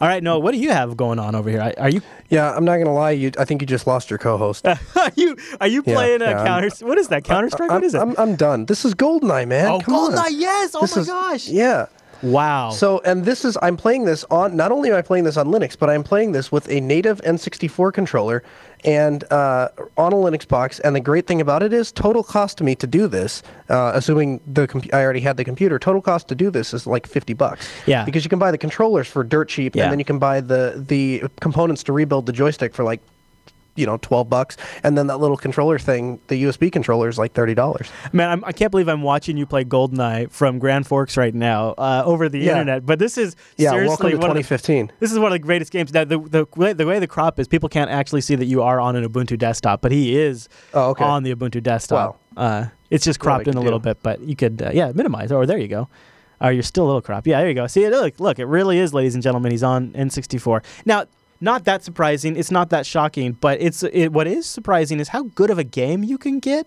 [0.00, 1.72] All right, Noah, what do you have going on over here?
[1.78, 3.12] Are you yeah, I'm not gonna lie.
[3.12, 4.66] You, I think you just lost your co-host.
[4.66, 4.78] are
[5.16, 6.66] you are you Yeah, playing a yeah, I'm- counter?
[6.68, 7.18] Uh, what is that?
[7.24, 7.70] Uh, counter Strike?
[7.70, 8.00] Uh, what is it?
[8.00, 8.66] I'm, I'm done.
[8.66, 9.70] This is Goldeneye, man.
[9.70, 10.12] oh, Come on.
[10.12, 10.30] GoldenEye!
[10.32, 10.74] Yes!
[10.74, 11.48] Oh This my is- gosh!
[11.48, 11.86] Yeah.
[12.22, 12.70] Wow.
[12.70, 15.48] So, and this is, I'm playing this on, not only am I playing this on
[15.48, 18.42] Linux, but I'm playing this with a native N64 controller
[18.84, 20.80] and uh, on a Linux box.
[20.80, 23.92] And the great thing about it is, total cost to me to do this, uh,
[23.94, 27.06] assuming the comp- I already had the computer, total cost to do this is like
[27.06, 27.68] 50 bucks.
[27.86, 28.04] Yeah.
[28.04, 29.84] Because you can buy the controllers for dirt cheap, Yeah.
[29.84, 33.00] and then you can buy the, the components to rebuild the joystick for like,
[33.74, 34.56] you know, 12 bucks.
[34.82, 37.88] And then that little controller thing, the USB controller is like $30.
[38.12, 41.70] Man, I'm, I can't believe I'm watching you play Goldeneye from Grand Forks right now
[41.78, 42.52] uh, over the Yeah.
[42.52, 42.84] internet.
[42.84, 44.92] But this is Yeah, seriously welcome to one of the- 2015.
[45.00, 45.92] This is one of the greatest games.
[45.94, 48.62] Now, the, the, way, the way the crop is, people can't actually see that you
[48.62, 51.04] are on an Ubuntu desktop, but he is Oh, okay.
[51.04, 52.20] on the Ubuntu desktop.
[52.36, 53.84] Uh, it's just cropped in a little do.
[53.84, 55.32] bit, but you could, uh, yeah, minimize.
[55.32, 55.88] Oh, there you go.
[56.42, 57.26] Oh, you're still a little crop.
[57.26, 57.66] Yeah, there you go.
[57.68, 59.52] See, it look, look, it really is, ladies and gentlemen.
[59.52, 60.62] He's on N64.
[60.84, 61.04] Now,
[61.42, 62.36] not that surprising.
[62.36, 65.64] It's not that shocking, but it's it, what is surprising is how good of a
[65.64, 66.66] game you can get,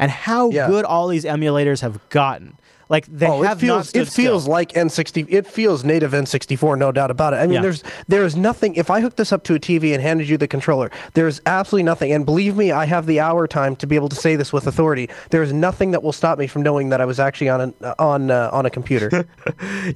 [0.00, 0.66] and how Yeah.
[0.66, 2.56] good all these emulators have gotten.
[2.92, 4.52] Like they oh, have it feels not it feels still.
[4.52, 5.26] like N60.
[5.30, 7.36] It feels native N64, no doubt about it.
[7.38, 7.62] I mean, Yeah.
[7.62, 8.74] there's there is nothing.
[8.74, 11.40] If I hooked this up to a TV and handed you the controller, there is
[11.46, 12.12] absolutely nothing.
[12.12, 14.66] And believe me, I have the hour time to be able to say this with
[14.66, 15.08] authority.
[15.30, 17.74] There is nothing that will stop me from knowing that I was actually on an,
[17.98, 19.26] on uh, on a computer.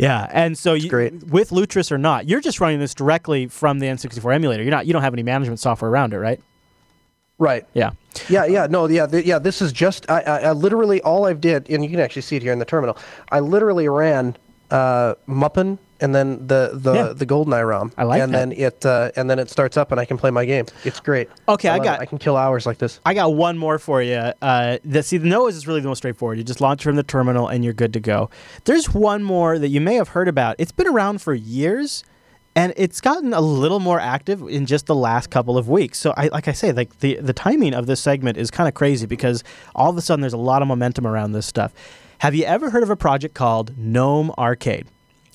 [0.01, 0.89] Yeah, and so you,
[1.29, 4.63] with Lutris or not, you're just running this directly from the N64 emulator.
[4.63, 4.87] You're not.
[4.87, 6.41] You don't have any management software around it, right?
[7.39, 7.67] right.
[7.75, 7.91] Yeah.
[8.29, 9.39] Yeah, yeah, no, yeah, th- yeah.
[9.39, 12.37] This is just I, I, I literally all I've did, and you can actually see
[12.37, 12.97] it here in the terminal.
[13.31, 14.37] I literally ran
[14.71, 17.13] uh, Mupen and then the the Yeah.
[17.15, 17.93] the GoldenEye ROM.
[17.97, 18.39] I like and that.
[18.39, 20.67] then it uh, and then it starts up and I can play my game.
[20.85, 21.29] It's great.
[21.49, 21.85] Okay, I it.
[21.85, 23.01] got- I can kill hours like this.
[23.07, 24.17] I got one more for you.
[24.43, 26.37] Uh, the, see, the Noah's is really the most straightforward.
[26.39, 28.29] You just launch from the terminal and you're good to go.
[28.65, 30.57] There's one more that you may have heard about.
[30.59, 32.05] It's been around for years,
[32.57, 35.99] and it's gotten a little more active in just the last couple of weeks.
[35.99, 38.75] So, I, like I say, like the the timing of this segment is kind of
[38.75, 41.73] crazy because all of a sudden there's a lot of momentum around this stuff.
[42.21, 44.87] Have you ever heard of a project called Gnome Arcade?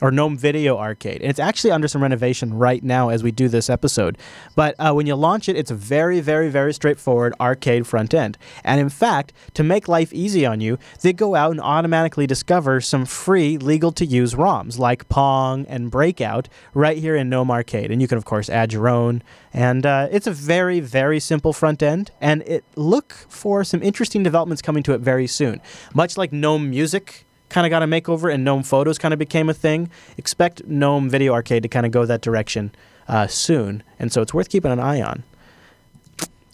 [0.02, 1.22] Or Gnome Video Arcade.
[1.22, 4.18] And it's actually under some renovation right now as we do this episode.
[4.56, 8.38] But uh, when you launch it, it's a very, very, very straightforward arcade front end.
[8.64, 12.82] And in fact, to make life easy on you, they go out and automatically discover
[12.82, 17.91] some free legal to use ROMs like Pong and Breakout right here in Gnome Arcade.
[17.91, 19.22] And you can, of course, add your own.
[19.53, 22.11] And uh, it's a very, very simple front end.
[22.19, 25.61] And it look for some interesting developments coming to it very soon.
[25.94, 29.49] Much like Gnome Music kind of got a makeover and Gnome Photos kind of became
[29.49, 29.90] a thing.
[30.18, 32.73] Expect Gnome Video Arcade to kind of go that direction
[33.07, 35.23] uh, soon, and so it's worth keeping an eye on.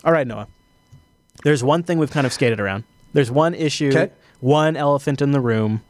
[0.03, 0.47] All right, Noah.
[1.43, 2.83] There's one thing we've kind of skated around.
[3.13, 4.09] There's one issue, 'Kay.
[4.39, 5.81] one elephant in the room.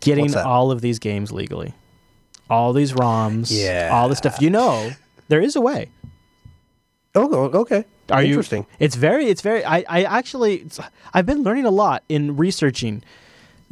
[0.00, 1.74] Getting all of these games legally,
[2.50, 3.90] all these ROMs, Yeah.
[3.92, 4.40] all this stuff.
[4.40, 4.90] You know,
[5.28, 5.88] there is a way.
[7.14, 7.84] Oh, okay.
[8.10, 8.62] Are Interesting.
[8.62, 9.64] You, it's very, it's very.
[9.64, 10.66] I, I actually,
[11.14, 13.04] I've been learning a lot in researching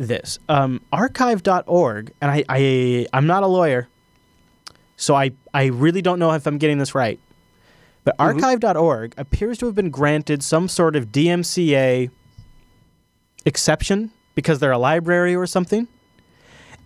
[0.01, 0.39] this.
[0.49, 3.89] Um, archive.org, and I, I, I'm not a lawyer,
[4.97, 7.21] so I, I really don't know if I'm getting this right.
[8.03, 8.43] But Mm-hmm.
[8.43, 12.11] archive.org appears to have been granted some sort of DMCA
[13.45, 15.87] exception because they're a library or something.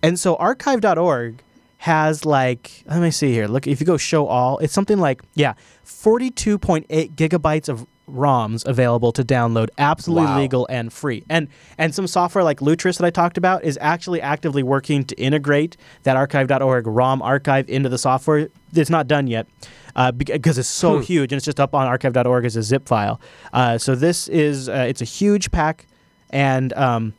[0.03, 1.41] And so archive.org
[1.77, 3.47] has like, let me see here.
[3.47, 5.53] Look, if you go show all, it's something like, yeah,
[5.85, 10.39] 42.8 gigabytes of ROMs available to download, absolutely Wow.
[10.39, 11.23] legal and free.
[11.29, 15.15] And and some software like Lutris that I talked about is actually actively working to
[15.15, 18.49] integrate that archive.org ROM archive into the software.
[18.73, 19.47] It's not done yet
[19.95, 23.19] uh, because it's so huge and it's just up on archive.org as a zip file.
[23.53, 25.87] Uh, so this is uh, it's a huge pack
[26.29, 27.13] and um,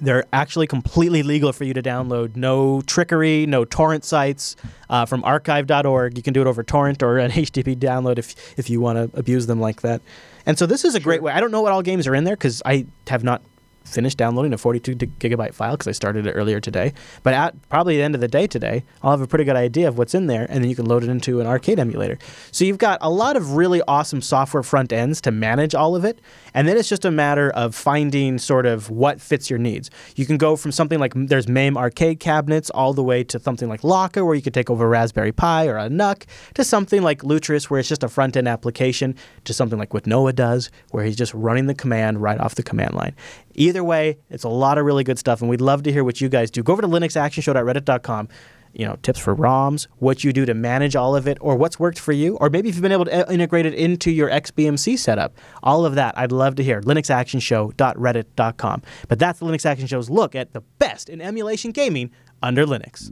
[0.00, 2.36] they're actually completely legal for you to download.
[2.36, 4.56] No trickery, no torrent sites
[4.88, 6.16] uh, from archive.org.
[6.16, 9.18] You can do it over torrent or an HTTP download if, if you want to
[9.18, 10.00] abuse them like that.
[10.44, 11.32] And so this is a great way.
[11.32, 13.42] I don't know what all games are in there because I have not
[13.86, 16.92] finished downloading a 42 gigabyte file because I started it earlier today.
[17.22, 19.88] But at probably the end of the day today, I'll have a pretty good idea
[19.88, 22.18] of what's in there, and then you can load it into an arcade emulator.
[22.50, 26.04] So you've got a lot of really awesome software front ends to manage all of
[26.04, 26.20] it,
[26.54, 29.90] and then it's just a matter of finding sort of what fits your needs.
[30.16, 33.68] You can go from something like there's MAME arcade cabinets all the way to something
[33.68, 37.22] like Lakka, where you could take over Raspberry Pi or a NUC, to something like
[37.22, 39.14] Lutris, where it's just a front end application,
[39.44, 42.62] to something like what Noah does, where he's just running the command right off the
[42.62, 43.14] command line.
[43.56, 46.20] Either way, it's a lot of really good stuff, and we'd love to hear what
[46.20, 46.62] you guys do.
[46.62, 48.28] Go over to linuxactionshow.reddit.com.
[48.72, 51.80] You know, tips for ROMs, what you do to manage all of it, or what's
[51.80, 54.98] worked for you, or maybe if you've been able to integrate it into your XBMC
[54.98, 55.34] setup.
[55.62, 56.82] All of that, I'd love to hear.
[56.82, 58.82] linuxactionshow.reddit.com.
[59.08, 62.10] But that's the Linux Action Show's look at the best in emulation gaming
[62.42, 63.10] under Linux.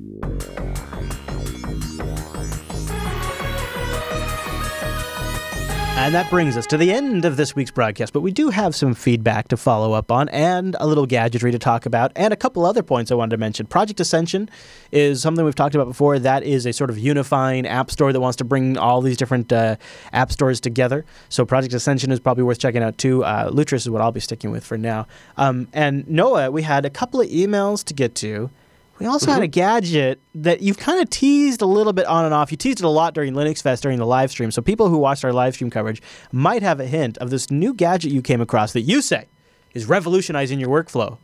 [5.96, 8.74] And that brings us to the end of this week's broadcast, but we do have
[8.74, 12.36] some feedback to follow up on and a little gadgetry to talk about and a
[12.36, 13.66] couple other points I wanted to mention.
[13.66, 14.50] Project Ascension
[14.90, 16.18] is something we've talked about before.
[16.18, 19.52] That is a sort of unifying app store that wants to bring all these different
[19.52, 19.76] uh,
[20.12, 21.06] app stores together.
[21.28, 23.24] So Project Ascension is probably worth checking out too.
[23.24, 25.06] Uh, Lutris is what I'll be sticking with for now.
[25.36, 28.50] Um, and Noah, we had a couple of emails to get to.
[28.98, 32.32] We also had a gadget that you've kind of teased a little bit on and
[32.32, 32.50] off.
[32.52, 34.50] You teased it a lot during Linux Fest during the live stream.
[34.50, 36.00] So people who watched our live stream coverage
[36.30, 39.26] might have a hint of this new gadget you came across that you say
[39.74, 41.18] is revolutionizing your workflow.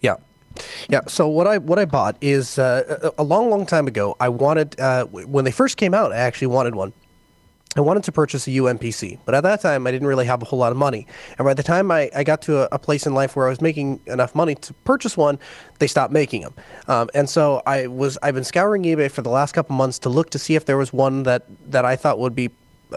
[0.00, 0.16] Yeah.
[0.88, 1.00] Yeah.
[1.06, 4.16] So what I what I bought is uh, a a long, long time ago.
[4.18, 6.12] I wanted uh, when they first came out.
[6.12, 6.92] I actually wanted one.
[7.76, 10.44] I wanted to purchase a UMPC, but at that time I didn't really have a
[10.44, 11.06] whole lot of money.
[11.38, 13.50] And by the time I, I got to a, a place in life where I
[13.50, 15.38] was making enough money to purchase one,
[15.80, 16.54] they stopped making them.
[16.88, 20.08] Um, and so I was I've been scouring eBay for the last couple months to
[20.08, 22.50] look to see if there was one that that I thought would be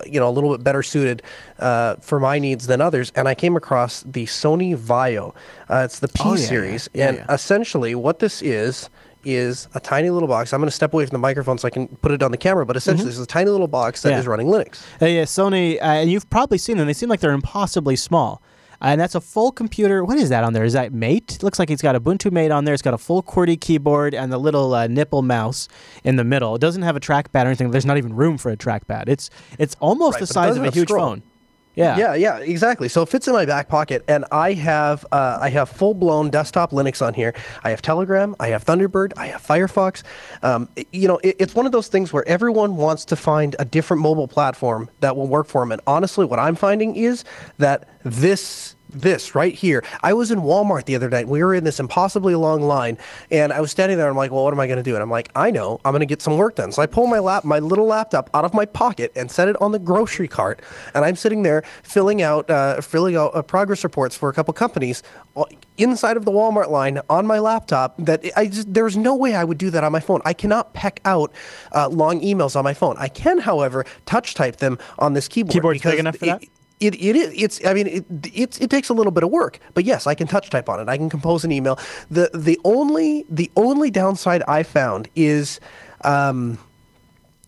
[0.05, 1.23] you know a little bit better suited
[1.59, 5.33] uh, for my needs than others and i came across the sony VAIO
[5.71, 7.33] uh, it's the p Oh, yeah, series Yeah, and yeah.
[7.33, 8.91] essentially what this is
[9.23, 11.71] is a tiny little box i'm going to step away from the microphone so i
[11.71, 14.09] can put it on the camera but essentially this is a tiny little box that
[14.13, 14.23] is Mm-hmm.
[14.25, 14.29] Yeah.
[14.31, 16.87] running linux Uh, yeah, Sony, uh, and you've probably seen them.
[16.87, 18.41] They seem like they're impossibly small.
[18.79, 20.03] Uh, and that's a full computer.
[20.05, 20.63] What is that on there?
[20.63, 21.35] Is that Mate?
[21.37, 22.73] It looks like it's got Ubuntu Mate on there.
[22.75, 25.67] It's got a full QWERTY keyboard and the little uh, nipple mouse
[26.03, 26.53] in the middle.
[26.55, 27.71] It doesn't have a trackpad or anything.
[27.71, 29.09] There's not even room for a trackpad.
[29.09, 31.07] It's it's almost Right, the size of a huge scroll.
[31.07, 31.23] phone.
[31.77, 31.95] Yeah.
[31.97, 32.89] Yeah, yeah, exactly.
[32.89, 36.31] So it fits in my back pocket, and I have uh, I have full blown
[36.31, 37.35] desktop Linux on here.
[37.63, 40.01] I have Telegram, I have Thunderbird, I have Firefox.
[40.41, 43.55] Um, it- you know, it, it's one of those things where everyone wants to find
[43.59, 45.71] a different mobile platform that will work for them.
[45.71, 47.23] And honestly, what I'm finding is
[47.59, 49.83] that this this right here.
[50.01, 51.27] I was in Walmart the other night.
[51.27, 52.97] We were in this impossibly long line,
[53.31, 54.09] and I was standing there.
[54.09, 54.95] I'm like, well, what am I going to do?
[54.95, 56.71] And I'm like, I know, I'm going to get some work done.
[56.71, 59.59] So I pull my lap, my little laptop out of my pocket and set it
[59.61, 60.61] on the grocery cart,
[60.93, 64.53] and I'm sitting there filling out, uh, filling out uh, progress reports for a couple
[64.53, 65.03] companies
[65.35, 65.45] uh,
[65.77, 67.95] inside of the Walmart line on my laptop.
[67.97, 70.21] That I just there's no way I would do that on my phone.
[70.25, 71.31] I cannot peck out
[71.73, 72.95] uh, long emails on my phone.
[72.97, 75.53] I can, however, touch type them on this keyboard.
[75.53, 76.43] Keyboard's big enough for that?
[76.43, 79.59] it, it is it's I mean it, it's it takes a little bit of work,
[79.73, 80.89] but yes, I can touch type on it.
[80.89, 81.79] I can compose an email.
[82.11, 85.59] the The only the only downside I found is
[86.03, 86.57] um,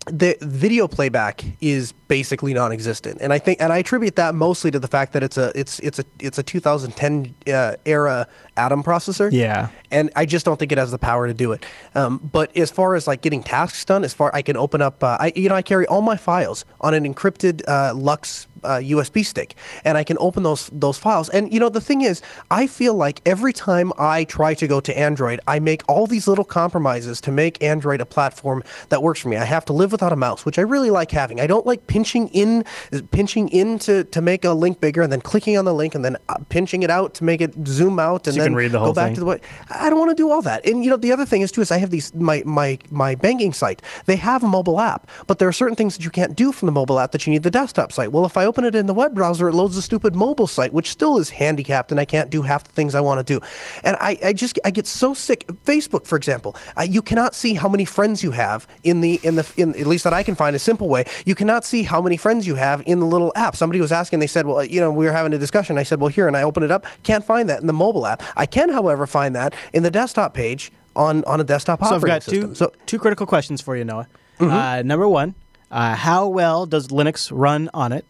[0.08, 4.80] the video playback is basically non-existent, and I think and I attribute that mostly to
[4.80, 8.28] the fact that it's a it's it's a it's a 2010 uh, era
[8.58, 9.32] Atom processor.
[9.32, 9.70] Yeah.
[9.90, 11.66] and I just don't think it has the power to do it.
[11.96, 15.02] Um, but as far as like getting tasks done, as far I can open up,
[15.02, 18.78] uh, I you know I carry all my files on an encrypted uh, LUKS uh,
[18.78, 19.56] USB stick,
[19.86, 21.30] and I can open those those files.
[21.30, 22.22] And you know the thing is,
[22.52, 26.28] I feel like every time I try to go to Android, I make all these
[26.28, 29.38] little compromises to make Android a platform that works for me.
[29.38, 31.40] I have to live without a mouse, which I really like having.
[31.40, 32.64] I don't like pinching in,
[33.12, 36.06] pinching in to, to make a link bigger, and then clicking on the link, and
[36.06, 38.80] then uh, pinching it out to make it zoom out, and you then read the
[38.80, 39.16] go back thing.
[39.16, 40.66] to the what I don't want to do all that.
[40.66, 43.16] And you know, the other thing is too is I have these my my my
[43.16, 43.82] banking site.
[44.06, 46.68] They have a mobile app, but there are certain things that you can't do from
[46.68, 48.14] the mobile app that you need the desktop site.
[48.14, 50.72] Well, if I open it in the web browser, it loads the stupid mobile site,
[50.72, 53.46] which still is handicapped, and I can't do half the things I want to do.
[53.84, 55.46] And I, I just I get so sick.
[55.66, 59.36] Facebook, for example, uh, you cannot see how many friends you have in the in
[59.36, 61.04] the in at least that I can find a simple way.
[61.26, 63.56] You cannot see how many friends you have in the little app.
[63.56, 64.20] Somebody was asking.
[64.20, 65.78] They said, well, you know, we were having a discussion.
[65.78, 66.86] I said, well, here, and I open it up.
[67.04, 68.24] Can't find that in the mobile app.
[68.38, 72.04] I can, however, find that in the desktop page on on a desktop So I've
[72.04, 72.56] operating got two.
[72.56, 72.86] So Mm-hmm.
[72.86, 74.08] two critical questions for you, Noah.
[74.40, 75.36] Uh, number one,
[75.72, 78.06] uh, how well does Linux run on it?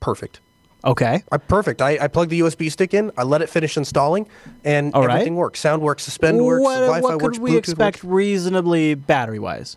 [0.00, 0.40] perfect.
[0.84, 1.24] Okay.
[1.32, 1.82] I, perfect.
[1.82, 3.10] I, I plug the USB stick in.
[3.16, 4.28] I let it finish installing,
[4.64, 5.14] and All right.
[5.14, 5.58] everything works.
[5.58, 6.04] Sound works.
[6.04, 6.62] Suspend works.
[6.62, 7.36] what Wi-Fi what works.
[7.38, 8.14] could we Bluetooth expect works.
[8.14, 9.76] reasonably battery wise?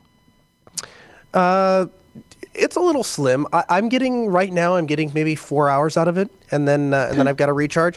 [2.53, 3.47] It's a little slim.
[3.53, 4.75] I, I'm getting right now.
[4.75, 7.45] I'm getting maybe four hours out of it, and then uh, and then I've got
[7.45, 7.95] to recharge.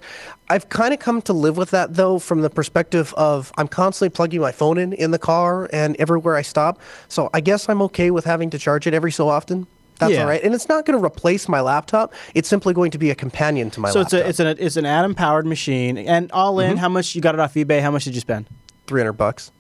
[0.48, 4.14] I've kind of come to live with that though, from the perspective of I'm constantly
[4.14, 6.80] plugging my phone in in the car and everywhere I stop.
[7.08, 9.66] So I guess I'm okay with having to charge it every so often.
[9.98, 10.22] That's Yeah.
[10.22, 12.12] all right, and it's not going to replace my laptop.
[12.34, 14.10] It's simply going to be a companion to my laptop.
[14.10, 16.72] So it's a it's an it's an atom powered machine, and all Mm-hmm.
[16.72, 17.80] in, how much you got it off eBay?
[17.80, 18.46] How much did you spend?
[18.86, 19.50] three hundred bucks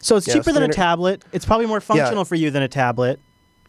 [0.00, 1.24] So it's Yeah, cheaper than a tablet.
[1.32, 3.18] It's probably more functional for you than a tablet.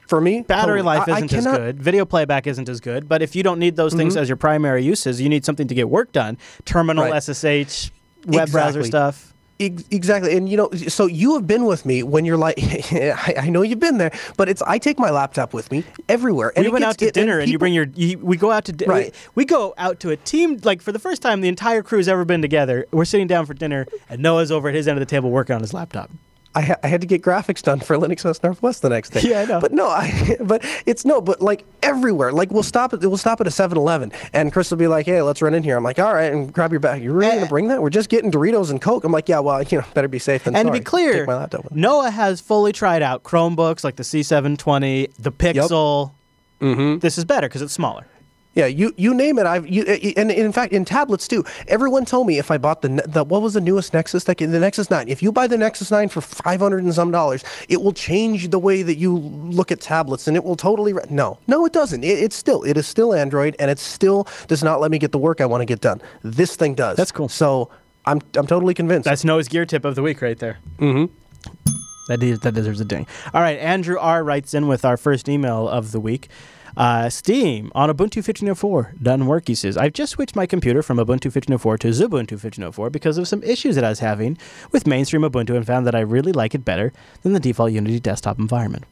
[0.09, 0.41] For me.
[0.41, 1.81] Battery life I- I isn't as cannot- good.
[1.81, 3.07] Video playback isn't as good.
[3.07, 4.23] But if you don't need those things mm-hmm.
[4.23, 6.37] as your primary uses, you need something to get work done.
[6.65, 7.23] Terminal, Right.
[7.23, 7.91] SSH,
[8.27, 9.33] web browser stuff.
[9.61, 12.57] Exactly, and you know, so you have been with me when you're like,
[12.93, 16.53] I, I know you've been there, but it's I take my laptop with me everywhere.
[16.55, 17.87] And we went gets- out to it- dinner, and, you bring your.
[17.93, 18.93] You, we go out to dinner.
[18.93, 19.13] Right.
[19.35, 22.07] We, we go out to a team like for the first time the entire crew's
[22.07, 22.85] ever been together.
[22.91, 25.55] We're sitting down for dinner, and Noah's over at his end of the table working
[25.55, 26.09] on his laptop.
[26.55, 29.21] I, ha- I had to get graphics done for Linux Fest Northwest the next day.
[29.21, 29.59] Yeah, I know.
[29.61, 32.31] But no, I but it's no, but like everywhere.
[32.31, 35.21] Like we'll stop at we'll stop at a 7-Eleven and Chris will be like, "Hey,
[35.21, 37.03] let's run in here." I'm like, "All right," and grab your bag.
[37.03, 37.81] You really gonna bring that?
[37.81, 39.03] We're just getting Doritos and Coke.
[39.03, 40.79] I'm like, "Yeah, well, you know, better be safe than And sorry.
[40.79, 41.71] to be clear, my laptop.
[41.71, 46.11] Noah has fully tried out Chromebooks like the C720, the Pixel.
[46.61, 46.99] Mm-hmm.
[46.99, 48.05] This is better because it's smaller.
[48.59, 49.45] Yeah, you you name it.
[49.45, 49.83] I've you
[50.17, 51.45] and in fact in tablets too.
[51.69, 54.47] Everyone told me if I bought the the what was the newest Nexus like the
[54.47, 55.07] Nexus Nine.
[55.07, 58.49] If you buy the Nexus Nine for five hundred and some dollars, it will change
[58.49, 61.71] the way that you look at tablets, and it will totally re- no no it
[61.71, 62.03] doesn't.
[62.03, 65.13] It, it's still it is still Android, and it still does not let me get
[65.13, 66.01] the work I want to get done.
[66.21, 66.97] This thing does.
[66.97, 67.29] That's cool.
[67.29, 67.69] So
[68.05, 69.05] I'm I'm totally convinced.
[69.05, 70.57] That's Noah's gear tip of the week right there.
[70.79, 71.13] Mm-hmm.
[72.09, 73.05] That, de- that deserves a ding.
[73.33, 74.23] All right, Andrew R.
[74.23, 76.27] writes in with our first email of the week.
[76.77, 79.77] Uh, Steam on Ubuntu 15.04 doesn't work, he says.
[79.77, 83.75] I've just switched my computer from Ubuntu 15.04 to Xubuntu 15.04 because of some issues
[83.75, 84.37] that I was having
[84.71, 87.99] with mainstream Ubuntu and found that I really like it better than the default Unity
[87.99, 88.85] desktop environment.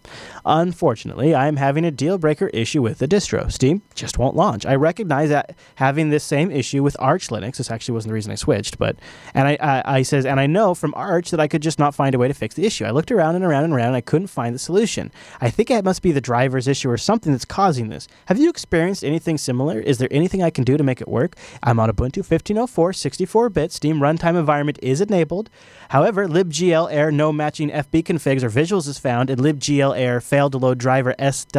[0.46, 3.52] Unfortunately, I am having a deal breaker issue with the distro.
[3.52, 4.66] Steam just won't launch.
[4.66, 8.32] I recognize that having this same issue with Arch Linux, this actually wasn't the reason
[8.32, 8.96] I switched, but,
[9.34, 11.96] and I, I, I says, and I know from Arch that I could just not
[11.96, 12.86] find a way to fix the issue.
[12.86, 15.12] I looked around and around and around and I couldn't find the solution.
[15.42, 18.08] I think it must be the driver's issue or something that's causing this.
[18.28, 19.80] Have you experienced anything similar?
[19.80, 21.36] Is there anything I can do to make it work?
[21.62, 23.72] I'm on Ubuntu 1504, 64-bit.
[23.72, 25.50] Steam runtime environment is enabled.
[25.90, 30.54] However, libgl error no matching FB configs or visuals is found, and libgl error failed
[30.54, 31.52] to load driver swrast.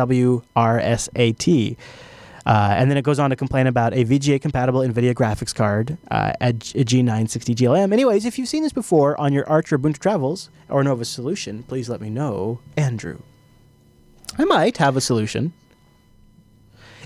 [2.47, 5.98] Uh, and then it goes on to complain about a VGA compatible NVIDIA graphics card
[6.10, 7.93] uh, at G- G960 GLM.
[7.93, 11.62] Anyways, if you've seen this before on your Arch or Ubuntu Travels or Nova solution,
[11.64, 13.18] please let me know, Andrew.
[14.39, 15.52] I might have a solution.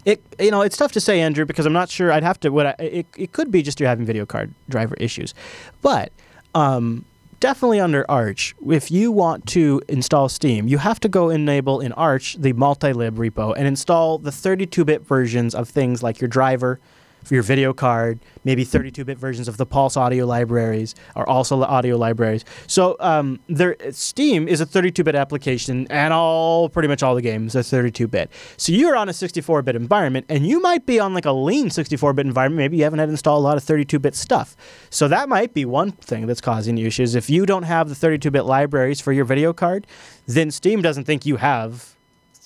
[0.05, 2.13] It you know it's tough to say, Andrew, because I'm not sure.
[2.13, 2.51] I'd have to.
[2.51, 5.35] What I, it it could be just you're having video card driver issues,
[5.81, 6.13] but
[6.55, 7.05] um,
[7.41, 11.93] definitely under Arch, if you want to install Steam, you have to go enable in
[11.93, 16.79] Arch the multi-lib repo and install the 32-bit versions of things like your driver
[17.25, 21.67] for your video card, maybe 32-bit versions of the Pulse audio libraries or also the
[21.67, 22.45] audio libraries.
[22.67, 27.55] So um, there, Steam is a 32-bit application, and all pretty much all the games
[27.57, 28.31] are 32-bit.
[28.57, 32.27] So you're on a 64-bit environment, and you might be on like a lean 64-bit
[32.27, 32.59] environment.
[32.59, 34.57] Maybe you haven't had to install a lot of 32-bit stuff.
[34.91, 37.15] So that might be one thing that's causing you issues.
[37.15, 39.87] If you don't have the 32-bit libraries for your video card,
[40.27, 41.95] then Steam doesn't think you have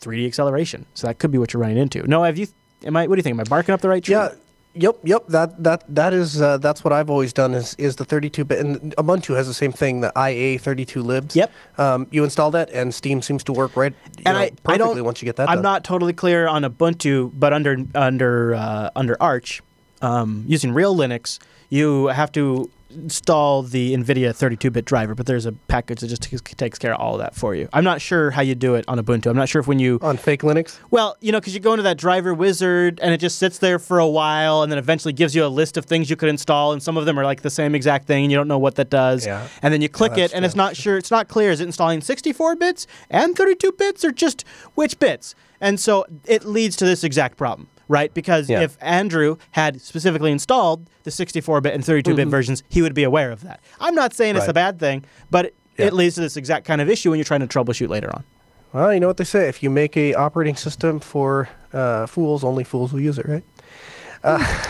[0.01, 0.86] 3D acceleration.
[0.94, 2.07] So that could be what you're running into.
[2.07, 2.47] No, have you?
[2.85, 3.07] Am I?
[3.07, 3.35] What do you think?
[3.35, 4.15] Am I barking up the right tree?
[4.15, 4.31] Yeah.
[4.77, 5.27] Yep, yep.
[5.28, 8.59] That that that is uh, that's what I've always done is is the 32 bit
[8.59, 11.35] and Ubuntu has the same thing, the IA 32 libs.
[11.35, 11.51] Yep.
[11.78, 13.94] Um, you install that and Steam seems to work right
[14.24, 15.05] and know, I, I perfectly don't.
[15.05, 15.62] once you get that I'm done.
[15.62, 19.62] not totally clear on Ubuntu, but under under uh, under Arch,
[20.03, 21.39] um, using real Linux,
[21.70, 25.14] you have to install the NVIDIA 32-bit driver.
[25.14, 27.68] But there's a package that just takes, takes care of all of that for you.
[27.72, 29.26] I'm not sure how you do it on Ubuntu.
[29.26, 30.78] I'm not sure if when you on fake Linux.
[30.90, 33.78] well, you know, because you go into that driver wizard and it just sits there
[33.78, 36.72] for a while and then eventually gives you a list of things you could install.
[36.72, 38.76] And some of them are like the same exact thing and you don't know what
[38.76, 39.26] that does.
[39.26, 39.48] Yeah.
[39.62, 41.50] And then you click that's it and it's not sure, it's not clear.
[41.50, 44.44] Is it installing 64 bits and 32 bits or just
[44.74, 45.34] which bits?
[45.60, 47.68] And so it leads to this exact problem.
[47.88, 48.62] Right, because Yeah.
[48.62, 53.42] if Andrew had specifically installed the 64-bit and 32-bit versions, he would be aware of
[53.42, 53.60] that.
[53.80, 54.54] I'm not saying it's a Mm-hmm.
[54.54, 55.86] Bad thing, but it, Yeah.
[55.86, 58.24] it leads to this exact kind of issue when you're trying to troubleshoot later on.
[58.72, 62.42] Well, you know what they say: if you make a operating system for uh, fools,
[62.44, 63.44] only fools will use it, right?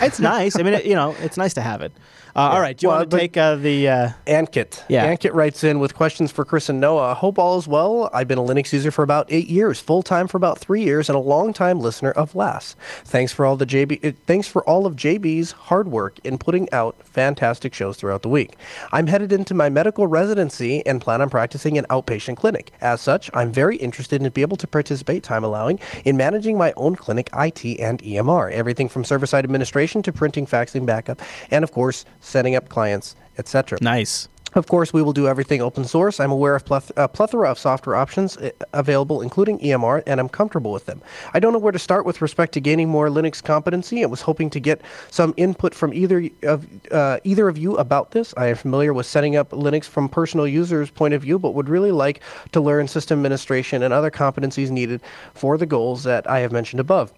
[0.01, 0.57] It's nice.
[0.57, 1.91] I mean, it, you know, it's nice to have it.
[2.37, 2.77] Uh, All right.
[2.77, 3.89] Do you Well, want to take uh, the?
[3.89, 4.83] Uh, Ankit.
[4.89, 5.11] Yeah.
[5.11, 7.15] Ankit writes in with questions for Chris and Noah.
[7.15, 8.11] Hope all is well.
[8.13, 11.09] I've been a Linux user for about eight years, full time for about three years,
[11.09, 12.75] and a long time listener of LAS.
[13.05, 14.05] Thanks for all the JB.
[14.05, 18.29] uh, Thanks for all of JB's hard work in putting out fantastic shows throughout the
[18.29, 18.55] week.
[18.91, 22.71] I'm headed into my medical residency and plan on practicing in outpatient clinic.
[22.81, 26.71] As such, I'm very interested in be able to participate, time allowing, in managing my
[26.77, 31.19] own clinic IT and EMR, everything from server-side administration to printing, faxing, backup,
[31.49, 33.79] and of course, setting up clients, etc.
[33.81, 34.27] nice.
[34.57, 36.19] Of course, we will do everything open source.
[36.19, 36.63] I'm aware of
[36.95, 41.01] a plethora of software options uh, available, including EMR, and I'm comfortable with them.
[41.33, 44.03] I don't know where to start with respect to gaining more Linux competency.
[44.03, 44.81] I was hoping to get
[45.11, 48.33] some input from either of uh, either of you about this.
[48.37, 51.69] I am familiar with setting up Linux from personal users' point of view, but would
[51.69, 52.21] really like
[52.53, 55.01] to learn system administration and other competencies needed
[55.33, 57.13] for the goals that I have mentioned above.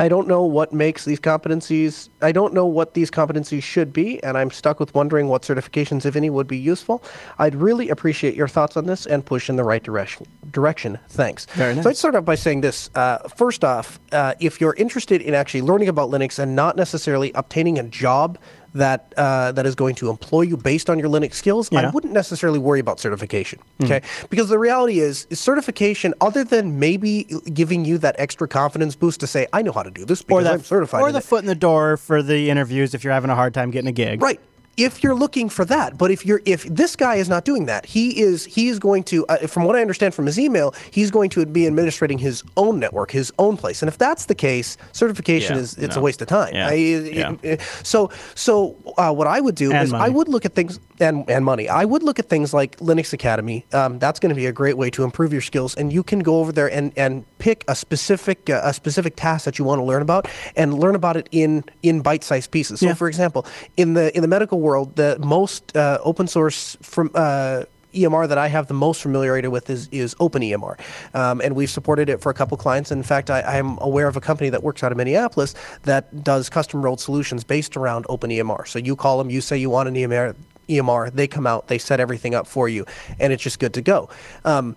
[0.00, 2.08] I don't know what makes these competencies.
[2.20, 6.04] I don't know what these competencies should be, and I'm stuck with wondering what certifications,
[6.04, 7.02] if any, would be useful.
[7.38, 10.26] I'd really appreciate your thoughts on this and push in the right direction.
[10.50, 10.98] Direction.
[11.08, 11.46] Thanks.
[11.46, 12.90] Very So I'd start off by saying this.
[12.94, 17.30] Uh, first off, uh, if you're interested in actually learning about Linux and not necessarily
[17.34, 18.38] obtaining a job
[18.74, 22.12] that uh, that is going to employ you based on your Linux skills, I wouldn't
[22.12, 23.60] necessarily worry about certification.
[23.82, 28.96] Okay, because the reality is, is certification, other than maybe giving you that extra confidence
[28.96, 31.02] boost to say, I know how to do this because or that, I'm certified.
[31.02, 33.54] or the it." foot in the door for the interviews if you're having a hard
[33.54, 34.20] time getting a gig.
[34.22, 34.40] Right.
[34.76, 37.86] If you're looking for that, but if you're if this guy is not doing that,
[37.86, 41.10] he is he is going to, uh, from what I understand from his email, he's
[41.10, 43.82] going to be administrating his own network, his own place.
[43.82, 46.00] And if that's the case, certification Yeah, is it's no.
[46.00, 46.54] a waste of time.
[46.54, 47.34] Yeah, I- yeah.
[47.52, 50.80] uh, So so uh, what I would do And is I would look at things
[51.00, 51.68] and and money.
[51.68, 53.64] I would look at things like Linux Academy.
[53.72, 56.20] Um, that's going to be a great way to improve your skills, and you can
[56.20, 59.78] go over there and and pick a specific uh, a specific task that you want
[59.80, 62.80] to learn about and learn about it in in bite-sized pieces.
[62.80, 62.94] So Yeah.
[62.94, 63.46] for example,
[63.76, 67.64] in the in the medical world, the most uh, open source from uh,
[67.94, 70.78] EMR that I have the most familiarity with is is OpenEMR,
[71.14, 72.90] um, and we've supported it for a couple clients.
[72.90, 75.54] In fact, I, I'm aware of a company that works out of Minneapolis
[75.84, 78.66] that does custom rolled solutions based around OpenEMR.
[78.66, 80.34] So you call them, you say you want an EMR.
[80.68, 82.86] EMR, they come out, they set everything up for you,
[83.20, 84.08] and it's just good to go.
[84.44, 84.76] Um,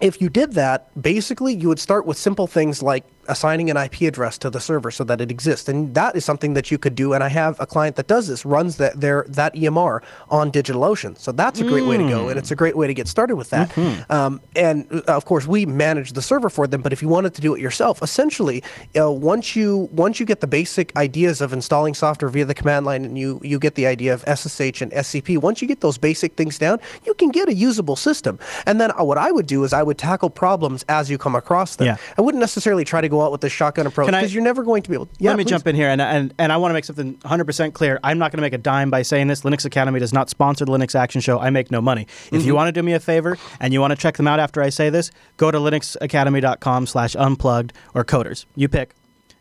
[0.00, 4.02] if you did that, basically you would start with simple things like assigning an IP
[4.02, 6.94] address to the server so that it exists, and that is something that you could
[6.94, 7.12] do.
[7.12, 11.18] And I have a client that does this, runs that their that EMR on DigitalOcean,
[11.18, 13.36] so that's a great way to go, and it's a great way to get started
[13.36, 13.70] with that.
[14.10, 16.82] Um, and uh, of course, we manage the server for them.
[16.82, 18.62] But if you wanted to do it yourself, essentially,
[18.98, 22.86] uh, once you once you get the basic ideas of installing software via the command
[22.86, 25.98] line, and you you get the idea of SSH and SCP, once you get those
[25.98, 28.38] basic things down, you can get a usable system.
[28.66, 31.34] And then uh, what I would do is I would tackle problems as you come
[31.34, 31.86] across them.
[31.86, 31.96] Yeah.
[32.18, 34.82] I wouldn't necessarily try to go out with the shotgun approach because you're never going
[34.82, 35.06] to be able.
[35.06, 35.12] To.
[35.24, 37.98] Let me jump in here, and, and, and I want to make something 100% clear.
[38.02, 39.42] I'm not going to make a dime by saying this.
[39.42, 41.38] Linux Academy does not sponsor the Linux Action Show.
[41.38, 42.02] I make no money.
[42.02, 42.46] If Mm-hmm.
[42.46, 44.62] you want to do me a favor and you want to check them out after
[44.62, 48.44] I say this, go to linuxacademy.com slash unplugged or coders.
[48.56, 48.94] You pick.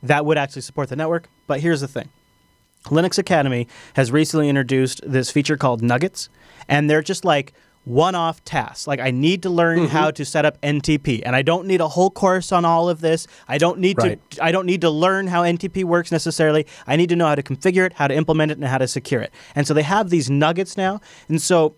[0.03, 1.29] That would actually support the network.
[1.47, 2.09] But here's the thing.
[2.85, 6.29] Linux Academy has recently introduced this feature called Nuggets,
[6.69, 7.53] and they're just like
[7.85, 8.87] one-off tasks.
[8.87, 10.15] Like I need to learn how mm-hmm.
[10.15, 13.27] to set up NTP, and I don't need a whole course on all of this.
[13.47, 14.19] I don't need Right.
[14.31, 16.65] to I don't need to learn how NTP works necessarily.
[16.85, 18.87] I need to know how to configure it, how to implement it, and how to
[18.87, 19.33] secure it.
[19.55, 21.01] And so they have these nuggets now.
[21.27, 21.75] And so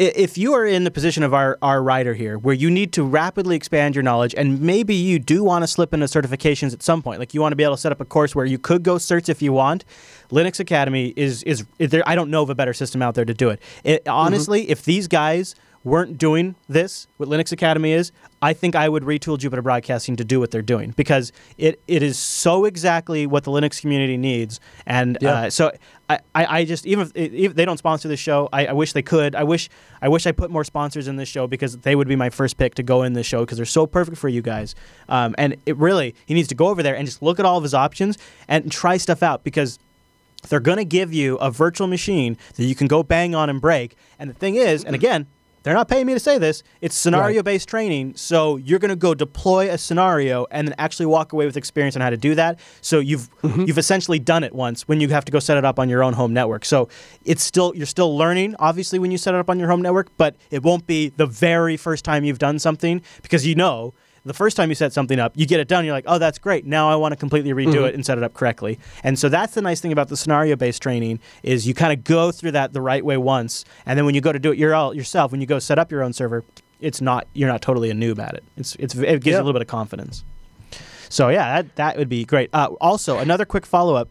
[0.00, 3.04] if you are in the position of our, our writer here, where you need to
[3.04, 7.02] rapidly expand your knowledge, and maybe you do want to slip into certifications at some
[7.02, 8.82] point, like you want to be able to set up a course where you could
[8.82, 9.84] go certs if you want,
[10.30, 12.02] Linux Academy is is is there.
[12.06, 13.60] I don't know of a better system out there to do it.
[13.84, 18.12] it honestly, if these guys weren't doing this, what Linux Academy is,
[18.42, 22.02] I think I would retool Jupiter Broadcasting to do what they're doing because it, it
[22.02, 24.60] is so exactly what the Linux community needs.
[24.84, 25.32] And Yeah.
[25.32, 25.72] uh, so
[26.10, 28.92] I, I, I just even if, if they don't sponsor the show, I, I wish
[28.92, 29.34] they could.
[29.34, 29.70] I wish
[30.02, 32.58] I wish I put more sponsors in this show because they would be my first
[32.58, 34.74] pick to go in this show because they're so perfect for you guys.
[35.08, 37.56] Um, and it really he needs to go over there and just look at all
[37.56, 39.78] of his options and try stuff out because
[40.48, 43.60] they're going to give you a virtual machine that you can go bang on and
[43.60, 43.96] break.
[44.18, 45.04] And the thing is, and mm-hmm.
[45.06, 45.26] again,
[45.62, 46.62] they're not paying me to say this.
[46.80, 48.14] It's scenario based training.
[48.16, 51.96] So you're going to go deploy a scenario and then actually walk away with experience
[51.96, 52.58] on how to do that.
[52.80, 53.64] So you've mm-hmm.
[53.66, 56.02] you've essentially done it once when you have to go set it up on your
[56.02, 56.64] own home network.
[56.64, 56.88] So
[57.24, 60.08] it's still you're still learning obviously when you set it up on your home network,
[60.16, 63.92] but it won't be the very first time you've done something because you know
[64.24, 65.84] the first time you set something up, you get it done.
[65.84, 66.66] You're like, oh, that's great.
[66.66, 68.78] Now I want to completely redo it and set it up correctly.
[69.02, 72.30] And so that's the nice thing about the scenario-based training is you kind of go
[72.30, 74.94] through that the right way once, and then when you go to do it your
[74.94, 76.44] yourself, when you go set up your own server,
[76.80, 78.44] it's not you're not totally a noob at it.
[78.56, 80.24] It's it's it gives you a little bit of confidence.
[81.08, 82.50] So yeah, that that would be great.
[82.52, 84.08] Uh, also, another quick follow-up.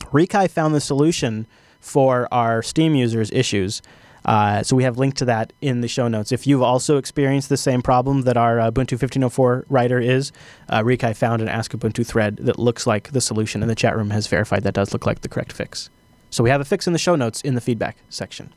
[0.00, 1.46] Rekai found the solution
[1.80, 3.82] for our Steam users' issues.
[4.24, 6.32] Uh, so we have linked to that in the show notes.
[6.32, 10.32] If you've also experienced the same problem that our uh, Ubuntu 1504 writer is,
[10.68, 13.96] uh, Rekai found an Ask Ubuntu thread that looks like the solution, and the chat
[13.96, 15.90] room has verified that does look like the correct fix.
[16.30, 18.52] So we have a fix in the show notes in the feedback section.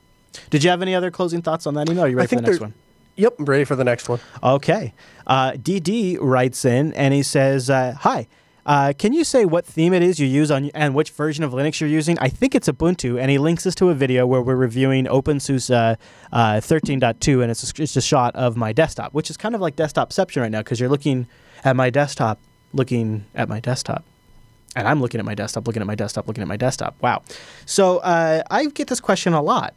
[0.49, 2.03] Did you have any other closing thoughts on that email?
[2.03, 2.73] Are you ready for the next one?
[3.15, 4.19] Yep, I'm ready for the next one.
[4.41, 4.93] Okay.
[5.27, 8.27] Uh, DD writes in and he says, uh, Hi.
[8.65, 11.51] Uh, can you say what theme it is you use on and which version of
[11.51, 12.17] Linux you're using?
[12.19, 15.97] I think it's Ubuntu, and he links us to a video where we're reviewing OpenSUSE
[16.31, 19.61] uh, 13.2, and it's a, it's a shot of my desktop, which is kind of
[19.61, 21.27] like desktopception right now because you're looking
[21.63, 22.39] at my desktop,
[22.73, 24.03] looking at my desktop.
[24.75, 26.95] And I'm looking at my desktop, looking at my desktop, looking at my desktop.
[27.01, 27.23] Wow.
[27.65, 29.73] So uh, I get this question a lot.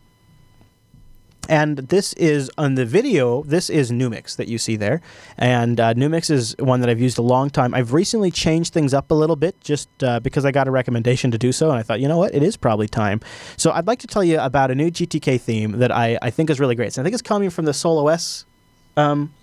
[1.49, 3.43] And this is on the video.
[3.43, 5.03] This is Numix that you see there,
[5.37, 7.75] and uh, Numix is one that I've used a long time.
[7.75, 11.31] I've recently changed things up a little bit, just uh, because I got a recommendation
[11.33, 13.21] to do so, and I thought, you know what, it is probably time.
[13.59, 16.49] So I'd like to tell you about a new GTK theme that I, I think
[16.49, 16.95] is really great.
[16.95, 18.47] So I think it's coming from the Solus
[18.97, 19.35] um,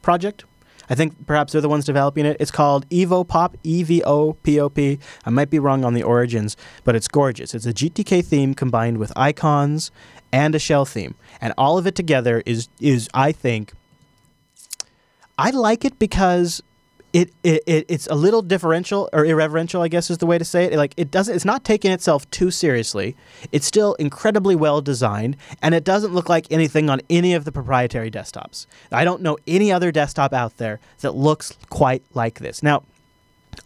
[0.00, 0.44] project.
[0.88, 2.36] I think perhaps they're the ones developing it.
[2.40, 4.98] It's called Evo Pop, E V O P O P.
[5.24, 7.54] I might be wrong on the origins, but it's gorgeous.
[7.54, 9.90] It's a GTK theme combined with icons
[10.32, 13.72] and a shell theme, and all of it together is is I think
[15.38, 16.62] I like it because
[17.12, 20.44] it, it, it it's a little differential or irreverential, I guess is the way to
[20.44, 20.74] say it.
[20.74, 23.16] Like it doesn't it's not taking itself too seriously.
[23.50, 27.52] It's still incredibly well designed and it doesn't look like anything on any of the
[27.52, 28.66] proprietary desktops.
[28.90, 32.62] I don't know any other desktop out there that looks quite like this.
[32.62, 32.84] Now,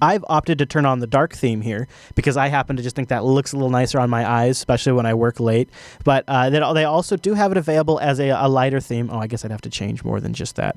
[0.00, 3.08] I've opted to turn on the dark theme here because I happen to just think
[3.08, 5.70] that looks a little nicer on my eyes, especially when I work late.
[6.04, 9.08] But uh, they also do have it available as a, a lighter theme.
[9.10, 10.76] Oh, I guess I'd have to change more than just that.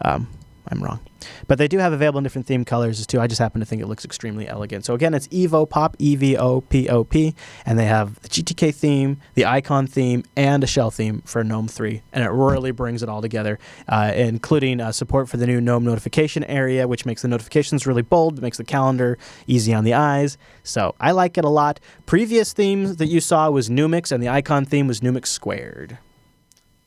[0.00, 0.28] Um,
[0.72, 1.00] I'm wrong.
[1.46, 3.20] But they do have available in different theme colors too.
[3.20, 4.86] I just happen to think it looks extremely elegant.
[4.86, 7.34] So again, it's Evo Pop, E V O P O P,
[7.66, 11.68] and they have the GTK theme, the icon theme, and a shell theme for GNOME
[11.68, 15.60] 3, and it really brings it all together, uh, including uh, support for the new
[15.60, 19.92] GNOME notification area, which makes the notifications really bold, makes the calendar easy on the
[19.92, 20.38] eyes.
[20.62, 21.80] So I like it a lot.
[22.06, 25.98] Previous themes that you saw was Numix, and the icon theme was Numix Squared.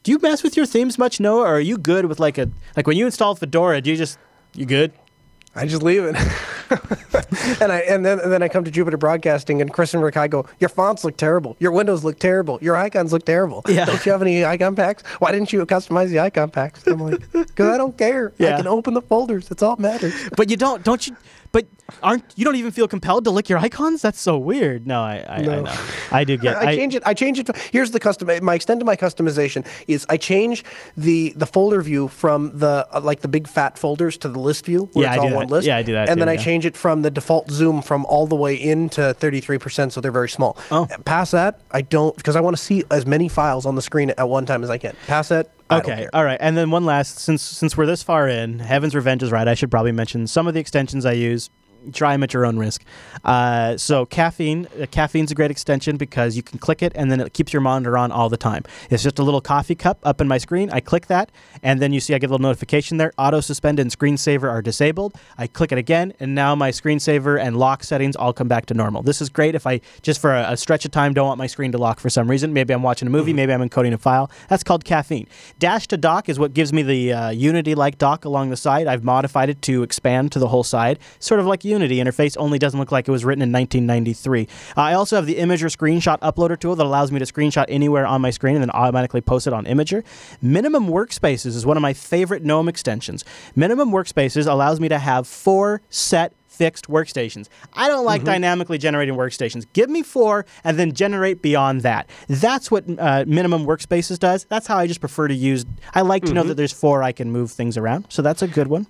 [0.05, 2.47] Do you mess with your themes much, Noah, or are you good with like a
[2.77, 3.81] like when you install Fedora?
[3.81, 4.19] Do you just
[4.53, 4.93] you good?
[5.55, 6.15] I just leave it.
[7.59, 10.15] and I and then and then I come to Jupiter Broadcasting and Chris and Rick
[10.15, 11.57] I go, Your fonts look terrible.
[11.59, 12.59] Your windows look terrible.
[12.61, 13.63] Your icons look terrible.
[13.67, 13.85] Yeah.
[13.85, 15.01] Don't you have any icon packs?
[15.17, 16.85] Why didn't you customize the icon packs?
[16.85, 18.31] I'm like, Because I don't care.
[18.37, 18.53] Yeah.
[18.53, 19.47] I can open the folders.
[19.49, 20.13] That's all that matters.
[20.37, 21.15] But you don't, don't you?
[21.55, 21.67] But
[22.03, 24.01] aren't you don't even feel compelled to lick your icons?
[24.01, 24.85] That's so weird.
[24.85, 25.75] No, I, I, I know.
[26.11, 26.57] I do get.
[26.69, 27.03] I, change it.
[27.05, 27.45] I change it.
[27.45, 28.29] To, here's the custom.
[28.43, 30.65] My extent of my customization is I change
[30.97, 34.65] the the folder view from the uh, like the big fat folders to the list
[34.65, 35.53] view where Yeah, it's I all one that.
[35.53, 35.65] list.
[35.65, 36.43] Yeah, I do that And then too, I yeah.
[36.43, 40.11] change it from the default zoom from all the way into 33 percent, so they're
[40.11, 40.57] very small.
[40.71, 40.87] Oh.
[41.05, 44.09] Past that, I don't because I want to see as many files on the screen
[44.09, 44.93] at one time as I can.
[45.07, 48.27] Past that, I Okay, all right, and then one last since since we're this far
[48.27, 49.47] in, Heaven's Revenge is right.
[49.47, 51.49] I should probably mention some of the extensions I use.
[51.93, 52.83] Try them at your own risk.
[53.23, 57.19] Uh, so caffeine, uh, caffeine's a great extension because you can click it and then
[57.19, 58.63] it keeps your monitor on all the time.
[58.89, 60.69] It's just a little coffee cup up in my screen.
[60.71, 61.31] I click that,
[61.63, 63.13] and then you see I get a little notification there.
[63.17, 65.15] Auto suspend and screensaver are disabled.
[65.37, 68.73] I click it again, and now my screensaver and lock settings all come back to
[68.73, 69.03] normal.
[69.03, 71.47] This is great if I just for a, a stretch of time don't want my
[71.47, 72.53] screen to lock for some reason.
[72.53, 74.31] Maybe I'm watching a movie, maybe I'm encoding a file.
[74.49, 75.27] That's called caffeine.
[75.59, 78.87] Dash to dock is what gives me the uh, Unity-like dock along the side.
[78.87, 82.59] I've modified it to expand to the whole side, sort of like Unity interface, only
[82.59, 84.47] doesn't look like it was written in 1993.
[84.75, 88.05] Uh, I also have the Imgur screenshot uploader tool that allows me to screenshot anywhere
[88.05, 90.03] on my screen and then automatically post it on Imgur.
[90.41, 93.23] Minimum Workspaces is one of my favorite GNOME extensions.
[93.55, 97.49] Minimum Workspaces allows me to have four set fixed workstations.
[97.73, 99.65] I don't like dynamically generating workstations.
[99.73, 102.09] Give me four and then generate beyond that.
[102.27, 104.45] That's what uh, minimum workspaces does.
[104.45, 105.65] That's how I just prefer to use.
[105.93, 108.05] I like to know that there's four I can move things around.
[108.09, 108.87] So that's a good one.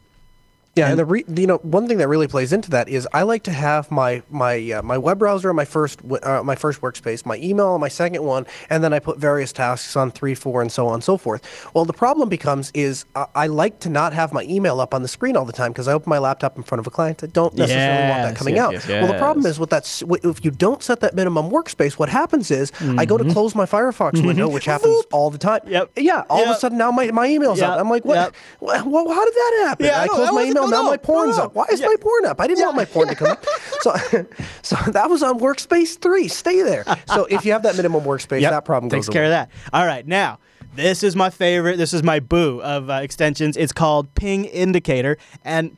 [0.76, 3.22] Yeah, and the re- you know one thing that really plays into that is I
[3.24, 6.82] like to have my my uh, my web browser on my first uh, my first
[6.82, 10.36] workspace, my email on my second one, and then I put various tasks on three,
[10.36, 11.70] four, and so on and so forth.
[11.74, 15.02] Well, the problem becomes is I, I like to not have my email up on
[15.02, 17.24] the screen all the time because I open my laptop in front of a client.
[17.24, 18.74] I don't necessarily want that coming yes, out.
[18.74, 19.86] yes, Well, the problem is with that
[20.26, 23.04] if you don't set that minimum workspace, what happens is I Mm-hmm.
[23.06, 25.62] go to close my Firefox window, which happens all the time.
[25.68, 25.92] Yep.
[25.96, 26.24] Yeah.
[26.30, 27.70] All of a sudden now my, my email's Yep.
[27.70, 27.80] up.
[27.80, 28.16] I'm like, what?
[28.16, 28.36] Yep.
[28.60, 29.86] Wha- how did that happen?
[29.86, 30.14] Yeah, I I know.
[30.16, 30.65] close That my email.
[30.66, 31.56] No, now no, my porn's no, up.
[31.56, 31.88] Why is Yeah.
[31.88, 32.40] my porn up?
[32.42, 33.46] I didn't want my porn to come up.
[33.82, 33.94] So,
[34.62, 36.28] so that was on workspace three.
[36.28, 36.84] Stay there.
[37.08, 39.28] So if you have that minimum workspace, Yep, that problem takes goes care away.
[39.34, 39.52] of that.
[39.74, 40.40] All right, now
[40.76, 41.78] this is my favorite.
[41.78, 43.56] This is my boo of uh, extensions.
[43.58, 45.78] It's called Ping Indicator, and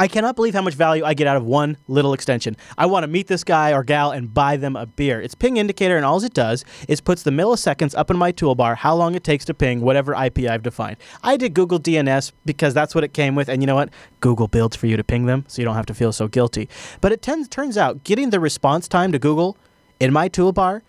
[0.00, 2.56] I cannot believe how much value I get out of one little extension.
[2.78, 5.20] I want to meet this guy or gal and buy them a beer.
[5.20, 8.76] It's Ping Indicator, and all it does is puts the milliseconds up in my toolbar,
[8.76, 10.98] how long it takes to ping whatever IP I've defined.
[11.24, 13.90] I did Google DNS because that's what it came with, and you know what?
[14.20, 16.68] Google builds for you to ping them, so you don't have to feel so guilty.
[17.00, 19.56] But it tends, turns out getting the response time to Google
[19.98, 20.82] in my toolbar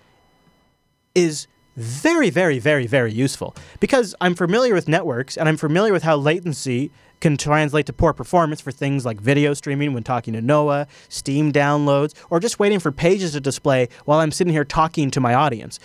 [1.15, 6.03] is very, very, very, very useful because I'm familiar with networks and I'm familiar with
[6.03, 10.41] how latency can translate to poor performance for things like video streaming when talking to
[10.41, 15.11] Noah, Steam downloads, or just waiting for pages to display while I'm sitting here talking
[15.11, 15.79] to my audience.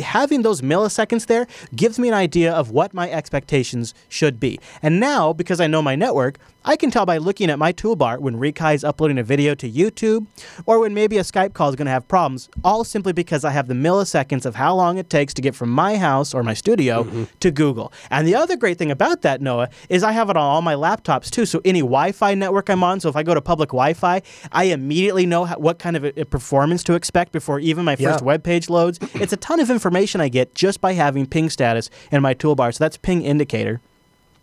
[0.00, 1.46] Having those milliseconds there
[1.76, 4.58] gives me an idea of what my expectations should be.
[4.82, 8.20] And now, because I know my network, I can tell by looking at my toolbar
[8.20, 10.26] when Rikai is uploading a video to YouTube
[10.64, 13.50] or when maybe a Skype call is going to have problems, all simply because I
[13.50, 16.54] have the milliseconds of how long it takes to get from my house or my
[16.54, 17.24] studio mm-hmm.
[17.40, 17.92] to Google.
[18.10, 20.74] And the other great thing about that, Noah, is I have it on all my
[20.74, 21.46] laptops too.
[21.46, 24.22] So any Wi Fi network I'm on, so if I go to public Wi Fi,
[24.52, 27.96] I immediately know how, what kind of a, a performance to expect before even my
[27.96, 28.24] first Yeah.
[28.24, 29.00] web page loads.
[29.14, 32.72] It's a ton of information I get just by having ping status in my toolbar.
[32.72, 33.80] So that's ping indicator.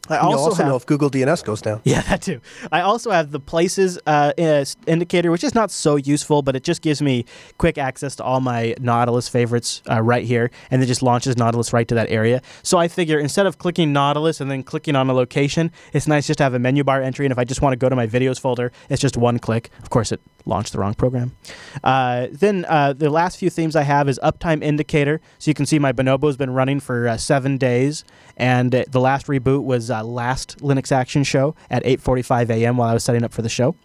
[0.10, 1.82] I also also have- know if Google DNS goes down.
[1.84, 2.42] Yeah, that too.
[2.72, 6.64] I also have the places uh, uh, indicator, which is not so useful, but it
[6.64, 7.26] just gives me
[7.58, 11.74] quick access to all my Nautilus favorites uh, right here, and it just launches Nautilus
[11.74, 12.42] right to that area.
[12.64, 16.28] So I figure instead of clicking Nautilus and then clicking on a location, it's nice
[16.28, 17.26] just to have a menu bar entry.
[17.26, 19.70] And if I just want to go to my videos folder, it's just one click.
[19.82, 21.36] Of course, it launched the wrong program.
[21.84, 25.22] Uh, then uh, the last few themes I have is uptime indicator.
[25.38, 28.04] So you can see my Bonobo's been running for uh, seven days,
[28.36, 32.78] and uh, the last reboot was uh, last Linux Action Show at 8:45 a.m.
[32.78, 33.76] while I was setting up for the show.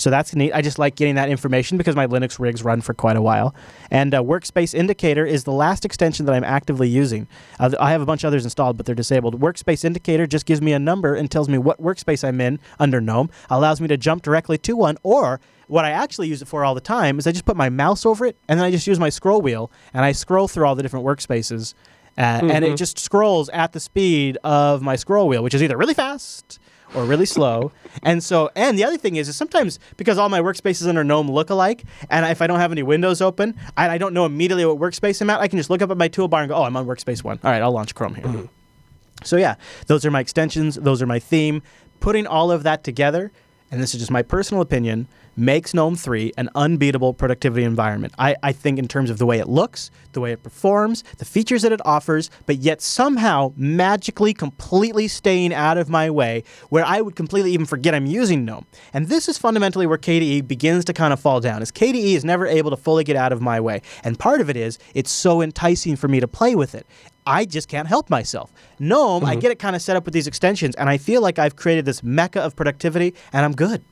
[0.00, 0.52] So that's neat.
[0.52, 3.54] I just like getting that information because my Linux rigs run for quite a while.
[3.90, 7.28] And uh, Workspace Indicator is the last extension that I'm actively using.
[7.58, 9.40] Uh, I have a bunch of others installed, but they're disabled.
[9.40, 13.00] Workspace Indicator just gives me a number and tells me what workspace I'm in under
[13.00, 16.64] GNOME, allows me to jump directly to one, or what I actually use it for
[16.64, 18.86] all the time is I just put my mouse over it and then I just
[18.86, 21.74] use my scroll wheel and I scroll through all the different workspaces.
[22.18, 25.76] Uh, And it just scrolls at the speed of my scroll wheel, which is either
[25.76, 26.58] really fast
[26.94, 27.72] or really slow.
[28.02, 31.30] And so, and the other thing is, is sometimes because all my workspaces under GNOME
[31.30, 34.64] look alike, and if I don't have any windows open, and I don't know immediately
[34.64, 36.64] what workspace I'm at, I can just look up at my toolbar and go, oh,
[36.64, 37.38] I'm on workspace one.
[37.44, 38.24] All right, I'll launch Chrome here.
[38.24, 38.46] Mm-hmm.
[39.24, 39.56] So yeah,
[39.86, 40.76] those are my extensions.
[40.76, 41.62] Those are my theme.
[42.00, 43.30] Putting all of that together,
[43.70, 45.06] and this is just my personal opinion,
[45.36, 48.12] makes GNOME 3 an unbeatable productivity environment.
[48.18, 51.24] I, I think in terms of the way it looks, the way it performs, the
[51.24, 56.84] features that it offers, but yet somehow magically completely staying out of my way where
[56.84, 58.66] I would completely even forget I'm using GNOME.
[58.92, 62.24] And this is fundamentally where KDE begins to kind of fall down, is KDE is
[62.24, 63.82] never able to fully get out of my way.
[64.02, 66.86] And part of it is it's so enticing for me to play with it.
[67.26, 68.52] I just can't help myself.
[68.78, 69.40] GNOME, I mm-hmm.
[69.40, 71.84] get it kind of set up with these extensions, and I feel like I've created
[71.84, 73.82] this mecca of productivity, and I'm good.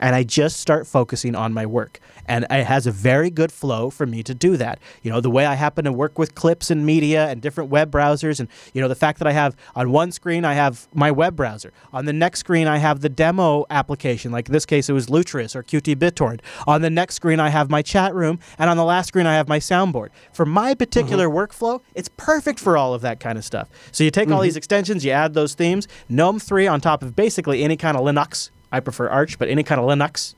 [0.00, 2.00] And I just start focusing on my work.
[2.26, 4.78] And it has a very good flow for me to do that.
[5.02, 7.90] You know, the way I happen to work with clips and media and different web
[7.90, 11.10] browsers, and, you know, the fact that I have on one screen, I have my
[11.10, 11.72] web browser.
[11.92, 14.32] On the next screen, I have the demo application.
[14.32, 16.40] Like in this case, it was Lutris or qBittorrent.
[16.66, 18.38] On the next screen, I have my chat room.
[18.58, 20.08] And on the last screen, I have my soundboard.
[20.32, 21.36] For my particular mm-hmm.
[21.36, 23.68] workflow, it's perfect for all of that kind of stuff.
[23.92, 24.58] So you take all these mm-hmm.
[24.58, 28.50] extensions, you add those themes, GNOME 3 on top of basically any kind of Linux.
[28.74, 30.34] I prefer Arch, but any kind of Linux,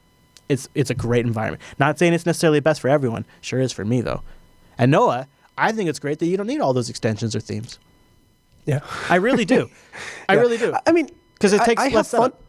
[0.49, 1.63] it's it's a great environment.
[1.79, 3.25] Not saying it's necessarily best for everyone.
[3.41, 4.23] Sure is for me though.
[4.79, 5.27] And Noah,
[5.57, 7.79] I think it's great that you don't need all those extensions or themes.
[8.67, 8.81] Yeah.
[9.09, 9.71] I really do.
[10.29, 10.41] I Yeah.
[10.41, 10.75] really do.
[10.87, 12.31] I mean, because it I- takes I, less have fun.
[12.33, 12.43] setup.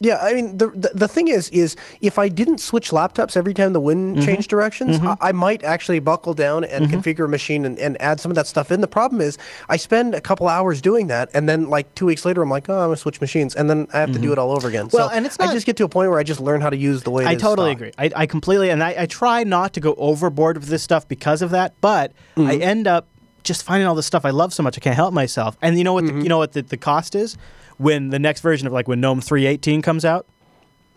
[0.00, 3.54] Yeah, I mean, the, the the thing is, is if I didn't switch laptops every
[3.54, 4.24] time the wind Mm-hmm.
[4.26, 8.18] changed directions, I, I might actually buckle down and configure a machine and, and add
[8.18, 8.80] some of that stuff in.
[8.80, 9.38] The problem is,
[9.68, 12.68] I spend a couple hours doing that, and then like two weeks later, I'm like,
[12.68, 14.86] oh, I'm gonna switch machines, and then I have to do it all over again.
[14.86, 14.96] Mm-hmm.
[14.96, 16.60] Well, so and it's not, I just get to a point where I just learn
[16.62, 17.24] how to use the way.
[17.24, 17.76] it I totally stock.
[17.76, 17.92] agree.
[17.96, 21.42] I, I completely, and I, I try not to go overboard with this stuff because
[21.42, 22.62] of that, but I Mm-hmm.
[22.62, 23.06] end up
[23.42, 25.56] just finding all this stuff I love so much I can't help myself.
[25.62, 26.04] And you know what?
[26.04, 26.18] Mm-hmm.
[26.18, 27.36] The, you know what the, the cost is
[27.78, 30.26] when the next version of like when GNOME 3.18 comes out.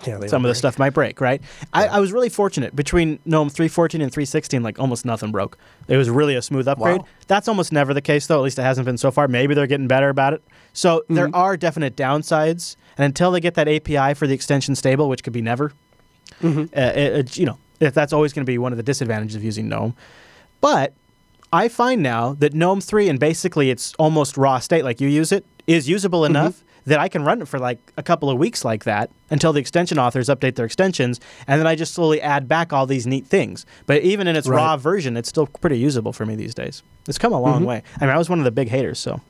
[0.05, 1.41] Yeah, Some of the stuff might break, right?
[1.73, 4.61] I, I was really fortunate between GNOME 3.14 and 3.16.
[4.61, 5.57] Like almost nothing broke.
[5.87, 6.97] It was really a smooth upgrade.
[6.99, 7.07] Wow.
[7.27, 8.35] That's almost never the case, though.
[8.39, 9.29] At least it hasn't been so far.
[9.29, 10.43] Maybe they're getting better about it.
[10.73, 11.35] So there Mm-hmm.
[11.35, 15.33] are definite downsides, and until they get that API for the extension stable, which could
[15.33, 15.71] be never,
[16.41, 16.77] Mm-hmm.
[16.77, 19.35] uh, it, it- you know, if that's always going to be one of the disadvantages
[19.37, 19.95] of using GNOME.
[20.59, 20.93] But
[21.63, 25.31] I find now that GNOME 3 and basically its almost raw state, like you use
[25.31, 26.35] it, is usable Mm-hmm.
[26.35, 29.51] enough that I can run it for like a couple of weeks like that until
[29.53, 33.07] the extension authors update their extensions, and then I just slowly add back all these
[33.07, 33.65] neat things.
[33.87, 34.57] But even in its Right.
[34.57, 36.83] raw version, it's still pretty usable for me these days.
[37.07, 37.65] It's come a long Mm-hmm.
[37.69, 37.83] way.
[37.99, 39.21] I mean, I was one of the big haters, so.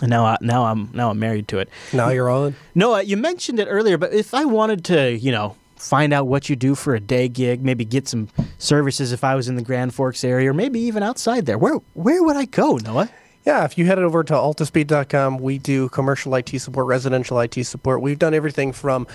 [0.00, 1.68] And now, I, now I'm now I'm married to it.
[1.92, 2.54] Now you're on.
[2.74, 6.48] Noah, you mentioned it earlier, but if I wanted to, you know, find out what
[6.48, 8.28] you do for a day gig, maybe get some
[8.58, 11.76] services if I was in the Grand Forks area, or maybe even outside there, where
[11.94, 13.10] where would I go, Noah?
[13.44, 18.00] Yeah, if you head over to altispeed.com, we do commercial IT support, residential IT support.
[18.00, 19.08] We've done everything from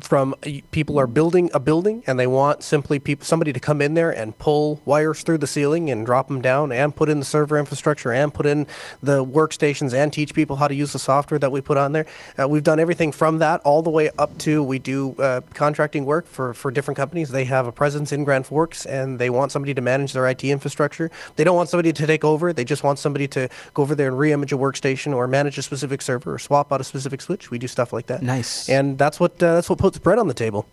[0.00, 3.82] from uh, people are building a building and they want simply people somebody to come
[3.82, 7.18] in there and pull wires through the ceiling and drop them down and put in
[7.18, 8.66] the server infrastructure and put in
[9.02, 12.06] the workstations and teach people how to use the software that we put on there.
[12.38, 16.04] Uh, we've done everything from that all the way up to we do uh, contracting
[16.04, 17.30] work for for different companies.
[17.30, 20.44] They have a presence in Grand Forks and they want somebody to manage their IT
[20.44, 21.10] infrastructure.
[21.34, 22.52] They don't want somebody to take over.
[22.52, 25.62] They just want somebody to go over there and re-image a workstation or manage a
[25.62, 27.50] specific server or swap out a specific switch.
[27.50, 28.22] We do stuff like that.
[28.22, 28.68] Nice.
[28.68, 30.66] And that's what uh, that's what puts bread on the table.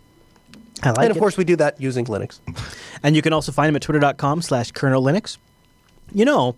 [0.82, 1.20] I like and of it.
[1.20, 2.40] course, we do that using Linux.
[3.00, 5.38] And you can also find him at twitter.com slash kernel Linux.
[6.12, 6.56] You know,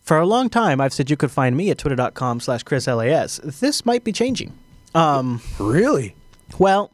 [0.00, 3.38] for a long time, I've said you could find me at twitter.com slash Chris LAS.
[3.44, 4.56] This might be changing.
[4.94, 6.16] Um, Really?
[6.58, 6.90] Well,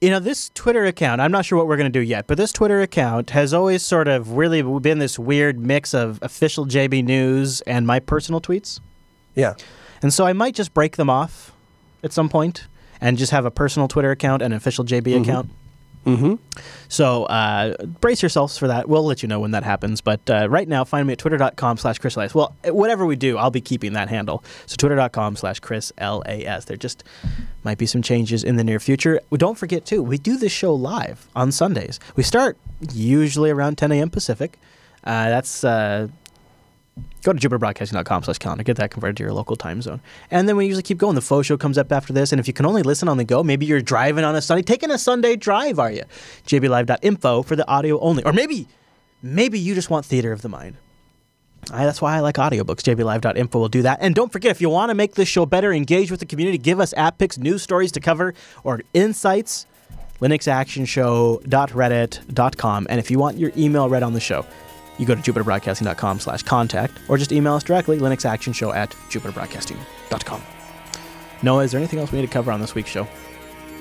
[0.00, 2.36] you know, this Twitter account, I'm not sure what we're going to do yet, but
[2.38, 7.04] this Twitter account has always sort of really been this weird mix of official JB
[7.04, 8.78] News and my personal tweets.
[9.34, 9.54] Yeah.
[10.00, 11.52] and so I might just break them off
[12.04, 12.68] at some point
[13.02, 15.50] and just have a personal Twitter account and an official JB account.
[16.06, 16.34] Mm-hmm.
[16.88, 18.88] So uh, brace yourselves for that.
[18.88, 20.00] We'll let you know when that happens.
[20.00, 22.34] But uh, right now, find me at twitter.com slash Chris LAS.
[22.34, 24.42] Well, whatever we do, I'll be keeping that handle.
[24.66, 26.64] So twitter.com slash Chris LAS.
[26.64, 27.04] There just
[27.64, 29.20] might be some changes in the near future.
[29.32, 32.00] Don't forget, too, we do this show live on Sundays.
[32.16, 32.56] We start
[32.92, 34.10] usually around 10 a.m.
[34.10, 34.58] Pacific.
[35.04, 36.08] Uh, that's uh,
[37.22, 38.64] go to jupiterbroadcasting.com slash calendar.
[38.64, 40.00] Get that converted to your local time zone.
[40.30, 41.14] And then we usually keep going.
[41.14, 42.32] The faux show comes up after this.
[42.32, 44.62] And if you can only listen on the go maybe you're driving on a sunday.
[44.62, 46.02] Taking a sunday drive are you?
[46.46, 48.24] Jblive.info for the audio only.
[48.24, 48.66] Or maybe
[49.22, 50.76] maybe you just want theater of the mind.
[51.70, 52.82] I, that's why I like audiobooks.
[52.82, 53.98] JBLive.info will do that.
[54.00, 56.58] And don't forget, if you want to make this show better, engage with the community,
[56.58, 59.66] give us app picks, news stories to cover, or insights,
[60.20, 62.86] linuxactionshow.reddit.com.
[62.90, 64.44] And if you want your email read on the show,
[64.98, 70.42] you go to jupiterbroadcasting.com slash contact or just email us directly, linuxactionshow at jupiterbroadcasting.com.
[71.42, 73.08] Noah, is there anything else we need to cover on this week's show?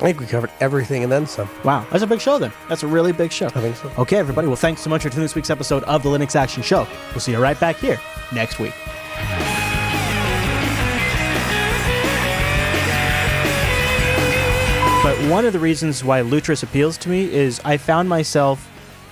[0.02, 1.48] I think we covered everything and then some.
[1.64, 2.52] Wow, that's a big show then.
[2.68, 3.48] That's a really big show.
[3.48, 3.92] I think so.
[4.00, 4.48] Okay, everybody.
[4.48, 6.88] Well, thanks so much for tuning this week's episode of the Linux Action Show.
[7.12, 8.00] We'll see you right back here
[8.34, 8.74] next week.
[15.04, 18.71] But one of the reasons why Lutris appeals to me is I found myself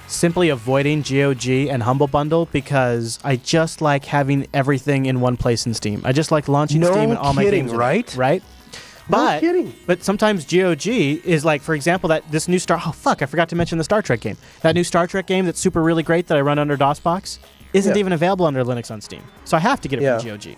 [0.10, 5.66] simply avoiding GOG and Humble Bundle because I just like having everything in one place
[5.66, 6.02] in Steam.
[6.04, 7.72] I just like launching No Steam and all my kidding, games.
[7.72, 8.16] in it, right?
[8.16, 8.44] Right.
[9.08, 9.74] No But kidding.
[9.88, 12.80] but sometimes GOG is like, for example, that this new Star.
[12.86, 13.22] Oh fuck!
[13.22, 14.38] I forgot to mention the Star Trek game.
[14.62, 17.40] That new Star Trek game that's super really great that I run under DOSBox
[17.74, 18.00] isn't Yeah.
[18.00, 19.22] even available under Linux on Steam.
[19.46, 20.20] So I have to get it Yeah.
[20.20, 20.56] from GOG.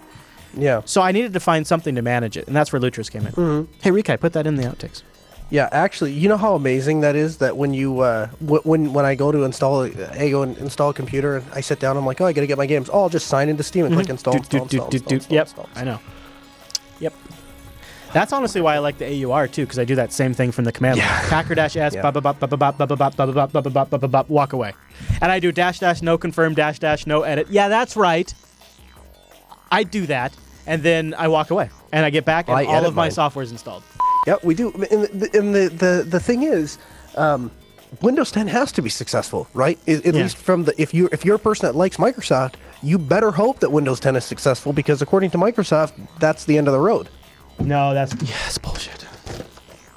[0.57, 0.81] Yeah.
[0.85, 3.31] So I needed to find something to manage it, and that's where Lutris came in.
[3.33, 3.71] Mm-hmm.
[3.81, 5.01] Hey Rikai, put that in the outtakes.
[5.51, 7.37] Yeah, actually, you know how amazing that is.
[7.37, 10.89] That when you uh, w- when when I go to install, I go and install
[10.91, 12.89] a computer, and I sit down, I'm like, oh, I gotta get my games.
[12.91, 14.43] Oh, I'll just sign into Steam and click install, Mm-hmm.
[14.43, 15.31] Doot, install, install, install, doot, doot.
[15.31, 15.99] Yep, install, I know.
[17.01, 17.13] Yep.
[18.13, 20.63] That's honestly why I like the AUR too, because I do that same thing from
[20.65, 21.07] the command line.
[21.29, 22.01] Packer dash s Yeah.
[22.01, 24.73] bop bop bop bop bop bop bop bop bop bop bop bop walk away,
[25.21, 27.47] and I do dash dash no confirm dash dash no edit.
[27.49, 28.33] Yeah, that's right.
[29.69, 30.33] I do that,
[30.65, 33.51] and then I walk away, and I get back, and all of my software is
[33.51, 33.83] installed.
[34.27, 34.71] Yep, we do.
[34.71, 36.77] And the, and the, the, the thing is,
[37.15, 37.51] um,
[38.01, 39.77] Windows 10 has to be successful, right?
[39.87, 40.21] At, at Yeah.
[40.23, 43.59] least from the if you if you're a person that likes Microsoft, you better hope
[43.59, 47.09] that Windows 10 is successful because according to Microsoft, that's the end of the road.
[47.59, 49.05] No, that's yeah, it's bullshit.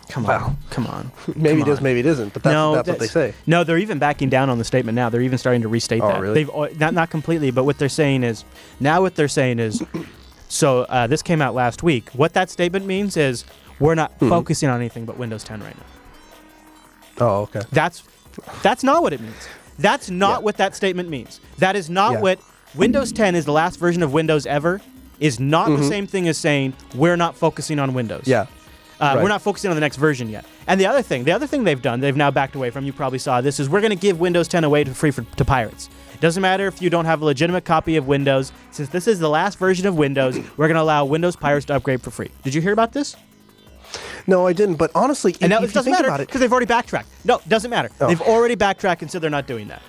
[0.09, 0.57] Come on, Wow.
[0.71, 1.11] come on.
[1.37, 1.85] Maybe Come it is, on.
[1.85, 3.35] maybe it isn't, but that's, no, that's, what they say.
[3.49, 5.09] No, they're even backing down on the statement now.
[5.09, 6.21] They're even starting to restate Oh, that.
[6.21, 6.45] really?
[6.45, 8.45] They've not not completely, but what they're saying is
[8.81, 9.83] now what they're saying is
[10.49, 12.11] so uh, this came out last week.
[12.11, 13.45] What that statement means is
[13.81, 14.29] we're not Hmm.
[14.29, 17.27] focusing on anything but Windows 10 right now.
[17.27, 17.63] Oh, okay.
[17.73, 18.03] That's
[18.63, 19.49] that's not what it means.
[19.79, 20.45] That's not Yeah.
[20.45, 21.41] what that statement means.
[21.59, 22.21] That is not Yeah.
[22.21, 22.39] what
[22.75, 24.81] Windows 10 is the last version of Windows ever.
[25.21, 28.23] Is not the same thing as saying we're not focusing on Windows.
[28.23, 28.31] Mm-hmm.
[28.31, 28.47] Yeah.
[29.01, 30.45] Uh, We're not focusing on the next version yet.
[30.69, 32.85] And the other thing, the other thing they've done, they've now backed away from.
[32.85, 35.23] You probably saw this is we're going to give Windows 10 away to free for,
[35.23, 35.89] to pirates.
[36.15, 38.53] It doesn't matter if you don't have a legitimate copy of Windows.
[38.71, 41.75] Since this is the last version of Windows, we're going to allow Windows pirates to
[41.75, 42.31] upgrade for free.
[42.45, 43.17] Did you hear about this?
[44.27, 44.77] No, I didn't.
[44.77, 47.09] But honestly, And now it doesn't matter because they've already backtracked.
[47.25, 47.91] No, it doesn't matter.
[48.01, 48.09] Oh.
[48.09, 49.83] They've already backtracked and said they're not doing that.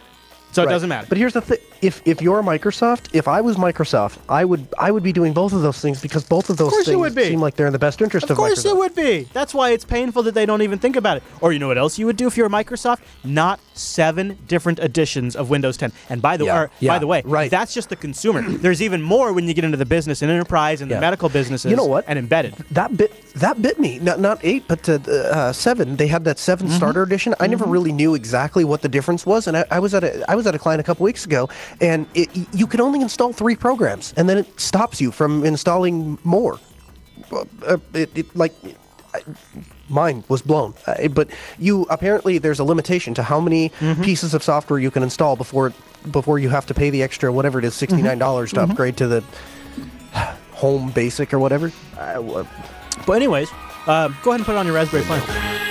[0.52, 1.06] So it doesn't matter.
[1.10, 4.90] But here's the thing: if if you're Microsoft, if I was Microsoft, I would I
[4.90, 7.26] would be doing both of those things because both of those you things would be.
[7.26, 8.72] seem like they're in the best interest of, Of course Microsoft.
[8.72, 9.28] it would be.
[9.34, 11.24] That's why it's painful that they don't even think about it.
[11.42, 13.00] Or you know what else you would do if you're Microsoft?
[13.26, 15.92] Not seven different editions of Windows 10.
[16.10, 17.52] And by the Yeah, or, by the way, right.
[17.52, 18.42] that's just the consumer.
[18.66, 21.70] There's even more when you get into the business and enterprise and the medical businesses.
[21.70, 22.06] You know what?
[22.08, 22.56] And embedded.
[22.72, 24.00] That bit that bit me.
[24.00, 25.98] Not not eight, but uh, uh, seven.
[25.98, 26.78] They had that 7 Mm-hmm.
[26.78, 27.36] starter edition.
[27.40, 30.24] I never really knew exactly what the difference was, and I, I was at a
[30.32, 31.50] I was at a client a couple weeks ago,
[31.82, 36.18] and it, you can only install three programs, and then it stops you from installing
[36.24, 36.60] more.
[37.32, 38.54] Uh, it, it like.
[39.90, 41.30] Mine was blown, uh, but
[41.60, 44.02] you apparently there's a limitation to how many Mm-hmm.
[44.04, 45.74] pieces of software you can install before
[46.12, 48.66] before you have to pay the extra whatever it is sixty nine dollars Mm-hmm.
[48.66, 49.24] to upgrade to the
[50.54, 51.72] home basic or whatever.
[51.98, 52.44] Uh,
[53.06, 53.50] But anyways,
[53.88, 55.62] uh, go ahead and put it on your Raspberry Pi.